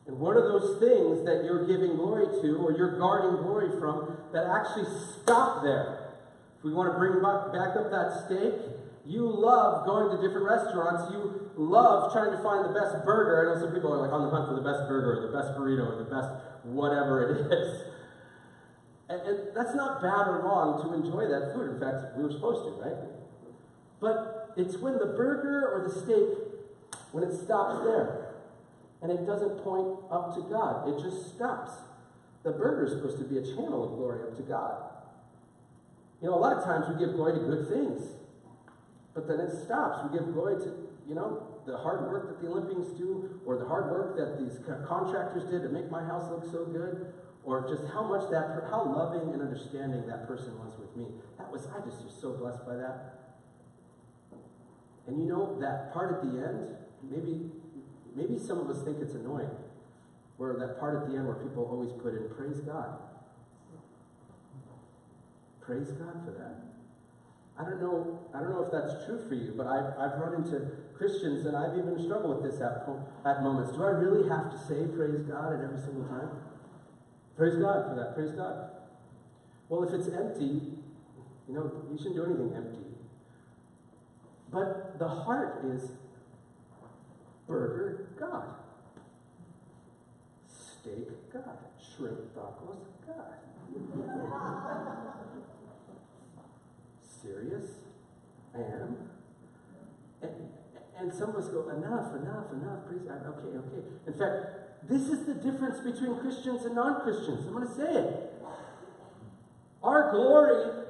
And 0.08 0.20
what 0.20 0.36
are 0.36 0.44
those 0.44 0.80
things 0.80 1.26
that 1.26 1.46
you're 1.46 1.66
giving 1.66 1.96
glory 1.96 2.28
to 2.42 2.58
or 2.58 2.74
you're 2.74 3.00
guarding 3.00 3.42
glory 3.42 3.72
from 3.80 4.18
that 4.34 4.46
actually 4.46 4.86
stop 5.22 5.64
there? 5.64 6.12
If 6.60 6.64
we 6.64 6.74
want 6.74 6.92
to 6.92 6.98
bring 6.98 7.22
back 7.24 7.78
up 7.78 7.90
that 7.90 8.26
steak, 8.26 8.54
you 9.06 9.26
love 9.26 9.86
going 9.86 10.16
to 10.16 10.22
different 10.22 10.46
restaurants. 10.46 11.12
You 11.14 11.50
love 11.56 12.12
trying 12.12 12.32
to 12.36 12.42
find 12.44 12.66
the 12.66 12.74
best 12.74 13.06
burger. 13.06 13.42
I 13.42 13.54
know 13.54 13.62
some 13.62 13.74
people 13.74 13.94
are 13.94 14.02
like 14.02 14.12
on 14.12 14.24
the 14.24 14.30
hunt 14.30 14.50
for 14.50 14.56
the 14.56 14.66
best 14.66 14.90
burger 14.90 15.22
or 15.22 15.32
the 15.32 15.34
best 15.34 15.58
burrito 15.58 15.94
or 15.94 15.98
the 16.04 16.10
best 16.10 16.30
whatever 16.64 17.24
it 17.24 17.52
is. 17.54 17.95
And, 19.10 19.22
and 19.22 19.40
that's 19.56 19.76
not 19.76 20.02
bad 20.02 20.28
or 20.28 20.42
wrong 20.42 20.82
to 20.82 20.94
enjoy 20.94 21.28
that 21.28 21.54
food. 21.54 21.76
In 21.76 21.80
fact, 21.80 22.18
we 22.18 22.24
were 22.24 22.32
supposed 22.32 22.66
to, 22.66 22.82
right? 22.82 22.98
But 24.00 24.54
it's 24.58 24.78
when 24.78 24.98
the 24.98 25.06
burger 25.06 25.70
or 25.72 25.88
the 25.88 25.94
steak, 26.02 27.02
when 27.12 27.24
it 27.24 27.34
stops 27.34 27.84
there 27.86 28.36
and 29.02 29.12
it 29.12 29.26
doesn't 29.26 29.64
point 29.64 29.88
up 30.10 30.34
to 30.36 30.42
God, 30.50 30.90
it 30.90 31.02
just 31.02 31.36
stops. 31.36 31.72
The 32.44 32.52
burger 32.52 32.86
is 32.86 32.94
supposed 32.94 33.18
to 33.20 33.26
be 33.26 33.38
a 33.38 33.42
channel 33.42 33.84
of 33.84 33.98
glory 33.98 34.22
up 34.22 34.36
to 34.38 34.44
God. 34.44 34.84
You 36.22 36.30
know, 36.30 36.36
a 36.36 36.42
lot 36.42 36.58
of 36.58 36.64
times 36.64 36.86
we 36.90 37.04
give 37.04 37.16
glory 37.16 37.34
to 37.34 37.46
good 37.46 37.70
things, 37.70 38.08
but 39.14 39.28
then 39.28 39.40
it 39.40 39.52
stops. 39.66 40.10
We 40.10 40.18
give 40.18 40.34
glory 40.34 40.58
to, 40.64 40.72
you 41.08 41.16
know, 41.16 41.46
the 41.66 41.78
hard 41.78 42.10
work 42.12 42.28
that 42.30 42.42
the 42.42 42.48
Olympians 42.48 42.98
do, 42.98 43.40
or 43.46 43.58
the 43.58 43.66
hard 43.66 43.90
work 43.92 44.16
that 44.18 44.40
these 44.40 44.60
contractors 44.88 45.44
did 45.50 45.64
to 45.64 45.70
make 45.70 45.90
my 45.90 46.04
house 46.04 46.30
look 46.30 46.46
so 46.52 46.66
good, 46.66 47.14
or 47.46 47.70
just 47.70 47.84
how 47.94 48.04
much 48.04 48.30
that, 48.32 48.66
how 48.70 48.84
loving 48.84 49.32
and 49.34 49.42
understanding 49.42 50.06
that 50.08 50.28
person 50.28 50.58
was 50.58 50.74
with 50.80 50.96
me. 50.98 51.06
That 51.38 51.52
was, 51.52 51.68
I 51.68 51.80
just 51.86 52.04
was 52.04 52.18
so 52.20 52.34
blessed 52.34 52.66
by 52.66 52.76
that. 52.76 53.38
And 55.08 55.22
you 55.22 55.30
know, 55.30 55.58
that 55.62 55.94
part 55.94 56.16
at 56.16 56.22
the 56.24 56.40
end, 56.42 56.76
maybe, 57.04 57.52
maybe 58.16 58.40
some 58.40 58.58
of 58.58 58.68
us 58.70 58.84
think 58.84 58.98
it's 59.00 59.14
annoying, 59.14 59.54
where 60.38 60.56
that 60.58 60.80
part 60.80 61.04
at 61.04 61.08
the 61.08 61.16
end 61.16 61.28
where 61.28 61.36
people 61.36 61.70
always 61.70 61.92
put 62.02 62.16
in, 62.16 62.28
praise 62.36 62.60
God. 62.62 62.98
Praise 65.62 65.92
God 65.92 66.26
for 66.26 66.32
that. 66.32 66.66
I 67.58 67.64
don't 67.70 67.80
know, 67.80 68.20
I 68.34 68.40
don't 68.40 68.52
know 68.52 68.66
if 68.66 68.72
that's 68.72 69.06
true 69.06 69.22
for 69.30 69.36
you, 69.36 69.54
but 69.56 69.68
I've, 69.68 69.94
I've 69.98 70.20
run 70.20 70.44
into 70.44 70.66
Christians 70.98 71.46
and 71.46 71.56
I've 71.56 71.78
even 71.78 72.02
struggled 72.04 72.42
with 72.42 72.52
this 72.52 72.60
at, 72.60 72.90
at 73.26 73.44
moments. 73.44 73.72
Do 73.72 73.84
I 73.84 73.92
really 73.92 74.28
have 74.28 74.52
to 74.52 74.58
say 74.58 74.88
praise 74.98 75.22
God 75.22 75.54
at 75.54 75.64
every 75.64 75.80
single 75.80 76.04
time? 76.06 76.30
Praise 77.38 77.56
God 77.56 77.90
for 77.90 77.96
that. 77.96 78.16
Praise 78.16 78.32
God. 78.32 78.70
Well, 79.68 79.84
if 79.84 79.94
it's 79.94 80.08
empty, 80.08 80.62
you 81.48 81.54
know, 81.54 81.72
you 81.92 81.98
shouldn't 81.98 82.16
do 82.16 82.26
anything 82.26 82.54
empty. 82.56 82.80
But 84.52 84.98
the 85.00 85.08
heart 85.08 85.66
is 85.66 85.92
burger 87.48 88.08
God. 88.18 88.56
Steak 90.48 91.34
God. 91.34 91.58
Shrimp 91.96 92.34
tacos 92.34 92.78
God. 93.06 93.40
Serious? 97.22 97.66
I 98.54 98.60
am? 98.60 99.10
And, 100.22 100.32
and 100.98 101.14
some 101.14 101.30
of 101.32 101.36
us 101.36 101.50
go, 101.50 101.70
enough, 101.70 102.16
enough, 102.16 102.52
enough. 102.54 102.86
Praise 102.88 103.02
God. 103.02 103.26
Okay, 103.28 103.58
okay. 103.58 103.88
In 104.08 104.14
fact, 104.14 104.65
this 104.88 105.04
is 105.10 105.26
the 105.26 105.34
difference 105.34 105.80
between 105.80 106.18
Christians 106.20 106.66
and 106.66 106.76
non 106.76 107.02
Christians. 107.02 107.46
I'm 107.48 107.54
going 107.54 107.68
to 107.68 107.74
say 107.74 107.92
it. 107.92 108.34
Our 109.84 110.12
glory 110.12 110.84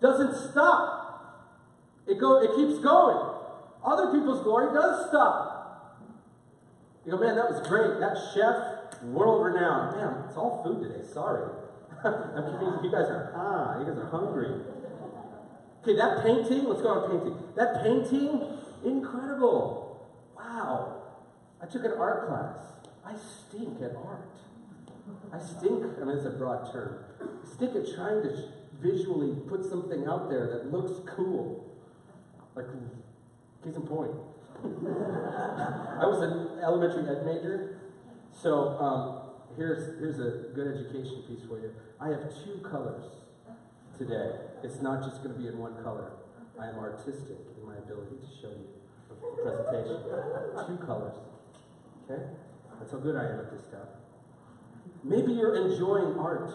doesn't 0.00 0.50
stop, 0.50 1.56
it, 2.06 2.18
go, 2.18 2.42
it 2.42 2.54
keeps 2.54 2.78
going. 2.82 3.34
Other 3.84 4.12
people's 4.12 4.42
glory 4.42 4.72
does 4.74 5.08
stop. 5.08 5.56
You 7.04 7.12
go, 7.12 7.18
man, 7.18 7.36
that 7.36 7.50
was 7.50 7.66
great. 7.68 8.00
That 8.00 8.16
chef, 8.34 9.02
world 9.04 9.44
renowned. 9.44 9.96
Man, 9.96 10.24
it's 10.28 10.36
all 10.36 10.62
food 10.64 10.82
today. 10.82 11.06
Sorry. 11.12 11.50
I'm 12.04 12.42
confused. 12.44 12.84
you 12.84 12.90
guys 12.90 13.08
are, 13.08 13.32
ah, 13.34 13.78
you 13.80 13.86
guys 13.86 13.96
are 13.98 14.08
hungry. 14.10 14.60
Okay, 15.82 15.96
that 15.96 16.22
painting, 16.22 16.64
let's 16.64 16.82
go 16.82 16.88
on 16.88 17.10
painting. 17.10 17.38
That 17.54 17.82
painting, 17.82 18.42
incredible. 18.84 20.06
Wow. 20.36 21.02
I 21.62 21.66
took 21.66 21.84
an 21.84 21.92
art 21.92 22.28
class. 22.28 22.75
I 23.06 23.14
stink 23.14 23.80
at 23.82 23.94
art. 23.96 24.36
I 25.32 25.38
stink, 25.38 25.84
I 26.00 26.04
mean, 26.04 26.16
it's 26.16 26.26
a 26.26 26.30
broad 26.30 26.72
term. 26.72 27.04
I 27.20 27.54
stink 27.54 27.76
at 27.76 27.94
trying 27.94 28.22
to 28.22 28.48
visually 28.80 29.36
put 29.48 29.64
something 29.64 30.06
out 30.06 30.28
there 30.28 30.48
that 30.48 30.72
looks 30.72 30.92
cool. 31.14 31.64
Like, 32.56 32.66
case 33.62 33.76
in 33.76 33.82
point. 33.82 34.12
I 34.64 36.06
was 36.06 36.22
an 36.22 36.58
elementary 36.62 37.08
ed 37.08 37.24
major, 37.24 37.78
so 38.32 38.70
um, 38.80 39.30
here's, 39.56 39.98
here's 39.98 40.18
a 40.18 40.48
good 40.54 40.74
education 40.74 41.22
piece 41.28 41.46
for 41.46 41.60
you. 41.60 41.72
I 42.00 42.08
have 42.08 42.32
two 42.44 42.58
colors 42.68 43.04
today. 43.96 44.32
It's 44.64 44.80
not 44.80 45.04
just 45.04 45.22
going 45.22 45.34
to 45.34 45.40
be 45.40 45.46
in 45.46 45.58
one 45.58 45.74
color. 45.84 46.12
I 46.58 46.68
am 46.68 46.78
artistic 46.78 47.38
in 47.56 47.66
my 47.66 47.76
ability 47.76 48.16
to 48.16 48.40
show 48.40 48.48
you 48.48 48.66
the 49.08 49.42
presentation. 49.42 50.00
two 50.66 50.84
colors. 50.84 51.14
Okay? 52.10 52.22
That's 52.78 52.92
how 52.92 52.98
good 52.98 53.16
I 53.16 53.24
am 53.24 53.40
at 53.40 53.50
this 53.50 53.62
stuff. 53.64 53.88
Maybe 55.02 55.32
you're 55.32 55.56
enjoying 55.70 56.18
art 56.18 56.52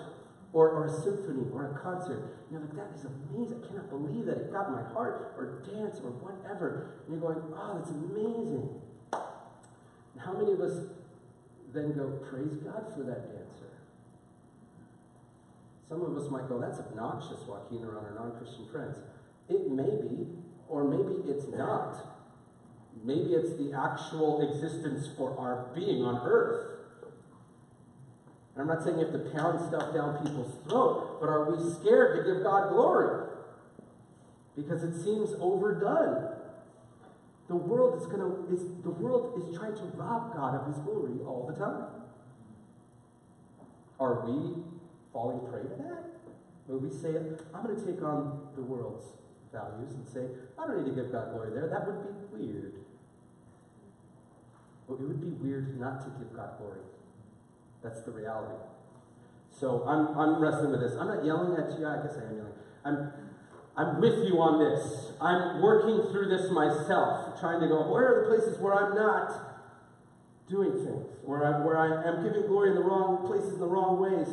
or, 0.53 0.69
or 0.69 0.85
a 0.85 1.01
symphony 1.01 1.47
or 1.53 1.71
a 1.71 1.79
concert. 1.79 2.37
And 2.49 2.51
you're 2.51 2.61
like, 2.61 2.75
that 2.75 2.91
is 2.97 3.05
amazing. 3.05 3.63
I 3.63 3.67
cannot 3.67 3.89
believe 3.89 4.25
that 4.25 4.37
it 4.37 4.51
got 4.51 4.71
my 4.71 4.83
heart 4.93 5.33
or 5.37 5.63
dance 5.65 5.99
or 6.03 6.11
whatever. 6.11 7.01
And 7.07 7.19
you're 7.19 7.33
going, 7.33 7.41
oh, 7.55 7.77
that's 7.77 7.89
amazing. 7.91 8.69
And 9.13 10.21
how 10.21 10.33
many 10.33 10.51
of 10.51 10.59
us 10.59 10.87
then 11.73 11.93
go, 11.93 12.19
praise 12.29 12.55
God 12.57 12.91
for 12.93 13.03
that 13.03 13.31
dancer. 13.31 13.71
Some 15.87 16.01
of 16.01 16.17
us 16.17 16.29
might 16.29 16.47
go, 16.47 16.59
that's 16.59 16.79
obnoxious, 16.79 17.39
Joaquin, 17.47 17.83
around 17.83 18.05
our 18.05 18.15
non 18.15 18.37
Christian 18.37 18.67
friends. 18.71 18.97
It 19.49 19.69
may 19.69 19.89
be, 20.01 20.27
or 20.67 20.83
maybe 20.83 21.29
it's 21.29 21.47
not. 21.47 21.95
Maybe 23.03 23.33
it's 23.33 23.57
the 23.57 23.73
actual 23.73 24.41
existence 24.51 25.07
for 25.17 25.37
our 25.39 25.71
being 25.73 26.03
on 26.03 26.21
earth. 26.25 26.79
And 28.53 28.61
I'm 28.61 28.67
not 28.67 28.83
saying 28.83 28.99
you 28.99 29.05
have 29.05 29.13
to 29.13 29.29
pound 29.31 29.59
stuff 29.67 29.93
down 29.93 30.23
people's 30.23 30.53
throat, 30.67 31.17
but 31.19 31.27
are 31.29 31.51
we 31.51 31.71
scared 31.73 32.17
to 32.17 32.33
give 32.33 32.43
God 32.43 32.69
glory? 32.69 33.27
Because 34.55 34.83
it 34.83 35.01
seems 35.01 35.31
overdone. 35.39 36.35
The 37.47 37.55
world 37.55 38.01
is 38.01 38.07
gonna 38.07 38.45
is 38.53 38.61
the 38.83 38.91
world 38.91 39.41
is 39.41 39.57
trying 39.57 39.75
to 39.75 39.83
rob 39.95 40.33
God 40.33 40.55
of 40.55 40.67
his 40.67 40.77
glory 40.83 41.19
all 41.25 41.51
the 41.51 41.57
time. 41.57 41.85
Are 43.99 44.25
we 44.25 44.63
falling 45.13 45.39
prey 45.51 45.61
to 45.61 45.83
that? 45.83 46.05
Where 46.65 46.77
we 46.77 46.89
say, 46.89 47.09
I'm 47.53 47.63
going 47.63 47.75
to 47.75 47.85
take 47.85 48.01
on 48.01 48.47
the 48.55 48.61
world's 48.61 49.05
values 49.51 49.93
and 49.93 50.07
say, 50.07 50.25
I 50.57 50.65
don't 50.65 50.83
need 50.83 50.95
to 50.95 51.03
give 51.03 51.11
God 51.11 51.33
glory 51.33 51.53
there. 51.53 51.67
That 51.67 51.85
would 51.85 52.01
be 52.01 52.47
weird. 52.47 52.80
It 54.99 55.07
would 55.07 55.21
be 55.21 55.29
weird 55.29 55.79
not 55.79 56.01
to 56.01 56.09
give 56.19 56.35
God 56.35 56.57
glory. 56.57 56.81
That's 57.83 58.01
the 58.01 58.11
reality. 58.11 58.55
So 59.51 59.83
I'm, 59.87 60.17
I'm 60.17 60.41
wrestling 60.41 60.71
with 60.71 60.81
this. 60.81 60.93
I'm 60.93 61.07
not 61.07 61.25
yelling 61.25 61.53
at 61.59 61.77
you. 61.77 61.85
I 61.85 62.01
guess 62.01 62.17
I 62.17 62.29
am 62.29 62.35
yelling. 62.35 62.53
I'm, 62.85 63.11
I'm 63.77 64.01
with 64.01 64.25
you 64.25 64.41
on 64.41 64.59
this. 64.59 65.11
I'm 65.21 65.61
working 65.61 66.11
through 66.11 66.29
this 66.29 66.51
myself, 66.51 67.39
trying 67.39 67.61
to 67.61 67.67
go, 67.67 67.91
where 67.91 68.07
are 68.07 68.21
the 68.23 68.35
places 68.35 68.59
where 68.59 68.73
I'm 68.73 68.95
not 68.95 69.51
doing 70.49 70.73
things, 70.83 71.07
where 71.23 71.45
I, 71.45 71.63
where 71.63 71.77
I 71.77 72.07
am 72.07 72.23
giving 72.23 72.47
glory 72.47 72.69
in 72.69 72.75
the 72.75 72.83
wrong 72.83 73.25
places, 73.27 73.53
in 73.53 73.59
the 73.59 73.67
wrong 73.67 73.99
ways. 73.99 74.27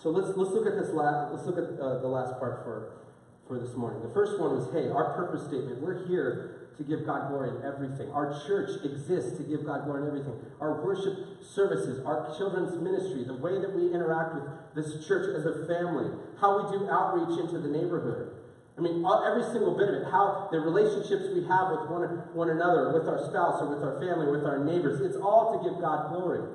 So 0.00 0.10
let's, 0.10 0.36
let's 0.36 0.50
look 0.50 0.66
at 0.66 0.74
this 0.74 0.90
last, 0.90 1.32
let's 1.32 1.46
look 1.46 1.58
at 1.58 1.80
uh, 1.80 1.98
the 2.00 2.08
last 2.08 2.38
part 2.38 2.62
for, 2.64 2.98
for 3.46 3.58
this 3.58 3.74
morning. 3.74 4.02
The 4.02 4.12
first 4.14 4.38
one 4.38 4.56
was, 4.56 4.68
hey, 4.72 4.90
our 4.90 5.14
purpose 5.14 5.46
statement. 5.46 5.80
We're 5.80 6.06
here 6.06 6.57
to 6.78 6.84
give 6.84 7.04
God 7.04 7.28
glory 7.28 7.50
in 7.50 7.58
everything. 7.66 8.10
Our 8.12 8.40
church 8.46 8.70
exists 8.84 9.36
to 9.38 9.42
give 9.42 9.66
God 9.66 9.84
glory 9.84 10.02
in 10.02 10.08
everything. 10.08 10.38
Our 10.60 10.80
worship 10.84 11.42
services, 11.42 12.04
our 12.06 12.32
children's 12.38 12.80
ministry, 12.80 13.24
the 13.24 13.34
way 13.34 13.60
that 13.60 13.74
we 13.74 13.92
interact 13.92 14.34
with 14.34 14.46
this 14.74 15.06
church 15.06 15.34
as 15.34 15.44
a 15.44 15.66
family, 15.66 16.06
how 16.40 16.62
we 16.62 16.78
do 16.78 16.88
outreach 16.88 17.38
into 17.38 17.58
the 17.58 17.68
neighborhood. 17.68 18.30
I 18.78 18.80
mean, 18.80 19.04
every 19.04 19.42
single 19.50 19.76
bit 19.76 19.88
of 19.88 19.94
it, 19.96 20.04
how 20.06 20.48
the 20.52 20.60
relationships 20.60 21.26
we 21.34 21.42
have 21.50 21.74
with 21.74 21.90
one, 21.90 22.22
one 22.32 22.50
another, 22.50 22.94
with 22.94 23.08
our 23.10 23.18
spouse 23.26 23.60
or 23.60 23.74
with 23.74 23.82
our 23.82 23.98
family, 23.98 24.30
with 24.30 24.46
our 24.46 24.62
neighbors, 24.62 25.00
it's 25.00 25.16
all 25.16 25.58
to 25.58 25.68
give 25.68 25.80
God 25.80 26.14
glory. 26.14 26.46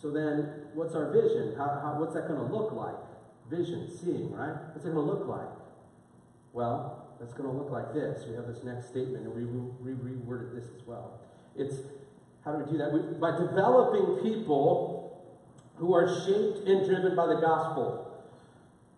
So 0.00 0.12
then, 0.12 0.70
what's 0.72 0.94
our 0.94 1.10
vision? 1.10 1.58
How, 1.58 1.66
how, 1.82 1.96
what's 1.98 2.14
that 2.14 2.28
going 2.28 2.38
to 2.38 2.46
look 2.46 2.70
like? 2.70 2.94
Vision, 3.50 3.90
seeing, 3.90 4.30
right? 4.30 4.54
What's 4.70 4.86
it 4.86 4.94
going 4.94 5.04
to 5.04 5.12
look 5.12 5.26
like? 5.26 5.50
Well, 6.52 6.99
that's 7.20 7.34
going 7.34 7.48
to 7.48 7.54
look 7.54 7.70
like 7.70 7.92
this. 7.92 8.24
We 8.26 8.34
have 8.34 8.46
this 8.46 8.64
next 8.64 8.88
statement, 8.88 9.26
and 9.26 9.34
we 9.34 9.44
re- 9.44 9.94
reworded 9.94 10.54
this 10.54 10.64
as 10.74 10.86
well. 10.86 11.20
It's 11.54 11.76
how 12.44 12.52
do 12.52 12.64
we 12.64 12.72
do 12.72 12.78
that? 12.78 12.92
We, 12.92 13.00
by 13.20 13.36
developing 13.36 14.24
people 14.24 15.22
who 15.76 15.94
are 15.94 16.08
shaped 16.24 16.66
and 16.66 16.86
driven 16.86 17.14
by 17.14 17.26
the 17.26 17.40
gospel. 17.40 18.06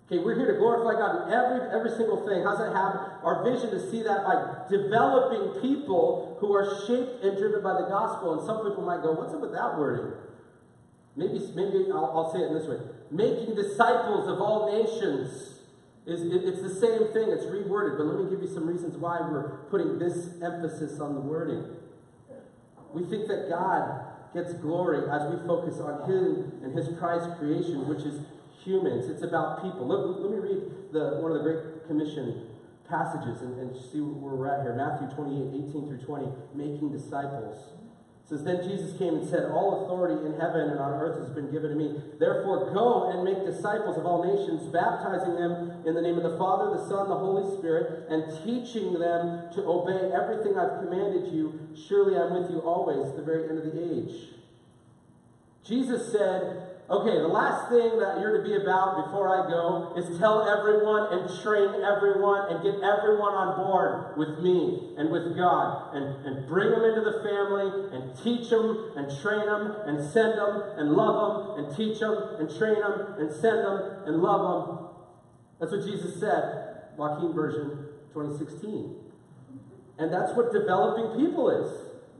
Okay, 0.07 0.19
we're 0.19 0.37
here 0.37 0.53
to 0.53 0.59
glorify 0.59 0.99
God 0.99 1.27
in 1.27 1.35
every 1.35 1.69
every 1.75 1.91
single 1.91 2.27
thing. 2.27 2.45
How's 2.45 2.59
that 2.59 2.73
happen? 2.73 3.01
Our 3.25 3.43
vision 3.43 3.71
to 3.71 3.91
see 3.91 4.03
that 4.03 4.25
by 4.25 4.67
developing 4.71 5.61
people 5.61 6.37
who 6.41 6.55
are 6.55 6.87
shaped 6.87 7.25
and 7.25 7.37
driven 7.37 7.63
by 7.63 7.75
the 7.75 7.89
gospel. 7.89 8.39
And 8.39 8.47
some 8.47 8.63
people 8.63 8.85
might 8.85 9.03
go, 9.03 9.13
"What's 9.13 9.35
up 9.35 9.41
with 9.41 9.53
that 9.53 9.79
wording?" 9.79 10.13
Maybe, 11.15 11.41
maybe 11.55 11.91
I'll, 11.93 12.11
I'll 12.15 12.33
say 12.33 12.41
it 12.41 12.49
in 12.49 12.55
this 12.55 12.67
way 12.67 12.79
making 13.13 13.55
disciples 13.55 14.27
of 14.29 14.41
all 14.41 14.73
nations. 14.73 15.52
Is, 16.05 16.23
it, 16.23 16.45
it's 16.45 16.63
the 16.63 16.75
same 16.75 17.13
thing, 17.13 17.31
it's 17.31 17.45
reworded, 17.47 17.97
but 17.97 18.07
let 18.07 18.25
me 18.25 18.31
give 18.31 18.43
you 18.43 18.53
some 18.53 18.67
reasons 18.67 18.97
why 18.97 19.21
we're 19.21 19.59
putting 19.71 19.99
this 19.99 20.31
emphasis 20.43 20.99
on 20.99 21.15
the 21.15 21.21
wording. 21.21 21.65
We 22.93 23.05
think 23.05 23.29
that 23.29 23.49
God 23.49 24.07
gets 24.35 24.53
glory 24.55 25.09
as 25.11 25.31
we 25.31 25.47
focus 25.47 25.79
on 25.79 26.11
Him 26.11 26.61
and 26.65 26.77
His 26.77 26.89
prized 26.99 27.39
creation, 27.39 27.87
which 27.87 28.01
is 28.01 28.21
humans. 28.65 29.09
It's 29.09 29.23
about 29.23 29.63
people. 29.63 29.87
Let, 29.87 30.21
let 30.21 30.31
me 30.31 30.39
read 30.39 30.93
the, 30.93 31.21
one 31.23 31.31
of 31.31 31.39
the 31.39 31.45
Great 31.45 31.87
Commission 31.87 32.49
passages 32.89 33.41
and, 33.43 33.59
and 33.59 33.77
see 33.77 34.01
where 34.01 34.35
we're 34.35 34.49
at 34.49 34.63
here. 34.63 34.75
Matthew 34.75 35.09
28, 35.15 35.71
18 35.71 35.89
through 35.89 36.05
20, 36.05 36.27
making 36.55 36.93
disciples 36.93 37.73
says, 38.29 38.45
Then 38.45 38.63
Jesus 38.63 38.97
came 38.99 39.15
and 39.15 39.29
said, 39.29 39.51
All 39.51 39.85
authority 39.85 40.25
in 40.27 40.39
heaven 40.39 40.71
and 40.71 40.79
on 40.79 40.93
earth 40.95 41.19
has 41.19 41.31
been 41.31 41.51
given 41.51 41.71
to 41.71 41.77
me. 41.77 42.01
Therefore, 42.19 42.73
go 42.73 43.11
and 43.11 43.25
make 43.25 43.45
disciples 43.45 43.99
of 43.99 44.07
all 44.07 44.25
nations, 44.25 44.63
baptizing 44.73 45.35
them 45.35 45.83
in 45.87 45.95
the 45.95 46.03
name 46.03 46.17
of 46.17 46.23
the 46.23 46.39
Father, 46.39 46.77
the 46.77 46.89
Son, 46.89 47.09
the 47.09 47.17
Holy 47.19 47.57
Spirit, 47.59 48.09
and 48.09 48.25
teaching 48.45 48.95
them 48.95 49.53
to 49.55 49.63
obey 49.67 50.13
everything 50.15 50.57
I've 50.57 50.85
commanded 50.85 51.33
you. 51.33 51.59
Surely 51.89 52.17
I'm 52.17 52.41
with 52.41 52.51
you 52.51 52.61
always 52.61 53.11
to 53.11 53.17
the 53.17 53.23
very 53.23 53.49
end 53.49 53.59
of 53.59 53.65
the 53.65 53.79
age. 53.79 54.29
Jesus 55.65 56.11
said, 56.11 56.72
Okay, 56.91 57.15
the 57.23 57.29
last 57.29 57.71
thing 57.71 57.99
that 58.01 58.19
you're 58.21 58.37
to 58.37 58.43
be 58.43 58.55
about 58.55 59.07
before 59.07 59.31
I 59.31 59.49
go 59.49 59.95
is 59.97 60.19
tell 60.19 60.43
everyone 60.49 61.15
and 61.15 61.31
train 61.41 61.81
everyone 61.81 62.51
and 62.51 62.59
get 62.59 62.75
everyone 62.83 63.33
on 63.33 63.57
board 63.57 64.19
with 64.19 64.43
me 64.43 64.93
and 64.99 65.11
with 65.11 65.37
God 65.37 65.95
and, 65.95 66.27
and 66.27 66.49
bring 66.49 66.71
them 66.71 66.83
into 66.83 67.01
the 67.01 67.23
family 67.23 67.71
and 67.95 68.13
teach 68.19 68.51
them 68.51 68.93
and 68.97 69.07
train 69.23 69.47
them 69.47 69.77
and 69.87 70.03
send 70.13 70.37
them 70.37 70.75
and 70.77 70.91
love 70.93 71.17
them 71.57 71.65
and 71.65 71.77
teach 71.77 72.01
them 72.01 72.19
and 72.41 72.51
train 72.59 72.75
them 72.75 73.15
and 73.19 73.31
send 73.31 73.63
them 73.63 74.03
and 74.07 74.21
love 74.21 74.43
them. 74.43 74.89
That's 75.61 75.73
what 75.73 75.87
Jesus 75.87 76.19
said, 76.19 76.99
Joaquin 76.99 77.33
version 77.33 77.95
2016. 78.13 78.97
And 79.99 80.13
that's 80.13 80.35
what 80.35 80.53
developing 80.53 81.25
people 81.25 81.49
is. 81.49 81.71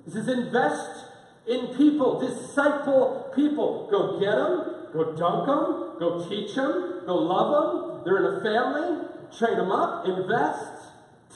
This 0.07 0.23
is 0.23 0.29
invest 0.29 1.12
in 1.47 1.75
people, 1.77 2.21
disciple 2.21 3.31
people. 3.35 3.89
Go 3.91 4.19
get 4.21 4.37
them, 4.37 4.87
go 4.93 5.17
dunk 5.17 5.47
them, 5.47 5.99
go 5.99 6.27
teach 6.29 6.55
them, 6.55 7.03
go 7.07 7.15
love 7.17 7.51
them. 7.51 8.03
They're 8.05 8.19
in 8.19 8.37
a 8.37 8.41
family, 8.41 9.09
train 9.37 9.57
them 9.59 9.71
up, 9.71 10.07
invest, 10.07 10.89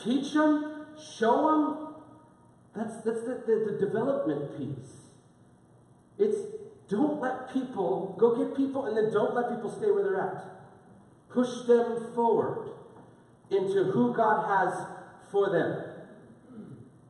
teach 0.03 0.33
them, 0.33 0.87
show 1.19 1.51
them. 1.51 1.95
That's, 2.75 2.97
that's 3.05 3.23
the, 3.23 3.43
the, 3.47 3.73
the 3.73 3.87
development 3.87 4.57
piece. 4.59 4.93
It's 6.19 6.37
don't 6.89 7.21
let 7.21 7.53
people, 7.53 8.15
go 8.19 8.37
get 8.37 8.57
people, 8.57 8.87
and 8.87 8.97
then 8.97 9.13
don't 9.13 9.35
let 9.35 9.49
people 9.51 9.71
stay 9.71 9.91
where 9.91 10.05
they're 10.05 10.21
at. 10.21 10.45
Push 11.29 11.67
them 11.67 12.13
forward 12.15 12.71
into 13.51 13.91
who 13.91 14.15
God 14.15 14.47
has 14.47 14.87
for 15.31 15.51
them. 15.51 15.83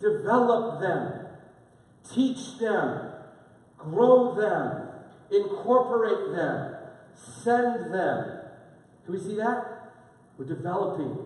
Develop 0.00 0.80
them 0.80 1.25
teach 2.14 2.58
them, 2.58 3.12
grow 3.78 4.34
them, 4.34 4.88
incorporate 5.30 6.34
them, 6.34 6.76
send 7.42 7.92
them. 7.92 8.40
Can 9.04 9.14
we 9.14 9.20
see 9.20 9.36
that? 9.36 9.92
We're 10.38 10.46
developing 10.46 11.16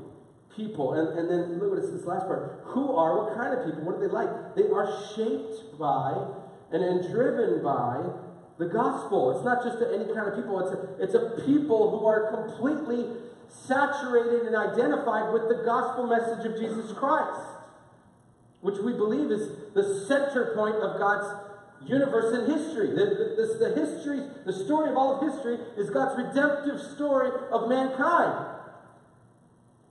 people. 0.55 0.95
And, 0.95 1.19
and 1.19 1.31
then 1.31 1.59
look 1.59 1.77
at 1.77 1.91
this 1.91 2.05
last 2.05 2.27
part. 2.27 2.63
Who 2.67 2.95
are, 2.95 3.25
what 3.25 3.37
kind 3.37 3.59
of 3.59 3.65
people? 3.65 3.83
What 3.83 3.97
are 3.97 4.01
they 4.01 4.13
like? 4.13 4.55
They 4.55 4.69
are 4.69 5.15
shaped 5.15 5.79
by 5.79 6.27
and, 6.73 6.83
and 6.85 7.11
driven 7.11 7.63
by 7.63 8.03
the 8.59 8.67
gospel. 8.67 9.37
It's 9.37 9.45
not 9.45 9.65
just 9.65 9.79
any 9.83 10.13
kind 10.15 10.29
of 10.29 10.37
people, 10.37 10.61
it's 10.61 10.73
a, 10.73 11.03
it's 11.03 11.15
a 11.15 11.43
people 11.47 11.99
who 11.99 12.07
are 12.07 12.31
completely 12.31 13.07
saturated 13.49 14.43
and 14.43 14.55
identified 14.55 15.33
with 15.33 15.49
the 15.49 15.63
gospel 15.65 16.07
message 16.07 16.47
of 16.47 16.59
Jesus 16.59 16.93
Christ 16.93 17.41
which 18.61 18.79
we 18.79 18.93
believe 18.93 19.31
is 19.31 19.49
the 19.75 20.05
center 20.07 20.53
point 20.55 20.77
of 20.77 20.99
God's 20.99 21.27
universe 21.85 22.35
and 22.35 22.51
history. 22.51 22.89
The, 22.89 23.37
the, 23.37 23.57
the, 23.59 23.75
history, 23.75 24.23
the 24.45 24.53
story 24.53 24.91
of 24.91 24.97
all 24.97 25.17
of 25.17 25.33
history 25.33 25.59
is 25.77 25.91
God's 25.91 26.19
redemptive 26.19 26.81
story 26.95 27.31
of 27.51 27.69
mankind. 27.69 28.47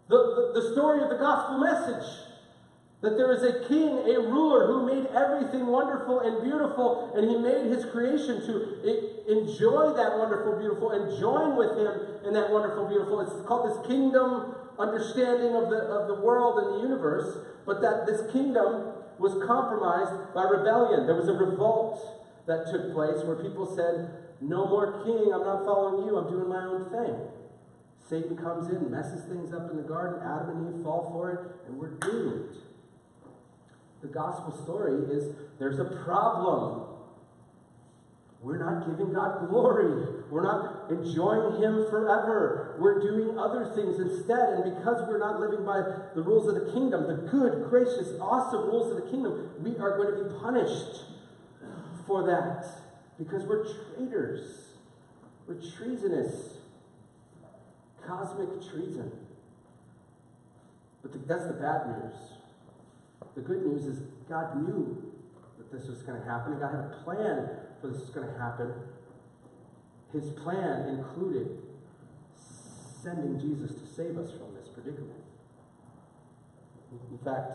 The, 0.07 0.51
the, 0.53 0.61
the 0.61 0.71
story 0.73 1.01
of 1.01 1.09
the 1.09 1.17
gospel 1.17 1.59
message. 1.59 2.25
That 3.01 3.15
there 3.15 3.32
is 3.32 3.43
a 3.43 3.65
king, 3.69 3.97
a 4.11 4.19
ruler 4.19 4.67
who 4.67 4.86
made 4.86 5.07
everything 5.15 5.67
wonderful 5.67 6.19
and 6.19 6.43
beautiful, 6.43 7.13
and 7.15 7.30
he 7.30 7.38
made 7.38 7.71
his 7.71 7.86
creation 7.86 8.41
to 8.45 9.32
enjoy 9.32 9.93
that 9.95 10.17
wonderful, 10.17 10.59
beautiful, 10.59 10.91
and 10.91 11.17
join 11.17 11.55
with 11.55 11.77
him 11.77 12.25
in 12.25 12.34
that 12.34 12.51
wonderful, 12.51 12.89
beautiful. 12.89 13.21
It's 13.21 13.47
called 13.47 13.71
this 13.71 13.88
kingdom 13.88 14.53
understanding 14.77 15.55
of 15.55 15.69
the, 15.69 15.77
of 15.77 16.07
the 16.09 16.15
world 16.15 16.59
and 16.59 16.75
the 16.75 16.88
universe, 16.89 17.38
but 17.65 17.80
that 17.82 18.05
this 18.05 18.30
kingdom 18.34 18.91
was 19.20 19.34
compromised 19.45 20.34
by 20.34 20.43
rebellion. 20.43 21.05
There 21.05 21.15
was 21.15 21.28
a 21.28 21.34
revolt 21.34 21.99
that 22.47 22.67
took 22.72 22.93
place 22.93 23.24
where 23.24 23.36
people 23.36 23.65
said, 23.76 24.09
No 24.41 24.67
more 24.67 25.03
king, 25.03 25.32
I'm 25.34 25.43
not 25.43 25.65
following 25.65 26.07
you, 26.07 26.17
I'm 26.17 26.30
doing 26.30 26.49
my 26.49 26.63
own 26.63 26.89
thing. 26.89 27.15
Satan 28.09 28.36
comes 28.36 28.70
in, 28.70 28.89
messes 28.89 29.24
things 29.26 29.53
up 29.53 29.70
in 29.70 29.78
the 29.78 29.84
garden, 29.84 30.20
Adam 30.24 30.57
and 30.57 30.80
Eve 30.80 30.84
fall 30.84 31.11
for 31.11 31.32
it, 31.32 31.67
and 31.67 31.78
we're 31.78 31.91
doomed. 31.99 32.55
The 34.01 34.07
gospel 34.07 34.51
story 34.63 35.13
is 35.13 35.36
there's 35.59 35.80
a 35.80 35.86
problem. 36.05 36.88
We're 38.42 38.58
not 38.58 38.88
giving 38.90 39.14
God 39.14 39.50
glory. 39.50 40.08
We're 40.32 40.44
not 40.44 40.90
enjoying 40.90 41.62
Him 41.62 41.86
forever. 41.90 42.78
We're 42.80 43.02
doing 43.02 43.38
other 43.38 43.74
things 43.76 44.00
instead. 44.00 44.54
And 44.54 44.78
because 44.78 45.06
we're 45.10 45.20
not 45.20 45.42
living 45.42 45.66
by 45.66 45.82
the 46.16 46.22
rules 46.22 46.48
of 46.48 46.56
the 46.56 46.72
kingdom, 46.72 47.08
the 47.08 47.30
good, 47.30 47.70
gracious, 47.70 48.14
awesome 48.22 48.62
rules 48.68 48.96
of 48.96 49.04
the 49.04 49.12
kingdom, 49.12 49.50
we 49.60 49.78
are 49.78 49.98
going 49.98 50.18
to 50.18 50.24
be 50.24 50.40
punished 50.40 51.04
for 52.08 52.26
that 52.28 52.66
because 53.18 53.44
we're 53.44 53.66
traitors. 53.96 54.70
We're 55.46 55.62
treasonous. 55.78 56.56
Cosmic 58.08 58.50
treason. 58.72 59.12
But 61.02 61.12
the, 61.12 61.20
that's 61.20 61.46
the 61.46 61.54
bad 61.54 61.88
news. 61.88 62.14
The 63.36 63.42
good 63.42 63.66
news 63.66 63.86
is 63.86 64.00
God 64.30 64.64
knew 64.64 65.14
that 65.58 65.72
this 65.72 65.90
was 65.90 66.02
going 66.04 66.20
to 66.22 66.26
happen, 66.26 66.54
and 66.54 66.62
God 66.62 66.72
had 66.72 66.86
a 66.86 67.04
plan 67.04 67.50
for 67.82 67.88
this 67.88 68.01
is 68.01 68.09
going 68.09 68.27
to 68.27 68.39
happen. 68.39 68.73
His 70.11 70.30
plan 70.32 70.89
included 70.89 71.61
sending 73.03 73.39
Jesus 73.39 73.71
to 73.80 73.88
save 73.95 74.17
us 74.17 74.32
from 74.32 74.53
this 74.55 74.67
predicament. 74.73 75.23
In 77.11 77.17
fact, 77.19 77.51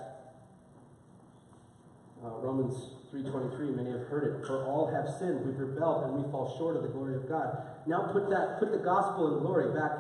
uh, 2.25 2.31
Romans 2.41 2.95
3.23, 3.13 3.77
many 3.77 3.91
have 3.91 4.07
heard 4.09 4.25
it. 4.25 4.47
For 4.47 4.65
all 4.65 4.91
have 4.93 5.13
sinned, 5.19 5.45
we've 5.45 5.59
rebelled, 5.59 6.05
and 6.05 6.25
we 6.25 6.31
fall 6.31 6.57
short 6.57 6.77
of 6.77 6.83
the 6.83 6.89
glory 6.89 7.17
of 7.17 7.29
God. 7.29 7.59
Now 7.87 8.11
put 8.13 8.31
that, 8.31 8.59
put 8.59 8.73
the 8.73 8.79
gospel 8.79 9.35
and 9.35 9.43
glory 9.43 9.75
back, 9.79 9.91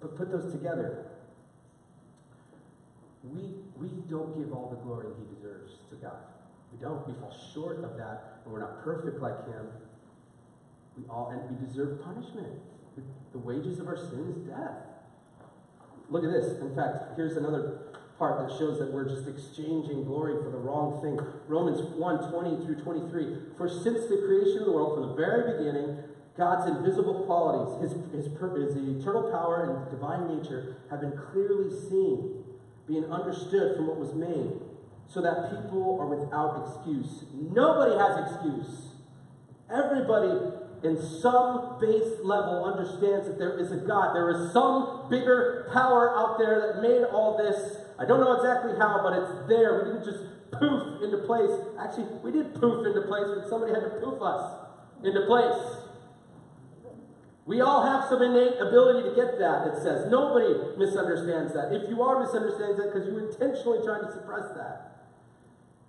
but 0.00 0.16
put 0.16 0.30
those 0.30 0.52
together. 0.52 1.06
We, 3.24 3.54
we 3.76 3.88
don't 4.08 4.38
give 4.38 4.52
all 4.52 4.70
the 4.70 4.76
glory 4.76 5.08
he 5.18 5.34
deserves 5.34 5.72
to 5.90 5.96
God. 5.96 6.33
We 6.74 6.80
don't. 6.80 7.06
We 7.06 7.14
fall 7.14 7.34
short 7.52 7.84
of 7.84 7.96
that, 7.96 8.40
and 8.44 8.52
we're 8.52 8.60
not 8.60 8.82
perfect 8.82 9.20
like 9.20 9.46
him. 9.46 9.66
We 10.96 11.04
all, 11.08 11.30
and 11.30 11.58
we 11.58 11.66
deserve 11.66 12.02
punishment. 12.02 12.48
The 13.32 13.38
wages 13.38 13.78
of 13.78 13.88
our 13.88 13.96
sin 13.96 14.32
is 14.36 14.48
death. 14.48 14.76
Look 16.10 16.24
at 16.24 16.30
this. 16.30 16.60
In 16.60 16.74
fact, 16.74 17.16
here's 17.16 17.36
another 17.36 17.78
part 18.18 18.48
that 18.48 18.56
shows 18.56 18.78
that 18.78 18.92
we're 18.92 19.08
just 19.08 19.26
exchanging 19.26 20.04
glory 20.04 20.40
for 20.42 20.50
the 20.50 20.58
wrong 20.58 21.00
thing. 21.02 21.18
Romans 21.48 21.80
1 21.80 22.30
20 22.30 22.64
through 22.64 22.76
23. 22.76 23.26
For 23.56 23.68
since 23.68 24.06
the 24.06 24.22
creation 24.26 24.60
of 24.60 24.66
the 24.66 24.72
world, 24.72 24.98
from 24.98 25.08
the 25.08 25.14
very 25.14 25.58
beginning, 25.58 25.98
God's 26.36 26.68
invisible 26.70 27.24
qualities, 27.24 27.82
his, 27.82 28.02
his, 28.12 28.26
his 28.26 29.00
eternal 29.00 29.30
power 29.30 29.70
and 29.70 29.90
divine 29.90 30.36
nature 30.36 30.76
have 30.90 31.00
been 31.00 31.16
clearly 31.32 31.70
seen, 31.88 32.42
being 32.86 33.04
understood 33.06 33.76
from 33.76 33.86
what 33.86 33.96
was 33.96 34.14
made, 34.14 34.60
so 35.08 35.20
that 35.20 35.50
people 35.50 35.98
are 36.00 36.06
without 36.06 36.66
excuse. 36.66 37.24
Nobody 37.32 37.96
has 37.96 38.32
excuse. 38.32 38.88
Everybody 39.70 40.32
in 40.84 41.00
some 41.00 41.78
base 41.80 42.20
level 42.22 42.64
understands 42.64 43.26
that 43.26 43.38
there 43.38 43.58
is 43.58 43.72
a 43.72 43.76
God. 43.76 44.14
There 44.14 44.30
is 44.30 44.52
some 44.52 45.08
bigger 45.08 45.70
power 45.72 46.14
out 46.16 46.38
there 46.38 46.60
that 46.60 46.82
made 46.82 47.04
all 47.04 47.38
this. 47.38 47.78
I 47.98 48.04
don't 48.04 48.20
know 48.20 48.36
exactly 48.36 48.72
how, 48.78 49.00
but 49.02 49.16
it's 49.16 49.48
there. 49.48 49.80
We 49.80 49.92
didn't 49.92 50.04
just 50.04 50.24
poof 50.52 51.02
into 51.02 51.18
place. 51.24 51.50
Actually, 51.80 52.06
we 52.22 52.32
did 52.32 52.54
poof 52.54 52.86
into 52.86 53.00
place, 53.08 53.24
but 53.34 53.48
somebody 53.48 53.72
had 53.72 53.80
to 53.80 53.96
poof 54.04 54.20
us 54.20 54.68
into 55.02 55.24
place. 55.26 55.80
We 57.46 57.60
all 57.60 57.84
have 57.84 58.08
some 58.08 58.22
innate 58.22 58.56
ability 58.60 59.08
to 59.08 59.14
get 59.14 59.38
that, 59.38 59.68
it 59.68 59.82
says. 59.82 60.10
Nobody 60.10 60.76
misunderstands 60.78 61.52
that. 61.52 61.72
If 61.72 61.88
you 61.90 62.02
are 62.02 62.20
misunderstanding 62.20 62.76
that 62.78 62.92
because 62.92 63.08
you're 63.08 63.28
intentionally 63.28 63.84
trying 63.84 64.04
to 64.04 64.12
suppress 64.12 64.48
that. 64.56 64.93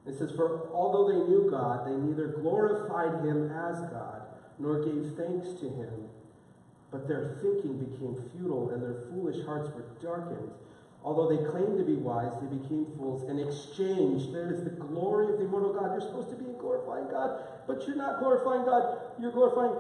It 0.07 0.17
says, 0.17 0.31
For 0.31 0.69
although 0.73 1.11
they 1.11 1.29
knew 1.29 1.49
God, 1.49 1.87
they 1.87 1.95
neither 1.95 2.27
glorified 2.27 3.25
him 3.25 3.51
as 3.51 3.79
God 3.89 4.21
nor 4.59 4.85
gave 4.85 5.13
thanks 5.17 5.59
to 5.59 5.69
him. 5.69 6.09
But 6.91 7.07
their 7.07 7.37
thinking 7.41 7.79
became 7.79 8.15
futile, 8.31 8.69
and 8.69 8.81
their 8.81 9.01
foolish 9.09 9.45
hearts 9.45 9.69
were 9.75 9.85
darkened. 10.01 10.51
Although 11.03 11.35
they 11.35 11.43
claimed 11.51 11.77
to 11.77 11.83
be 11.83 11.95
wise, 11.95 12.31
they 12.41 12.55
became 12.55 12.87
fools 12.97 13.29
and 13.29 13.39
exchanged. 13.39 14.33
There 14.33 14.51
is 14.51 14.63
the 14.63 14.71
glory 14.71 15.33
of 15.33 15.39
the 15.39 15.45
immortal 15.45 15.73
God. 15.73 15.91
You're 15.91 16.01
supposed 16.01 16.29
to 16.29 16.35
be 16.35 16.45
glorifying 16.57 17.07
God, 17.11 17.41
but 17.67 17.85
you're 17.85 17.97
not 17.97 18.19
glorifying 18.19 18.65
God. 18.65 18.97
You're 19.19 19.31
glorifying 19.31 19.75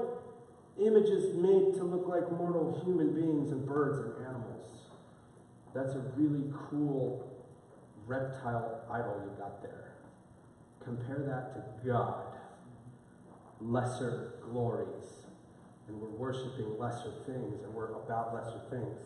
images 0.77 1.35
made 1.35 1.73
to 1.75 1.83
look 1.83 2.07
like 2.07 2.29
mortal 2.31 2.81
human 2.85 3.13
beings 3.13 3.51
and 3.51 3.65
birds 3.65 3.99
and 3.99 4.25
animals. 4.27 4.69
That's 5.73 5.93
a 5.93 6.03
really 6.15 6.51
cool 6.69 7.31
reptile 8.05 8.81
idol 8.91 9.21
you 9.23 9.31
got 9.39 9.63
there. 9.63 9.84
Compare 10.85 11.25
that 11.25 11.55
to 11.55 11.87
God 11.87 12.25
lesser 13.59 14.33
glories. 14.49 15.25
And 15.87 15.99
we're 15.99 16.09
worshiping 16.09 16.77
lesser 16.79 17.11
things, 17.25 17.63
and 17.63 17.73
we're 17.73 17.91
about 17.91 18.33
lesser 18.33 18.61
things. 18.69 18.99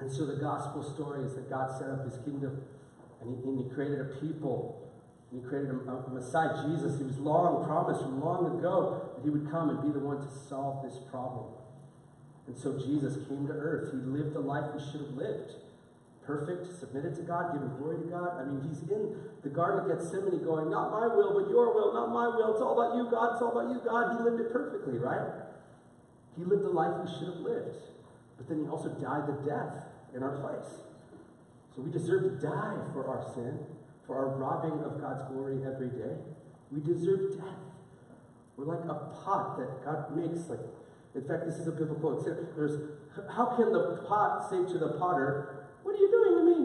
And 0.00 0.10
so 0.10 0.26
the 0.26 0.36
gospel 0.36 0.82
story 0.82 1.24
is 1.24 1.34
that 1.34 1.48
God 1.48 1.78
set 1.78 1.88
up 1.88 2.04
his 2.04 2.18
kingdom, 2.24 2.62
and 3.20 3.30
he, 3.30 3.48
and 3.48 3.64
he 3.64 3.74
created 3.74 4.00
a 4.00 4.04
people. 4.20 4.90
And 5.30 5.42
he 5.42 5.48
created 5.48 5.70
a, 5.70 5.92
a 5.92 6.10
Messiah, 6.10 6.68
Jesus. 6.68 6.98
He 6.98 7.04
was 7.04 7.18
long 7.18 7.64
promised 7.64 8.02
from 8.02 8.20
long 8.20 8.58
ago 8.58 9.12
that 9.16 9.24
he 9.24 9.30
would 9.30 9.50
come 9.50 9.70
and 9.70 9.82
be 9.82 9.88
the 9.88 10.04
one 10.04 10.18
to 10.18 10.30
solve 10.48 10.84
this 10.84 10.98
problem. 11.10 11.46
And 12.46 12.56
so 12.56 12.78
Jesus 12.78 13.16
came 13.28 13.46
to 13.46 13.52
earth. 13.52 13.92
He 13.92 13.98
lived 13.98 14.34
the 14.34 14.40
life 14.40 14.70
he 14.76 14.80
should 14.90 15.00
have 15.00 15.14
lived 15.14 15.52
perfect, 16.26 16.66
submitted 16.78 17.14
to 17.16 17.22
God, 17.22 17.52
giving 17.54 17.70
glory 17.78 18.02
to 18.02 18.08
God. 18.10 18.40
I 18.40 18.44
mean, 18.44 18.60
he's 18.68 18.82
in 18.90 19.14
the 19.42 19.48
Garden 19.48 19.88
of 19.88 19.98
Gethsemane 19.98 20.42
going, 20.44 20.70
Not 20.70 20.90
my 20.90 21.06
will, 21.06 21.38
but 21.38 21.48
your 21.48 21.72
will, 21.72 21.94
not 21.94 22.10
my 22.10 22.26
will. 22.28 22.52
It's 22.52 22.60
all 22.60 22.74
about 22.74 22.96
you, 22.96 23.10
God. 23.10 23.34
It's 23.34 23.42
all 23.42 23.56
about 23.56 23.70
you, 23.70 23.80
God. 23.84 24.18
He 24.18 24.24
lived 24.24 24.40
it 24.40 24.52
perfectly, 24.52 24.98
right? 24.98 25.46
He 26.36 26.44
lived 26.44 26.64
the 26.64 26.74
life 26.74 26.92
he 27.06 27.18
should 27.18 27.28
have 27.28 27.40
lived. 27.40 27.76
But 28.36 28.48
then 28.48 28.64
he 28.64 28.68
also 28.68 28.90
died 28.90 29.26
the 29.26 29.38
death 29.48 29.86
in 30.14 30.22
our 30.22 30.36
place. 30.38 30.82
So 31.74 31.82
we 31.82 31.90
deserve 31.90 32.22
to 32.24 32.46
die 32.46 32.76
for 32.92 33.06
our 33.08 33.22
sin, 33.34 33.58
for 34.06 34.16
our 34.16 34.36
robbing 34.36 34.84
of 34.84 35.00
God's 35.00 35.22
glory 35.30 35.60
every 35.64 35.88
day. 35.88 36.16
We 36.70 36.80
deserve 36.80 37.38
death. 37.38 37.62
We're 38.56 38.64
like 38.64 38.84
a 38.88 38.94
pot 39.22 39.58
that 39.58 39.84
God 39.84 40.16
makes, 40.16 40.48
like, 40.48 40.60
in 41.14 41.24
fact, 41.24 41.46
this 41.46 41.56
is 41.56 41.68
a 41.68 41.72
biblical 41.72 41.96
quote. 41.96 42.56
There's, 42.56 42.80
how 43.34 43.56
can 43.56 43.72
the 43.72 44.02
pot 44.08 44.48
say 44.50 44.56
to 44.72 44.78
the 44.78 44.96
potter, 44.98 45.55
what 45.86 45.94
are 45.94 46.02
you 46.02 46.10
doing 46.10 46.34
to 46.34 46.44
me? 46.50 46.58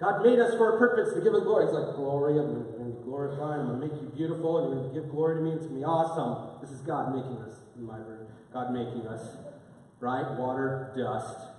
God 0.00 0.26
made 0.26 0.40
us 0.42 0.58
for 0.58 0.74
a 0.74 0.78
purpose 0.78 1.14
to 1.14 1.22
give 1.22 1.32
us 1.32 1.44
glory. 1.46 1.66
He's 1.66 1.74
like, 1.74 1.94
glory, 1.94 2.34
I'm 2.42 2.66
going 2.74 2.90
to 2.90 2.98
glorify, 3.06 3.54
I'm 3.54 3.70
going 3.70 3.80
to 3.80 3.86
make 3.86 3.94
you 4.02 4.10
beautiful, 4.10 4.58
and 4.58 4.74
you're 4.74 4.82
going 4.82 4.94
to 4.94 5.00
give 5.00 5.10
glory 5.14 5.38
to 5.38 5.42
me. 5.46 5.54
It's 5.54 5.70
going 5.70 5.78
to 5.78 5.86
be 5.86 5.86
awesome. 5.86 6.58
This 6.60 6.74
is 6.74 6.82
God 6.82 7.14
making 7.14 7.38
us, 7.46 7.62
in 7.78 7.86
my 7.86 8.02
word, 8.02 8.26
God 8.52 8.74
making 8.74 9.06
us, 9.06 9.38
right? 10.00 10.26
Water, 10.34 10.90
dust. 10.98 11.54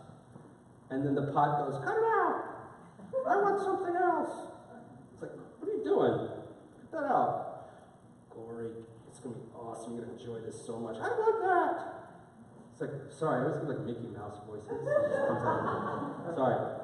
And 0.91 1.05
then 1.07 1.15
the 1.15 1.31
pot 1.31 1.63
goes, 1.63 1.79
cut 1.79 1.95
it 1.95 2.03
out. 2.03 2.43
I 3.25 3.39
want 3.39 3.63
something 3.63 3.95
else. 3.95 4.51
It's 5.13 5.21
like, 5.23 5.31
what 5.31 5.71
are 5.71 5.73
you 5.73 5.83
doing? 5.87 6.27
Cut 6.27 6.91
that 6.91 7.07
out. 7.07 7.71
Glory. 8.29 8.83
It's 9.07 9.19
going 9.19 9.33
to 9.33 9.39
be 9.39 9.47
awesome. 9.55 9.95
You're 9.95 10.03
going 10.03 10.17
to 10.17 10.21
enjoy 10.21 10.39
this 10.45 10.59
so 10.67 10.77
much. 10.77 10.97
I 10.97 11.07
want 11.07 11.39
that. 11.47 11.94
It's 12.75 12.81
like, 12.81 12.91
sorry, 13.17 13.39
I 13.39 13.45
always 13.45 13.61
get 13.61 13.69
like 13.69 13.85
Mickey 13.85 14.07
Mouse 14.13 14.35
voices. 14.45 14.67
sorry. 16.35 16.75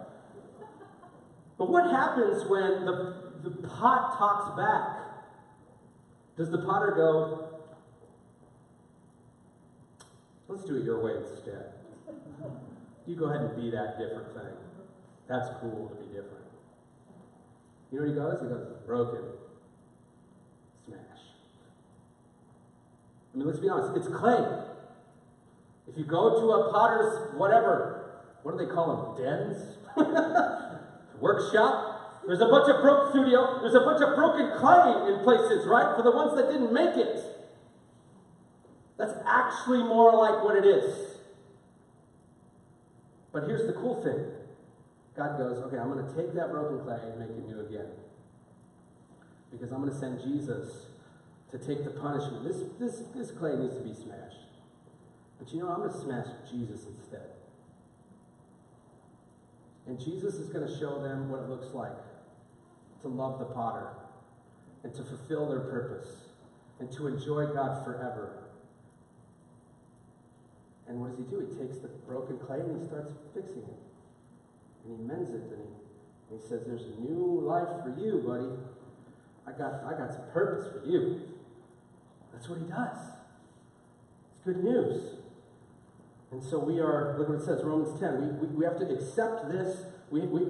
But 1.57 1.69
what 1.69 1.91
happens 1.91 2.45
when 2.49 2.85
the, 2.85 3.15
the 3.43 3.67
pot 3.67 4.17
talks 4.17 4.55
back? 4.55 4.99
Does 6.37 6.49
the 6.49 6.59
potter 6.59 6.93
go, 6.95 7.59
let's 10.47 10.63
do 10.63 10.77
it 10.77 10.85
your 10.85 11.03
way 11.03 11.11
instead? 11.29 11.73
You 13.05 13.15
go 13.17 13.25
ahead 13.25 13.41
and 13.41 13.61
be 13.61 13.69
that 13.71 13.99
different 13.99 14.33
thing. 14.33 14.55
That's 15.27 15.49
cool 15.59 15.89
to 15.89 15.95
be 15.95 16.05
different. 16.05 16.45
You 17.91 17.99
know 17.99 18.05
what 18.05 18.13
he 18.13 18.15
goes? 18.15 18.37
He 18.41 18.47
goes, 18.47 18.77
broken. 18.85 19.23
Smash. 20.85 20.99
I 23.33 23.37
mean, 23.37 23.45
let's 23.45 23.59
be 23.59 23.67
honest, 23.67 23.97
it's 23.97 24.07
clay. 24.07 24.70
If 25.91 25.97
you 25.97 26.05
go 26.05 26.39
to 26.39 26.51
a 26.51 26.71
potter's 26.71 27.35
whatever, 27.35 28.21
what 28.43 28.57
do 28.57 28.65
they 28.65 28.71
call 28.71 29.15
them? 29.17 29.23
Dens? 29.23 29.77
Workshop? 31.19 32.23
There's 32.25 32.39
a 32.39 32.45
bunch 32.45 32.69
of 32.69 32.81
broken 32.81 33.11
studio, 33.11 33.59
there's 33.61 33.73
a 33.73 33.81
bunch 33.81 34.01
of 34.01 34.15
broken 34.15 34.57
clay 34.57 35.11
in 35.11 35.23
places, 35.23 35.67
right? 35.67 35.95
For 35.97 36.03
the 36.03 36.11
ones 36.11 36.35
that 36.35 36.51
didn't 36.51 36.71
make 36.71 36.95
it. 36.95 37.19
That's 38.97 39.13
actually 39.25 39.79
more 39.79 40.15
like 40.15 40.43
what 40.43 40.55
it 40.55 40.65
is. 40.65 41.17
But 43.33 43.45
here's 43.45 43.65
the 43.65 43.73
cool 43.73 44.01
thing. 44.03 44.25
God 45.17 45.37
goes, 45.37 45.57
okay, 45.63 45.77
I'm 45.77 45.91
going 45.91 46.05
to 46.05 46.15
take 46.15 46.33
that 46.35 46.51
broken 46.51 46.79
clay 46.85 46.99
and 47.01 47.19
make 47.19 47.29
it 47.29 47.47
new 47.47 47.59
again. 47.61 47.89
Because 49.51 49.71
I'm 49.71 49.81
going 49.81 49.91
to 49.91 49.99
send 49.99 50.21
Jesus 50.21 50.85
to 51.51 51.57
take 51.57 51.83
the 51.83 51.91
punishment. 51.91 52.45
This, 52.45 52.61
this, 52.79 53.03
this 53.15 53.31
clay 53.31 53.55
needs 53.57 53.75
to 53.75 53.83
be 53.83 53.93
smashed. 53.93 54.50
But 55.41 55.51
you 55.51 55.59
know, 55.59 55.69
I'm 55.69 55.77
going 55.77 55.91
to 55.91 55.99
smash 55.99 56.27
Jesus 56.51 56.85
instead. 56.85 57.25
And 59.87 59.99
Jesus 59.99 60.35
is 60.35 60.49
going 60.49 60.67
to 60.67 60.79
show 60.79 61.01
them 61.01 61.31
what 61.31 61.41
it 61.41 61.49
looks 61.49 61.73
like 61.73 61.97
to 63.01 63.07
love 63.07 63.39
the 63.39 63.45
potter 63.45 63.87
and 64.83 64.93
to 64.93 65.03
fulfill 65.03 65.49
their 65.49 65.61
purpose 65.61 66.09
and 66.79 66.91
to 66.91 67.07
enjoy 67.07 67.47
God 67.47 67.83
forever. 67.83 68.43
And 70.87 71.01
what 71.01 71.09
does 71.09 71.17
he 71.17 71.23
do? 71.23 71.39
He 71.39 71.59
takes 71.59 71.79
the 71.79 71.87
broken 71.87 72.37
clay 72.37 72.59
and 72.59 72.79
he 72.79 72.87
starts 72.87 73.11
fixing 73.33 73.63
it. 73.63 73.79
And 74.85 74.95
he 74.95 75.03
mends 75.03 75.31
it 75.31 75.41
and 75.41 75.57
he, 75.57 76.29
and 76.29 76.39
he 76.39 76.47
says, 76.47 76.61
There's 76.67 76.83
a 76.83 77.01
new 77.01 77.41
life 77.41 77.81
for 77.81 77.95
you, 77.99 78.21
buddy. 78.27 78.45
I 79.47 79.57
got, 79.57 79.83
I 79.85 79.97
got 79.97 80.13
some 80.13 80.29
purpose 80.31 80.71
for 80.71 80.87
you. 80.87 81.21
That's 82.31 82.47
what 82.47 82.59
he 82.59 82.65
does. 82.65 82.97
It's 84.35 84.45
good 84.45 84.63
news. 84.63 85.20
And 86.31 86.41
so 86.41 86.59
we 86.59 86.79
are, 86.79 87.15
look 87.19 87.29
what 87.29 87.39
it 87.39 87.45
says, 87.45 87.61
Romans 87.63 87.99
10. 87.99 88.39
We, 88.39 88.47
we, 88.47 88.55
we 88.55 88.65
have 88.65 88.79
to 88.79 88.87
accept 88.87 89.51
this. 89.51 89.83
We, 90.09 90.21
we, 90.21 90.47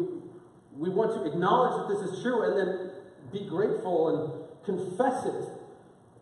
we 0.77 0.89
want 0.89 1.13
to 1.13 1.25
acknowledge 1.25 1.89
that 1.89 1.95
this 1.95 2.13
is 2.13 2.21
true 2.21 2.43
and 2.43 2.57
then 2.57 2.91
be 3.31 3.49
grateful 3.49 4.09
and 4.09 4.65
confess 4.65 5.25
it. 5.25 5.49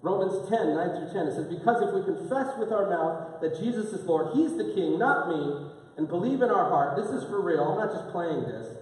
Romans 0.01 0.47
10, 0.49 0.75
9 0.75 0.89
through 0.95 1.11
10. 1.11 1.27
It 1.27 1.35
says, 1.35 1.47
Because 1.47 1.83
if 1.83 1.93
we 1.93 2.03
confess 2.07 2.55
with 2.57 2.71
our 2.71 2.89
mouth 2.89 3.41
that 3.41 3.59
Jesus 3.59 3.91
is 3.91 4.05
Lord, 4.05 4.33
He's 4.33 4.55
the 4.55 4.71
King, 4.73 4.97
not 4.97 5.27
me, 5.27 5.67
and 5.97 6.07
believe 6.07 6.41
in 6.41 6.49
our 6.49 6.69
heart, 6.69 6.95
this 6.95 7.11
is 7.11 7.27
for 7.27 7.41
real, 7.41 7.63
I'm 7.63 7.77
not 7.77 7.91
just 7.91 8.09
playing 8.11 8.43
this, 8.43 8.77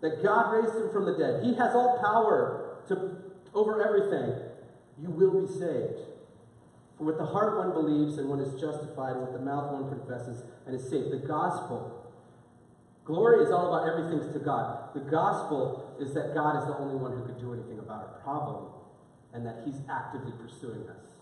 that 0.00 0.22
God 0.22 0.54
raised 0.56 0.74
Him 0.74 0.90
from 0.90 1.04
the 1.04 1.12
dead. 1.12 1.44
He 1.44 1.54
has 1.56 1.74
all 1.74 2.00
power 2.00 2.80
to, 2.88 3.20
over 3.52 3.84
everything. 3.84 4.32
You 4.98 5.10
will 5.10 5.46
be 5.46 5.52
saved. 5.52 6.11
For 7.02 7.06
with 7.06 7.18
the 7.18 7.26
heart 7.26 7.58
one 7.58 7.72
believes 7.72 8.18
and 8.18 8.28
one 8.28 8.38
is 8.38 8.60
justified, 8.60 9.16
and 9.16 9.22
with 9.22 9.32
the 9.32 9.40
mouth 9.40 9.72
one 9.72 9.88
confesses 9.88 10.44
and 10.66 10.76
is 10.76 10.88
saved. 10.88 11.10
The 11.10 11.26
gospel. 11.26 11.98
Glory 13.04 13.42
is 13.42 13.50
all 13.50 13.74
about 13.74 13.90
everything's 13.90 14.32
to 14.32 14.38
God. 14.38 14.94
The 14.94 15.00
gospel 15.00 15.96
is 15.98 16.14
that 16.14 16.32
God 16.32 16.62
is 16.62 16.68
the 16.68 16.78
only 16.78 16.94
one 16.94 17.10
who 17.10 17.26
could 17.26 17.40
do 17.40 17.54
anything 17.54 17.80
about 17.80 18.06
our 18.06 18.20
problem 18.22 18.70
and 19.34 19.44
that 19.44 19.62
He's 19.66 19.80
actively 19.90 20.30
pursuing 20.38 20.88
us. 20.88 21.18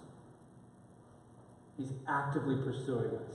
He's 1.79 1.93
actively 2.07 2.57
pursuing 2.57 3.17
us. 3.17 3.33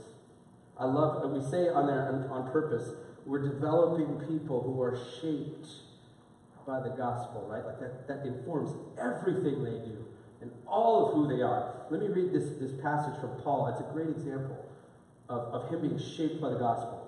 I 0.78 0.84
love, 0.84 1.28
we 1.32 1.42
say 1.42 1.68
on 1.68 1.88
there 1.88 2.06
on, 2.06 2.30
on 2.30 2.52
purpose, 2.52 2.90
we're 3.24 3.42
developing 3.42 4.22
people 4.28 4.62
who 4.62 4.80
are 4.80 4.96
shaped 5.20 5.66
by 6.64 6.78
the 6.78 6.90
gospel, 6.90 7.48
right? 7.50 7.66
Like 7.66 7.80
that, 7.80 8.06
that 8.06 8.24
informs 8.24 8.70
everything 9.02 9.64
they 9.64 9.84
do 9.84 10.06
and 10.40 10.50
all 10.66 11.08
of 11.08 11.14
who 11.14 11.36
they 11.36 11.42
are. 11.42 11.72
Let 11.90 12.00
me 12.00 12.08
read 12.08 12.32
this, 12.32 12.50
this 12.60 12.72
passage 12.82 13.18
from 13.20 13.30
Paul. 13.42 13.68
It's 13.68 13.80
a 13.80 13.92
great 13.92 14.08
example 14.08 14.64
of, 15.28 15.40
of 15.54 15.70
him 15.70 15.82
being 15.82 15.98
shaped 15.98 16.40
by 16.40 16.50
the 16.50 16.58
gospel. 16.58 17.02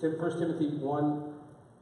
1 0.00 0.18
Timothy 0.38 0.68
1 0.78 1.34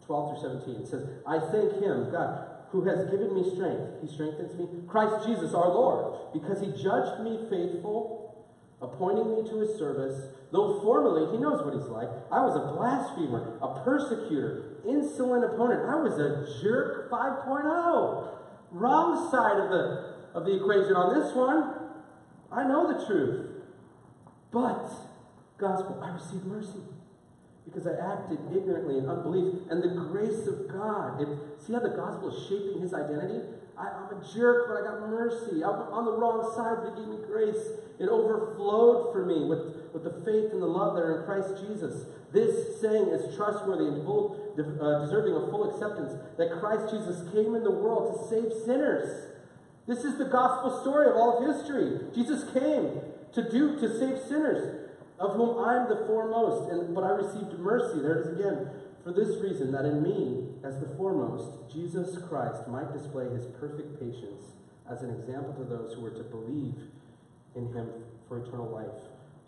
12 0.07 0.41
through 0.41 0.61
17. 0.63 0.83
It 0.83 0.89
says, 0.89 1.09
I 1.27 1.39
thank 1.39 1.83
him, 1.83 2.11
God, 2.11 2.47
who 2.71 2.85
has 2.85 3.11
given 3.11 3.35
me 3.35 3.51
strength. 3.55 4.01
He 4.01 4.09
strengthens 4.09 4.55
me. 4.55 4.69
Christ 4.87 5.27
Jesus 5.27 5.53
our 5.53 5.69
Lord, 5.69 6.33
because 6.33 6.61
he 6.61 6.69
judged 6.81 7.23
me 7.23 7.41
faithful, 7.51 8.47
appointing 8.81 9.35
me 9.35 9.51
to 9.51 9.59
his 9.59 9.77
service. 9.77 10.29
Though 10.53 10.81
formerly, 10.81 11.33
he 11.33 11.43
knows 11.43 11.65
what 11.65 11.75
he's 11.75 11.91
like. 11.91 12.09
I 12.31 12.41
was 12.41 12.55
a 12.55 12.73
blasphemer, 12.77 13.59
a 13.61 13.83
persecutor, 13.83 14.77
insolent 14.87 15.45
opponent. 15.45 15.83
I 15.91 15.97
was 15.97 16.19
a 16.19 16.63
jerk 16.63 17.11
5.0. 17.11 18.29
Wrong 18.71 19.31
side 19.31 19.61
of 19.61 19.71
the, 19.71 20.15
of 20.35 20.45
the 20.45 20.57
equation 20.57 20.95
on 20.95 21.19
this 21.19 21.35
one. 21.35 21.75
I 22.53 22.67
know 22.67 22.93
the 22.93 23.07
truth. 23.07 23.47
But, 24.53 24.91
gospel, 25.59 26.01
I 26.03 26.11
received 26.11 26.45
mercy 26.45 26.81
because 27.65 27.87
I 27.87 27.99
acted 27.99 28.39
ignorantly 28.55 28.99
in 28.99 29.09
unbelief. 29.09 29.55
And 29.71 29.83
the 29.83 29.89
grace 29.89 30.47
of 30.47 30.69
God, 30.69 31.21
it, 31.21 31.29
see 31.59 31.73
how 31.73 31.81
the 31.81 31.91
gospel 31.91 32.31
is 32.31 32.47
shaping 32.49 32.81
his 32.81 32.95
identity? 32.95 33.41
I, 33.77 33.89
am 33.89 34.17
a 34.17 34.25
jerk, 34.35 34.69
but 34.69 34.81
I 34.81 34.85
got 34.85 35.09
mercy. 35.11 35.63
I'm 35.63 35.93
on 35.93 36.05
the 36.07 36.13
wrong 36.13 36.51
side, 36.57 36.79
but 36.83 36.97
he 36.97 37.03
gave 37.03 37.21
me 37.21 37.27
grace. 37.27 37.77
It 37.99 38.09
overflowed 38.09 39.13
for 39.13 39.25
me 39.25 39.45
with, 39.45 39.93
with 39.93 40.05
the 40.05 40.21
faith 40.25 40.53
and 40.53 40.61
the 40.61 40.67
love 40.67 40.95
that 40.97 41.03
are 41.03 41.21
in 41.21 41.25
Christ 41.25 41.65
Jesus. 41.67 42.07
This 42.33 42.81
saying 42.81 43.09
is 43.09 43.35
trustworthy 43.37 43.87
and 43.87 44.05
full, 44.05 44.37
uh, 44.59 45.05
deserving 45.05 45.35
of 45.35 45.51
full 45.51 45.73
acceptance 45.73 46.13
that 46.37 46.61
Christ 46.61 46.93
Jesus 46.93 47.23
came 47.33 47.55
in 47.55 47.65
the 47.65 47.71
world 47.71 48.13
to 48.13 48.29
save 48.29 48.53
sinners. 48.65 49.33
This 49.87 50.05
is 50.05 50.19
the 50.19 50.27
gospel 50.27 50.81
story 50.83 51.09
of 51.09 51.17
all 51.17 51.39
of 51.39 51.57
history. 51.57 52.01
Jesus 52.15 52.45
came 52.53 53.01
to 53.33 53.51
do 53.51 53.79
to 53.81 53.99
save 53.99 54.21
sinners 54.29 54.91
of 55.19 55.37
whom 55.37 55.65
I 55.65 55.77
am 55.77 55.89
the 55.89 56.05
foremost, 56.07 56.71
and 56.71 56.95
but 56.95 57.05
I 57.05 57.11
received 57.11 57.59
mercy. 57.59 58.01
There 58.01 58.21
it 58.21 58.27
is 58.27 58.39
again. 58.39 58.69
For 59.03 59.13
this 59.13 59.41
reason, 59.41 59.71
that 59.71 59.85
in 59.85 60.03
me, 60.03 60.49
as 60.65 60.81
the 60.81 60.89
foremost, 60.97 61.73
Jesus 61.73 62.19
Christ 62.29 62.67
might 62.67 62.93
display 62.93 63.29
his 63.31 63.47
perfect 63.61 64.01
patience 64.01 64.43
as 64.91 65.03
an 65.03 65.11
example 65.11 65.55
to 65.55 65.65
those 65.65 65.95
who 65.95 66.05
are 66.05 66.11
to 66.11 66.25
believe 66.25 66.75
in 67.57 67.73
him 67.73 67.91
for 68.29 68.39
eternal 68.39 68.71
life. 68.71 69.03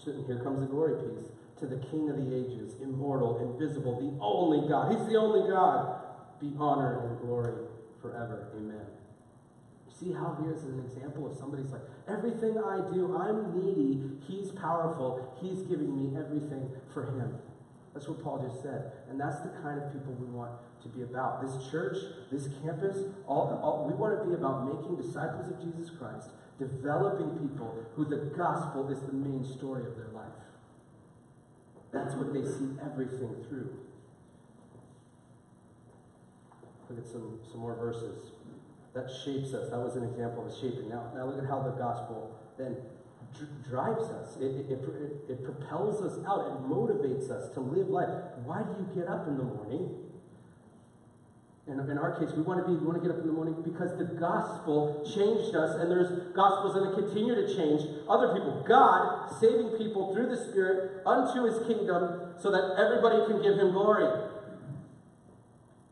To, 0.04 0.24
here 0.26 0.40
comes 0.42 0.60
the 0.60 0.66
glory 0.66 0.96
piece. 1.02 1.28
To 1.60 1.66
the 1.66 1.78
King 1.90 2.08
of 2.08 2.16
the 2.16 2.34
ages, 2.34 2.74
immortal, 2.80 3.38
invisible, 3.38 3.98
the 3.98 4.16
only 4.22 4.68
God. 4.68 4.92
He's 4.92 5.06
the 5.08 5.18
only 5.18 5.50
God. 5.50 6.02
Be 6.40 6.52
honor 6.58 7.08
and 7.08 7.20
glory 7.20 7.66
forever. 8.00 8.48
Amen. 8.56 8.86
See 9.98 10.12
how 10.12 10.38
here's 10.40 10.62
an 10.62 10.78
example 10.86 11.26
of 11.26 11.36
somebody's 11.36 11.72
like, 11.72 11.82
everything 12.06 12.56
I 12.58 12.88
do, 12.94 13.16
I'm 13.16 13.58
needy. 13.58 14.00
He's 14.28 14.52
powerful. 14.52 15.36
He's 15.42 15.62
giving 15.62 15.90
me 15.96 16.16
everything 16.16 16.70
for 16.94 17.06
him. 17.06 17.34
That's 17.92 18.06
what 18.06 18.22
Paul 18.22 18.38
just 18.38 18.62
said. 18.62 18.92
And 19.10 19.18
that's 19.18 19.40
the 19.40 19.48
kind 19.60 19.82
of 19.82 19.92
people 19.92 20.12
we 20.14 20.26
want 20.26 20.52
to 20.82 20.88
be 20.88 21.02
about. 21.02 21.42
This 21.42 21.68
church, 21.68 21.96
this 22.30 22.48
campus, 22.62 22.98
all, 23.26 23.58
all, 23.60 23.88
we 23.90 23.94
want 23.94 24.16
to 24.22 24.24
be 24.24 24.34
about 24.34 24.66
making 24.68 24.94
disciples 24.94 25.50
of 25.50 25.58
Jesus 25.58 25.90
Christ, 25.90 26.30
developing 26.58 27.30
people 27.38 27.74
who 27.94 28.04
the 28.04 28.32
gospel 28.36 28.90
is 28.90 29.00
the 29.00 29.12
main 29.12 29.44
story 29.44 29.84
of 29.86 29.96
their 29.96 30.10
life. 30.12 30.26
That's 31.92 32.14
what 32.14 32.34
they 32.34 32.42
see 32.42 32.76
everything 32.84 33.34
through. 33.48 33.70
Look 36.90 36.98
at 36.98 37.06
some, 37.06 37.38
some 37.50 37.60
more 37.60 37.74
verses 37.76 38.32
that 38.94 39.08
shapes 39.24 39.54
us. 39.54 39.70
That 39.70 39.78
was 39.78 39.96
an 39.96 40.04
example 40.04 40.46
of 40.46 40.54
shaping. 40.54 40.88
Now, 40.88 41.12
now 41.14 41.26
look 41.26 41.38
at 41.38 41.48
how 41.48 41.62
the 41.62 41.70
gospel 41.70 42.38
then 42.58 42.76
drives 43.68 44.04
us. 44.04 44.36
It, 44.36 44.66
it, 44.68 44.70
it, 44.72 45.30
it, 45.30 45.44
propels 45.44 46.02
us 46.02 46.18
out. 46.26 46.46
It 46.46 46.68
motivates 46.68 47.30
us 47.30 47.52
to 47.54 47.60
live 47.60 47.88
life. 47.88 48.08
Why 48.44 48.62
do 48.62 48.72
you 48.80 48.88
get 48.94 49.08
up 49.08 49.28
in 49.28 49.36
the 49.36 49.44
morning? 49.44 50.07
In, 51.68 51.78
in 51.90 51.98
our 51.98 52.18
case, 52.18 52.30
we 52.34 52.42
want 52.42 52.64
to 52.64 52.66
be, 52.66 52.78
we 52.78 52.86
want 52.86 52.96
to 52.96 53.06
get 53.06 53.14
up 53.14 53.20
in 53.20 53.26
the 53.26 53.32
morning 53.32 53.56
because 53.62 53.96
the 53.98 54.04
gospel 54.16 55.04
changed 55.04 55.54
us, 55.54 55.76
and 55.80 55.90
there's 55.90 56.32
gospels 56.34 56.74
that 56.74 56.96
continue 56.96 57.34
to 57.34 57.46
change 57.54 57.84
other 58.08 58.32
people. 58.32 58.64
God 58.66 59.28
saving 59.38 59.76
people 59.76 60.14
through 60.14 60.28
the 60.28 60.36
Spirit 60.48 61.04
unto 61.04 61.44
his 61.44 61.66
kingdom 61.68 62.32
so 62.40 62.50
that 62.50 62.80
everybody 62.80 63.20
can 63.28 63.42
give 63.42 63.58
him 63.58 63.72
glory. 63.72 64.08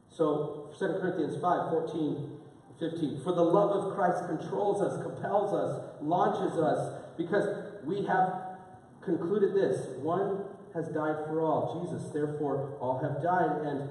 So 0.08 0.72
2 0.78 0.98
Corinthians 1.00 1.36
5, 1.40 1.70
14 1.70 2.36
15. 2.78 3.20
For 3.22 3.32
the 3.32 3.42
love 3.42 3.70
of 3.70 3.94
Christ 3.94 4.26
controls 4.26 4.82
us, 4.82 5.02
compels 5.02 5.52
us, 5.54 5.82
launches 6.02 6.58
us, 6.58 7.00
because 7.16 7.44
we 7.84 8.04
have 8.04 8.58
concluded 9.02 9.54
this 9.54 9.86
one 10.02 10.44
has 10.74 10.88
died 10.88 11.16
for 11.26 11.40
all, 11.40 11.80
Jesus. 11.80 12.10
Therefore, 12.10 12.76
all 12.80 12.98
have 12.98 13.22
died, 13.22 13.64
and 13.64 13.88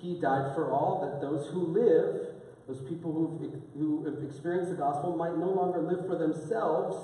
he 0.00 0.14
died 0.14 0.54
for 0.54 0.70
all, 0.70 1.00
that 1.02 1.20
those 1.20 1.48
who 1.48 1.66
live, 1.66 2.34
those 2.66 2.80
people 2.88 3.12
who've, 3.12 3.52
who 3.76 4.04
have 4.04 4.22
experienced 4.24 4.70
the 4.70 4.76
gospel, 4.76 5.16
might 5.16 5.36
no 5.36 5.50
longer 5.50 5.80
live 5.80 6.06
for 6.06 6.16
themselves, 6.16 6.96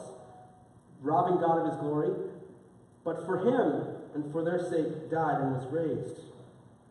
robbing 1.00 1.38
God 1.40 1.58
of 1.60 1.72
his 1.72 1.76
glory, 1.80 2.10
but 3.04 3.24
for 3.26 3.38
him 3.38 3.96
and 4.14 4.32
for 4.32 4.42
their 4.42 4.58
sake 4.58 5.10
died 5.10 5.40
and 5.40 5.52
was 5.54 5.66
raised. 5.70 6.20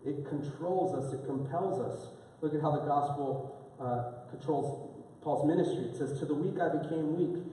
It 0.05 0.27
controls 0.29 0.93
us, 0.95 1.13
it 1.13 1.25
compels 1.25 1.81
us. 1.81 2.07
Look 2.41 2.53
at 2.53 2.61
how 2.61 2.71
the 2.71 2.85
gospel 2.85 3.55
uh, 3.81 4.29
controls 4.29 4.91
Paul's 5.21 5.47
ministry. 5.47 5.89
It 5.89 5.97
says, 5.97 6.19
To 6.19 6.25
the 6.25 6.35
weak 6.35 6.61
I 6.61 6.69
became 6.69 7.17
weak, 7.17 7.43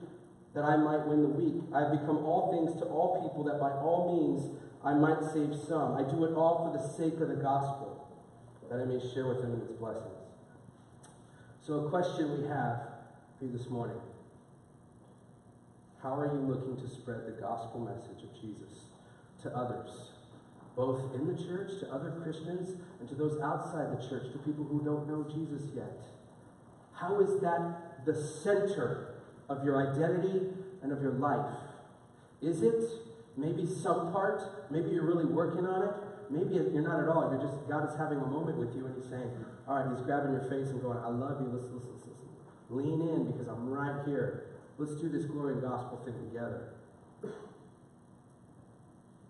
that 0.53 0.63
I 0.63 0.77
might 0.77 1.07
win 1.07 1.23
the 1.23 1.33
weak. 1.33 1.63
I 1.73 1.81
have 1.81 1.91
become 1.91 2.23
all 2.23 2.53
things 2.53 2.79
to 2.79 2.85
all 2.85 3.27
people, 3.27 3.43
that 3.45 3.59
by 3.59 3.71
all 3.71 4.13
means 4.13 4.53
I 4.85 4.93
might 4.93 5.23
save 5.33 5.57
some. 5.67 5.97
I 5.97 6.03
do 6.03 6.25
it 6.25 6.35
all 6.37 6.61
for 6.61 6.77
the 6.77 6.83
sake 6.83 7.19
of 7.19 7.29
the 7.29 7.41
gospel, 7.41 7.92
that 8.73 8.81
I 8.81 8.85
may 8.85 8.99
share 9.13 9.27
with 9.27 9.41
them 9.41 9.53
in 9.53 9.61
its 9.61 9.71
blessings. 9.73 10.07
So, 11.61 11.85
a 11.85 11.89
question 11.89 12.41
we 12.41 12.47
have 12.47 12.81
for 13.37 13.45
you 13.45 13.51
this 13.55 13.69
morning 13.69 13.97
How 16.01 16.19
are 16.19 16.25
you 16.25 16.39
looking 16.39 16.75
to 16.77 16.93
spread 16.93 17.27
the 17.27 17.39
gospel 17.39 17.81
message 17.81 18.23
of 18.23 18.33
Jesus 18.41 18.85
to 19.43 19.55
others? 19.55 20.09
Both 20.75 21.13
in 21.13 21.27
the 21.27 21.43
church, 21.43 21.79
to 21.81 21.91
other 21.91 22.19
Christians, 22.23 22.75
and 22.99 23.07
to 23.09 23.13
those 23.13 23.39
outside 23.41 23.95
the 23.95 24.09
church, 24.09 24.31
to 24.31 24.39
people 24.39 24.63
who 24.63 24.83
don't 24.83 25.07
know 25.07 25.23
Jesus 25.31 25.69
yet. 25.75 26.01
How 26.93 27.19
is 27.19 27.39
that 27.41 28.05
the 28.05 28.15
center 28.15 29.13
of 29.49 29.63
your 29.63 29.87
identity 29.87 30.47
and 30.81 30.91
of 30.91 30.99
your 30.99 31.11
life? 31.11 31.53
Is 32.41 32.63
it 32.63 32.81
maybe 33.37 33.67
some 33.67 34.11
part? 34.11 34.71
Maybe 34.71 34.89
you're 34.89 35.05
really 35.05 35.25
working 35.25 35.67
on 35.67 35.83
it. 35.83 35.93
Maybe 36.29 36.55
you're 36.55 36.81
not 36.81 36.99
at 36.99 37.09
all. 37.09 37.31
You're 37.31 37.41
just, 37.41 37.67
God 37.67 37.89
is 37.89 37.95
having 37.95 38.19
a 38.19 38.25
moment 38.25 38.57
with 38.57 38.75
you 38.75 38.85
and 38.85 38.95
He's 38.95 39.09
saying, 39.09 39.29
All 39.67 39.75
right, 39.75 39.87
He's 39.95 40.05
grabbing 40.05 40.31
your 40.31 40.43
face 40.43 40.69
and 40.69 40.81
going, 40.81 40.97
I 40.97 41.09
love 41.09 41.41
you. 41.41 41.47
Listen, 41.47 41.75
listen, 41.75 41.93
listen. 41.95 42.13
Lean 42.69 43.01
in 43.01 43.31
because 43.31 43.47
I'm 43.47 43.69
right 43.69 44.05
here. 44.05 44.45
Let's 44.77 44.95
do 44.95 45.09
this 45.09 45.25
glory 45.25 45.53
and 45.53 45.61
gospel 45.61 46.01
thing 46.05 46.15
together. 46.29 46.73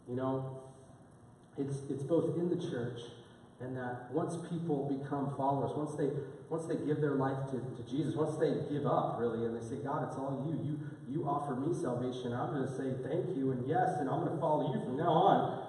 You 0.06 0.18
know, 0.18 0.60
it's, 1.58 1.78
it's 1.90 2.04
both 2.04 2.38
in 2.38 2.50
the 2.50 2.58
church 2.58 3.00
and 3.64 3.78
that 3.78 4.12
once 4.12 4.36
people 4.50 4.90
become 4.90 5.34
followers, 5.38 5.72
once 5.76 5.96
they 5.96 6.10
once 6.50 6.66
they 6.66 6.76
give 6.86 7.02
their 7.02 7.16
life 7.16 7.38
to, 7.50 7.58
to 7.58 7.90
Jesus, 7.90 8.16
once 8.16 8.36
they 8.38 8.54
give 8.70 8.86
up 8.86 9.18
really 9.20 9.46
and 9.46 9.56
they 9.56 9.66
say, 9.66 9.78
God, 9.82 10.06
it's 10.08 10.18
all 10.18 10.44
you. 10.46 10.60
You 10.64 10.80
you 11.08 11.28
offer 11.28 11.56
me 11.56 11.74
salvation. 11.74 12.34
I'm 12.34 12.54
gonna 12.54 12.76
say 12.76 12.94
thank 13.08 13.36
you 13.38 13.52
and 13.52 13.68
yes, 13.68 13.98
and 14.00 14.10
I'm 14.10 14.26
gonna 14.26 14.40
follow 14.40 14.74
you 14.74 14.82
from 14.84 14.98
now 14.98 15.12
on. 15.12 15.64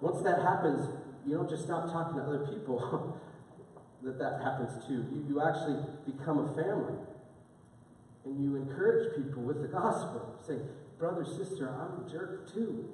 Once 0.00 0.22
that 0.22 0.40
happens, 0.42 0.88
you 1.26 1.34
don't 1.34 1.48
just 1.48 1.64
stop 1.64 1.90
talking 1.90 2.16
to 2.16 2.22
other 2.22 2.46
people 2.46 3.20
that 4.02 4.18
that 4.18 4.40
happens 4.42 4.84
to. 4.86 4.92
You, 4.92 5.26
you 5.28 5.42
actually 5.42 5.78
become 6.06 6.38
a 6.38 6.54
family. 6.54 6.94
And 8.24 8.42
you 8.42 8.56
encourage 8.56 9.16
people 9.16 9.42
with 9.42 9.62
the 9.62 9.68
gospel. 9.68 10.36
Say, 10.46 10.58
brother, 10.98 11.24
sister, 11.24 11.68
I'm 11.68 12.06
a 12.06 12.10
jerk 12.10 12.52
too. 12.52 12.88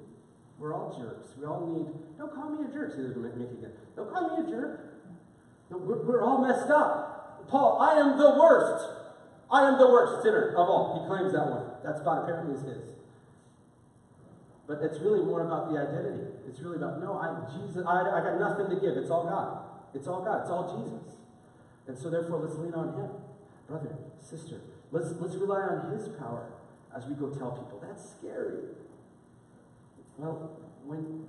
We're 0.57 0.73
all 0.73 0.97
jerks. 0.97 1.35
We 1.37 1.45
all 1.45 1.67
need, 1.67 2.17
don't 2.17 2.33
call 2.33 2.49
me 2.49 2.65
a 2.67 2.73
jerk, 2.73 2.91
says 2.91 3.15
Mickey 3.15 3.43
again. 3.43 3.71
Don't 3.95 4.11
call 4.11 4.37
me 4.37 4.47
a 4.47 4.49
jerk. 4.49 4.93
No, 5.69 5.77
we're, 5.77 6.01
we're 6.03 6.23
all 6.23 6.45
messed 6.45 6.69
up. 6.69 7.47
Paul, 7.49 7.81
I 7.81 7.99
am 7.99 8.17
the 8.17 8.39
worst. 8.39 8.85
I 9.51 9.67
am 9.67 9.77
the 9.77 9.87
worst 9.87 10.23
sinner 10.23 10.51
of 10.51 10.69
all. 10.69 11.01
He 11.01 11.07
claims 11.07 11.33
that 11.33 11.47
one. 11.47 11.65
That 11.83 11.99
spot 11.99 12.23
apparently 12.23 12.55
is 12.55 12.61
his. 12.61 12.89
But 14.67 14.79
it's 14.81 14.99
really 14.99 15.23
more 15.23 15.45
about 15.45 15.71
the 15.71 15.77
identity. 15.77 16.34
It's 16.47 16.59
really 16.59 16.77
about, 16.77 17.01
no, 17.01 17.17
I 17.17 17.49
Jesus, 17.51 17.83
I, 17.85 18.01
I 18.01 18.21
got 18.21 18.39
nothing 18.39 18.69
to 18.69 18.81
give. 18.81 18.97
It's 18.97 19.09
all 19.09 19.25
God. 19.25 19.65
It's 19.93 20.07
all 20.07 20.23
God. 20.23 20.41
It's 20.41 20.49
all 20.49 20.77
Jesus. 20.77 21.15
And 21.87 21.97
so 21.97 22.09
therefore 22.09 22.39
let's 22.39 22.55
lean 22.55 22.73
on 22.73 22.93
him. 22.93 23.09
Brother, 23.67 23.95
sister, 24.19 24.61
let's 24.91 25.11
let's 25.19 25.35
rely 25.35 25.61
on 25.61 25.91
his 25.91 26.07
power 26.19 26.47
as 26.95 27.05
we 27.05 27.15
go 27.15 27.29
tell 27.29 27.51
people. 27.51 27.81
That's 27.81 28.11
scary. 28.17 28.61
Well, 30.17 30.57
when 30.85 31.25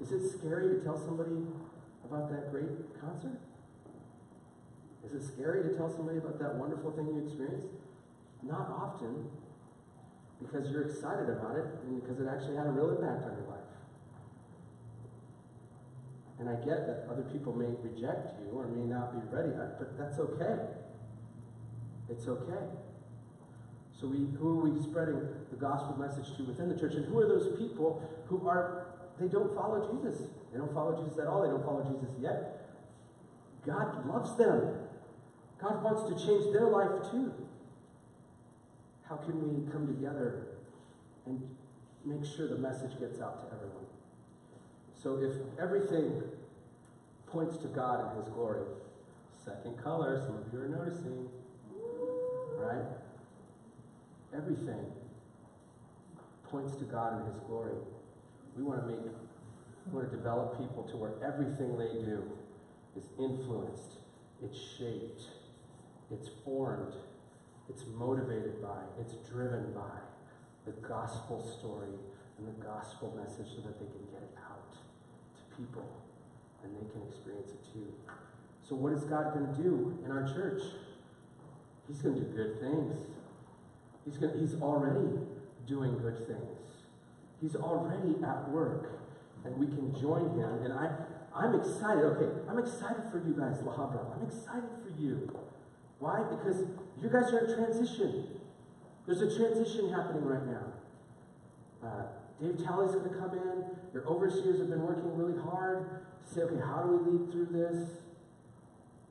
is 0.00 0.12
it 0.12 0.28
scary 0.38 0.76
to 0.76 0.84
tell 0.84 0.98
somebody 0.98 1.46
about 2.04 2.30
that 2.30 2.50
great 2.50 3.00
concert? 3.00 3.38
Is 5.06 5.12
it 5.14 5.26
scary 5.26 5.62
to 5.64 5.76
tell 5.76 5.90
somebody 5.90 6.18
about 6.18 6.38
that 6.38 6.54
wonderful 6.56 6.90
thing 6.92 7.06
you 7.06 7.24
experienced? 7.24 7.68
Not 8.42 8.70
often, 8.70 9.30
because 10.42 10.70
you're 10.70 10.82
excited 10.82 11.30
about 11.30 11.56
it 11.56 11.66
and 11.86 12.02
because 12.02 12.20
it 12.20 12.28
actually 12.28 12.56
had 12.56 12.66
a 12.66 12.70
real 12.70 12.90
impact 12.90 13.24
on 13.24 13.36
your 13.38 13.46
life. 13.48 13.71
And 16.42 16.50
I 16.50 16.54
get 16.54 16.88
that 16.88 17.06
other 17.08 17.22
people 17.22 17.52
may 17.54 17.70
reject 17.88 18.34
you 18.40 18.50
or 18.50 18.66
may 18.66 18.82
not 18.82 19.12
be 19.14 19.20
ready, 19.30 19.50
but 19.78 19.96
that's 19.96 20.18
okay. 20.18 20.58
It's 22.10 22.26
okay. 22.26 22.66
So 23.92 24.08
we, 24.08 24.26
who 24.40 24.58
are 24.58 24.68
we 24.68 24.82
spreading 24.82 25.20
the 25.52 25.56
gospel 25.56 25.96
message 25.96 26.36
to 26.36 26.42
within 26.42 26.68
the 26.68 26.74
church? 26.74 26.94
And 26.94 27.04
who 27.04 27.20
are 27.20 27.28
those 27.28 27.56
people 27.56 28.02
who 28.26 28.48
are, 28.48 28.88
they 29.20 29.28
don't 29.28 29.54
follow 29.54 29.88
Jesus? 29.94 30.26
They 30.50 30.58
don't 30.58 30.74
follow 30.74 31.00
Jesus 31.00 31.16
at 31.20 31.28
all. 31.28 31.42
They 31.42 31.48
don't 31.48 31.64
follow 31.64 31.84
Jesus 31.84 32.10
yet. 32.20 32.66
God 33.64 34.04
loves 34.08 34.36
them. 34.36 34.74
God 35.60 35.84
wants 35.84 36.10
to 36.10 36.26
change 36.26 36.52
their 36.52 36.66
life 36.66 37.08
too. 37.12 37.32
How 39.08 39.14
can 39.14 39.38
we 39.46 39.70
come 39.70 39.86
together 39.86 40.48
and 41.24 41.40
make 42.04 42.24
sure 42.24 42.48
the 42.48 42.58
message 42.58 42.98
gets 42.98 43.20
out 43.20 43.48
to 43.48 43.54
everyone? 43.54 43.91
So 45.02 45.16
if 45.16 45.32
everything 45.60 46.22
points 47.26 47.56
to 47.58 47.66
God 47.68 48.06
and 48.06 48.22
His 48.22 48.32
glory, 48.32 48.62
second 49.44 49.82
color, 49.82 50.22
some 50.24 50.36
of 50.36 50.52
you 50.52 50.60
are 50.60 50.68
noticing, 50.68 51.28
right? 52.56 52.86
Everything 54.36 54.86
points 56.44 56.76
to 56.76 56.84
God 56.84 57.18
and 57.18 57.26
His 57.26 57.42
glory. 57.48 57.74
We 58.56 58.62
want 58.62 58.82
to 58.82 58.86
make, 58.86 59.00
we 59.00 59.92
want 59.92 60.08
to 60.08 60.16
develop 60.16 60.58
people 60.58 60.84
to 60.84 60.96
where 60.96 61.14
everything 61.24 61.76
they 61.76 62.04
do 62.04 62.22
is 62.96 63.08
influenced, 63.18 63.98
it's 64.44 64.58
shaped, 64.78 65.22
it's 66.12 66.28
formed, 66.44 66.94
it's 67.68 67.82
motivated 67.96 68.62
by, 68.62 68.78
it's 69.00 69.14
driven 69.28 69.72
by 69.72 69.98
the 70.64 70.72
gospel 70.86 71.42
story 71.58 71.96
and 72.38 72.46
the 72.46 72.64
gospel 72.64 73.12
message 73.16 73.48
so 73.56 73.62
that 73.62 73.80
they 73.80 73.86
can 73.86 74.04
get 74.12 74.22
it 74.22 74.36
out 74.38 74.51
people 75.56 75.86
and 76.62 76.72
they 76.74 76.92
can 76.92 77.02
experience 77.08 77.50
it 77.50 77.72
too. 77.72 77.92
So, 78.62 78.76
what 78.76 78.92
is 78.92 79.04
God 79.04 79.34
going 79.34 79.46
to 79.46 79.62
do 79.62 79.98
in 80.04 80.10
our 80.10 80.26
church? 80.32 80.62
He's 81.88 81.98
going 81.98 82.14
to 82.14 82.20
do 82.20 82.26
good 82.28 82.60
things. 82.60 82.96
He's, 84.04 84.16
going 84.16 84.38
he's 84.38 84.54
already 84.60 85.18
doing 85.66 85.98
good 85.98 86.26
things. 86.26 86.62
He's 87.40 87.56
already 87.56 88.14
at 88.24 88.48
work, 88.50 89.00
and 89.44 89.56
we 89.56 89.66
can 89.66 89.92
join 90.00 90.30
him. 90.38 90.64
And 90.64 90.72
I, 90.72 90.90
I'm 91.34 91.54
excited. 91.54 92.04
Okay, 92.04 92.30
I'm 92.48 92.58
excited 92.58 93.02
for 93.10 93.18
you 93.18 93.34
guys, 93.34 93.60
La 93.64 93.74
Habra. 93.74 94.16
I'm 94.16 94.26
excited 94.26 94.70
for 94.82 95.00
you. 95.00 95.28
Why? 95.98 96.22
Because 96.30 96.62
you 97.00 97.08
guys 97.08 97.32
are 97.32 97.46
in 97.46 97.54
transition. 97.54 98.26
There's 99.06 99.22
a 99.22 99.36
transition 99.36 99.92
happening 99.92 100.24
right 100.24 100.46
now. 100.46 100.72
Uh, 101.84 102.04
Dave 102.42 102.58
Talley's 102.58 102.90
going 102.90 103.08
to 103.08 103.14
come 103.14 103.38
in. 103.38 103.64
Your 103.94 104.02
overseers 104.08 104.58
have 104.58 104.68
been 104.68 104.82
working 104.82 105.14
really 105.14 105.40
hard 105.40 106.02
to 106.26 106.34
say, 106.34 106.40
okay, 106.42 106.58
how 106.58 106.82
do 106.82 106.98
we 106.98 107.12
lead 107.12 107.30
through 107.30 107.46
this? 107.46 108.02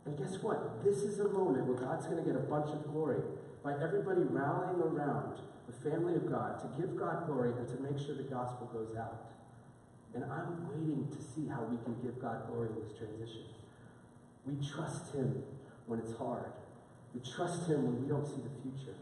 And 0.05 0.17
guess 0.17 0.43
what? 0.43 0.83
This 0.83 0.97
is 0.97 1.19
a 1.19 1.29
moment 1.29 1.65
where 1.65 1.77
God's 1.77 2.07
going 2.07 2.17
to 2.17 2.27
get 2.27 2.35
a 2.35 2.43
bunch 2.43 2.67
of 2.75 2.83
glory 2.91 3.21
by 3.63 3.73
everybody 3.79 4.21
rallying 4.27 4.81
around 4.81 5.39
the 5.65 5.89
family 5.89 6.15
of 6.15 6.29
God 6.29 6.59
to 6.59 6.67
give 6.81 6.97
God 6.97 7.25
glory 7.25 7.53
and 7.55 7.67
to 7.69 7.79
make 7.79 7.95
sure 8.03 8.15
the 8.15 8.27
gospel 8.27 8.67
goes 8.73 8.97
out. 8.97 9.31
And 10.13 10.25
I'm 10.25 10.67
waiting 10.67 11.07
to 11.07 11.21
see 11.23 11.47
how 11.47 11.63
we 11.63 11.77
can 11.87 11.95
give 12.03 12.19
God 12.19 12.47
glory 12.51 12.69
in 12.75 12.83
this 12.83 12.91
transition. 12.97 13.47
We 14.43 14.59
trust 14.59 15.13
Him 15.15 15.43
when 15.85 15.99
it's 15.99 16.17
hard. 16.17 16.51
We 17.13 17.21
trust 17.21 17.69
Him 17.69 17.83
when 17.87 18.03
we 18.03 18.09
don't 18.09 18.27
see 18.27 18.43
the 18.43 18.51
future. 18.59 18.97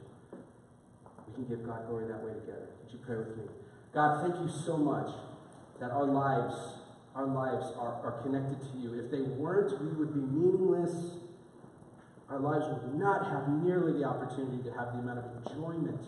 We 1.25 1.33
can 1.33 1.45
give 1.49 1.65
God 1.65 1.87
glory 1.87 2.05
that 2.13 2.21
way 2.21 2.33
together. 2.33 2.69
Would 2.83 2.93
you 2.93 2.99
pray 3.01 3.17
with 3.17 3.33
me? 3.37 3.49
God, 3.93 4.21
thank 4.21 4.35
you 4.35 4.49
so 4.65 4.77
much 4.77 5.09
that 5.79 5.91
our 5.91 6.05
lives, 6.05 6.55
our 7.15 7.25
lives 7.25 7.65
are, 7.77 7.99
are 8.03 8.21
connected 8.21 8.61
to 8.71 8.77
you. 8.77 8.93
If 8.93 9.09
they 9.09 9.21
weren't, 9.21 9.81
we 9.81 9.87
would 9.93 10.13
be 10.13 10.19
meaningless. 10.19 11.17
Our 12.29 12.39
lives 12.39 12.65
would 12.67 12.95
not 12.95 13.25
have 13.31 13.49
nearly 13.63 13.93
the 13.93 14.03
opportunity 14.05 14.61
to 14.63 14.71
have 14.73 14.93
the 14.93 14.99
amount 14.99 15.19
of 15.19 15.47
enjoyment 15.47 16.01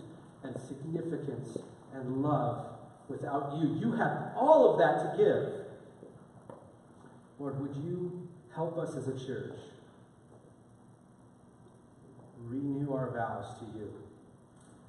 and 0.43 0.55
significance 0.61 1.57
and 1.93 2.21
love 2.21 2.67
without 3.09 3.57
you. 3.59 3.79
You 3.79 3.93
have 3.93 4.33
all 4.35 4.71
of 4.71 4.79
that 4.79 5.17
to 5.17 5.17
give. 5.17 6.55
Lord, 7.39 7.59
would 7.59 7.75
you 7.83 8.27
help 8.53 8.77
us 8.77 8.95
as 8.95 9.07
a 9.07 9.25
church 9.25 9.57
renew 12.45 12.93
our 12.93 13.11
vows 13.11 13.59
to 13.59 13.65
you 13.77 13.93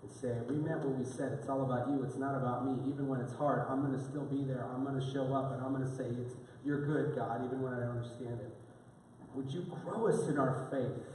and 0.03 0.11
say, 0.11 0.35
We 0.49 0.57
meant 0.57 0.81
what 0.81 0.99
we 0.99 1.05
said. 1.05 1.33
It's 1.39 1.49
all 1.49 1.63
about 1.63 1.89
you. 1.89 2.03
It's 2.03 2.17
not 2.17 2.35
about 2.35 2.67
me. 2.67 2.93
Even 2.93 3.09
when 3.09 3.21
it's 3.21 3.35
hard, 3.35 3.67
I'm 3.71 3.81
going 3.81 3.99
to 3.99 4.05
still 4.05 4.25
be 4.27 4.45
there. 4.45 4.67
I'm 4.75 4.85
going 4.85 4.99
to 4.99 5.13
show 5.13 5.33
up 5.33 5.53
and 5.53 5.63
I'm 5.63 5.73
going 5.73 5.89
to 5.89 5.97
say, 5.97 6.07
it's, 6.21 6.35
You're 6.65 6.85
good, 6.85 7.17
God, 7.17 7.45
even 7.45 7.63
when 7.63 7.73
I 7.73 7.81
don't 7.81 7.97
understand 7.97 8.41
it. 8.41 8.53
Would 9.35 9.51
you 9.51 9.65
grow 9.85 10.09
us 10.09 10.29
in 10.29 10.39
our 10.39 10.69
faith? 10.71 11.07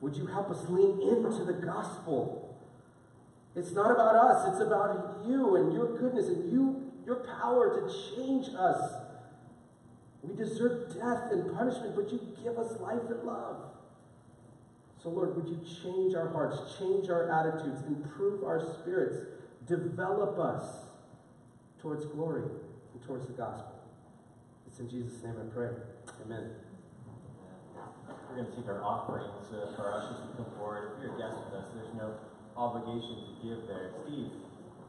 Would 0.00 0.16
you 0.16 0.26
help 0.26 0.50
us 0.50 0.64
lean 0.68 1.00
into 1.00 1.44
the 1.44 1.52
gospel? 1.52 2.58
It's 3.54 3.72
not 3.72 3.90
about 3.90 4.16
us, 4.16 4.48
it's 4.48 4.62
about 4.62 5.24
you 5.26 5.56
and 5.56 5.72
your 5.72 5.96
goodness 5.98 6.26
and 6.28 6.50
you, 6.50 6.90
your 7.04 7.16
power 7.40 7.80
to 7.80 8.16
change 8.16 8.48
us. 8.56 8.94
We 10.22 10.34
deserve 10.34 10.94
death 10.94 11.30
and 11.30 11.54
punishment, 11.54 11.94
but 11.94 12.10
you 12.10 12.20
give 12.42 12.58
us 12.58 12.80
life 12.80 13.02
and 13.10 13.22
love. 13.24 13.56
So, 15.02 15.10
Lord, 15.10 15.34
would 15.34 15.48
you 15.48 15.58
change 15.82 16.14
our 16.14 16.28
hearts, 16.28 16.78
change 16.78 17.10
our 17.10 17.26
attitudes, 17.28 17.82
improve 17.88 18.44
our 18.44 18.62
spirits, 18.78 19.16
develop 19.66 20.38
us 20.38 20.86
towards 21.80 22.06
glory 22.06 22.44
and 22.94 23.02
towards 23.02 23.26
the 23.26 23.32
gospel. 23.32 23.74
It's 24.66 24.78
in 24.78 24.88
Jesus' 24.88 25.22
name 25.24 25.34
I 25.40 25.52
pray. 25.52 25.70
Amen. 26.24 26.50
We're 28.30 28.36
going 28.36 28.50
to 28.50 28.56
take 28.56 28.68
our 28.68 28.82
offerings 28.82 29.50
uh, 29.50 29.74
for 29.74 29.90
our 29.90 29.98
ushers 29.98 30.22
to 30.22 30.36
come 30.36 30.46
forward. 30.56 30.92
If 30.96 31.02
you're 31.02 31.14
a 31.16 31.18
guest 31.18 31.36
with 31.44 31.60
us, 31.60 31.66
there's 31.74 31.94
no 31.98 32.14
obligation 32.56 33.26
to 33.26 33.32
give 33.42 33.66
there. 33.66 33.90
Steve. 34.06 34.30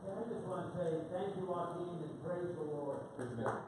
Yeah, 0.05 0.13
I 0.13 0.29
just 0.29 0.45
want 0.45 0.69
to 0.69 0.77
say 0.77 0.89
thank 1.11 1.35
you, 1.35 1.43
Joaquin, 1.49 1.89
and 1.89 2.23
praise 2.23 2.53
the 2.55 2.61
Lord. 2.61 2.99
Praise 3.17 3.33
the 3.35 3.43
Lord. 3.43 3.63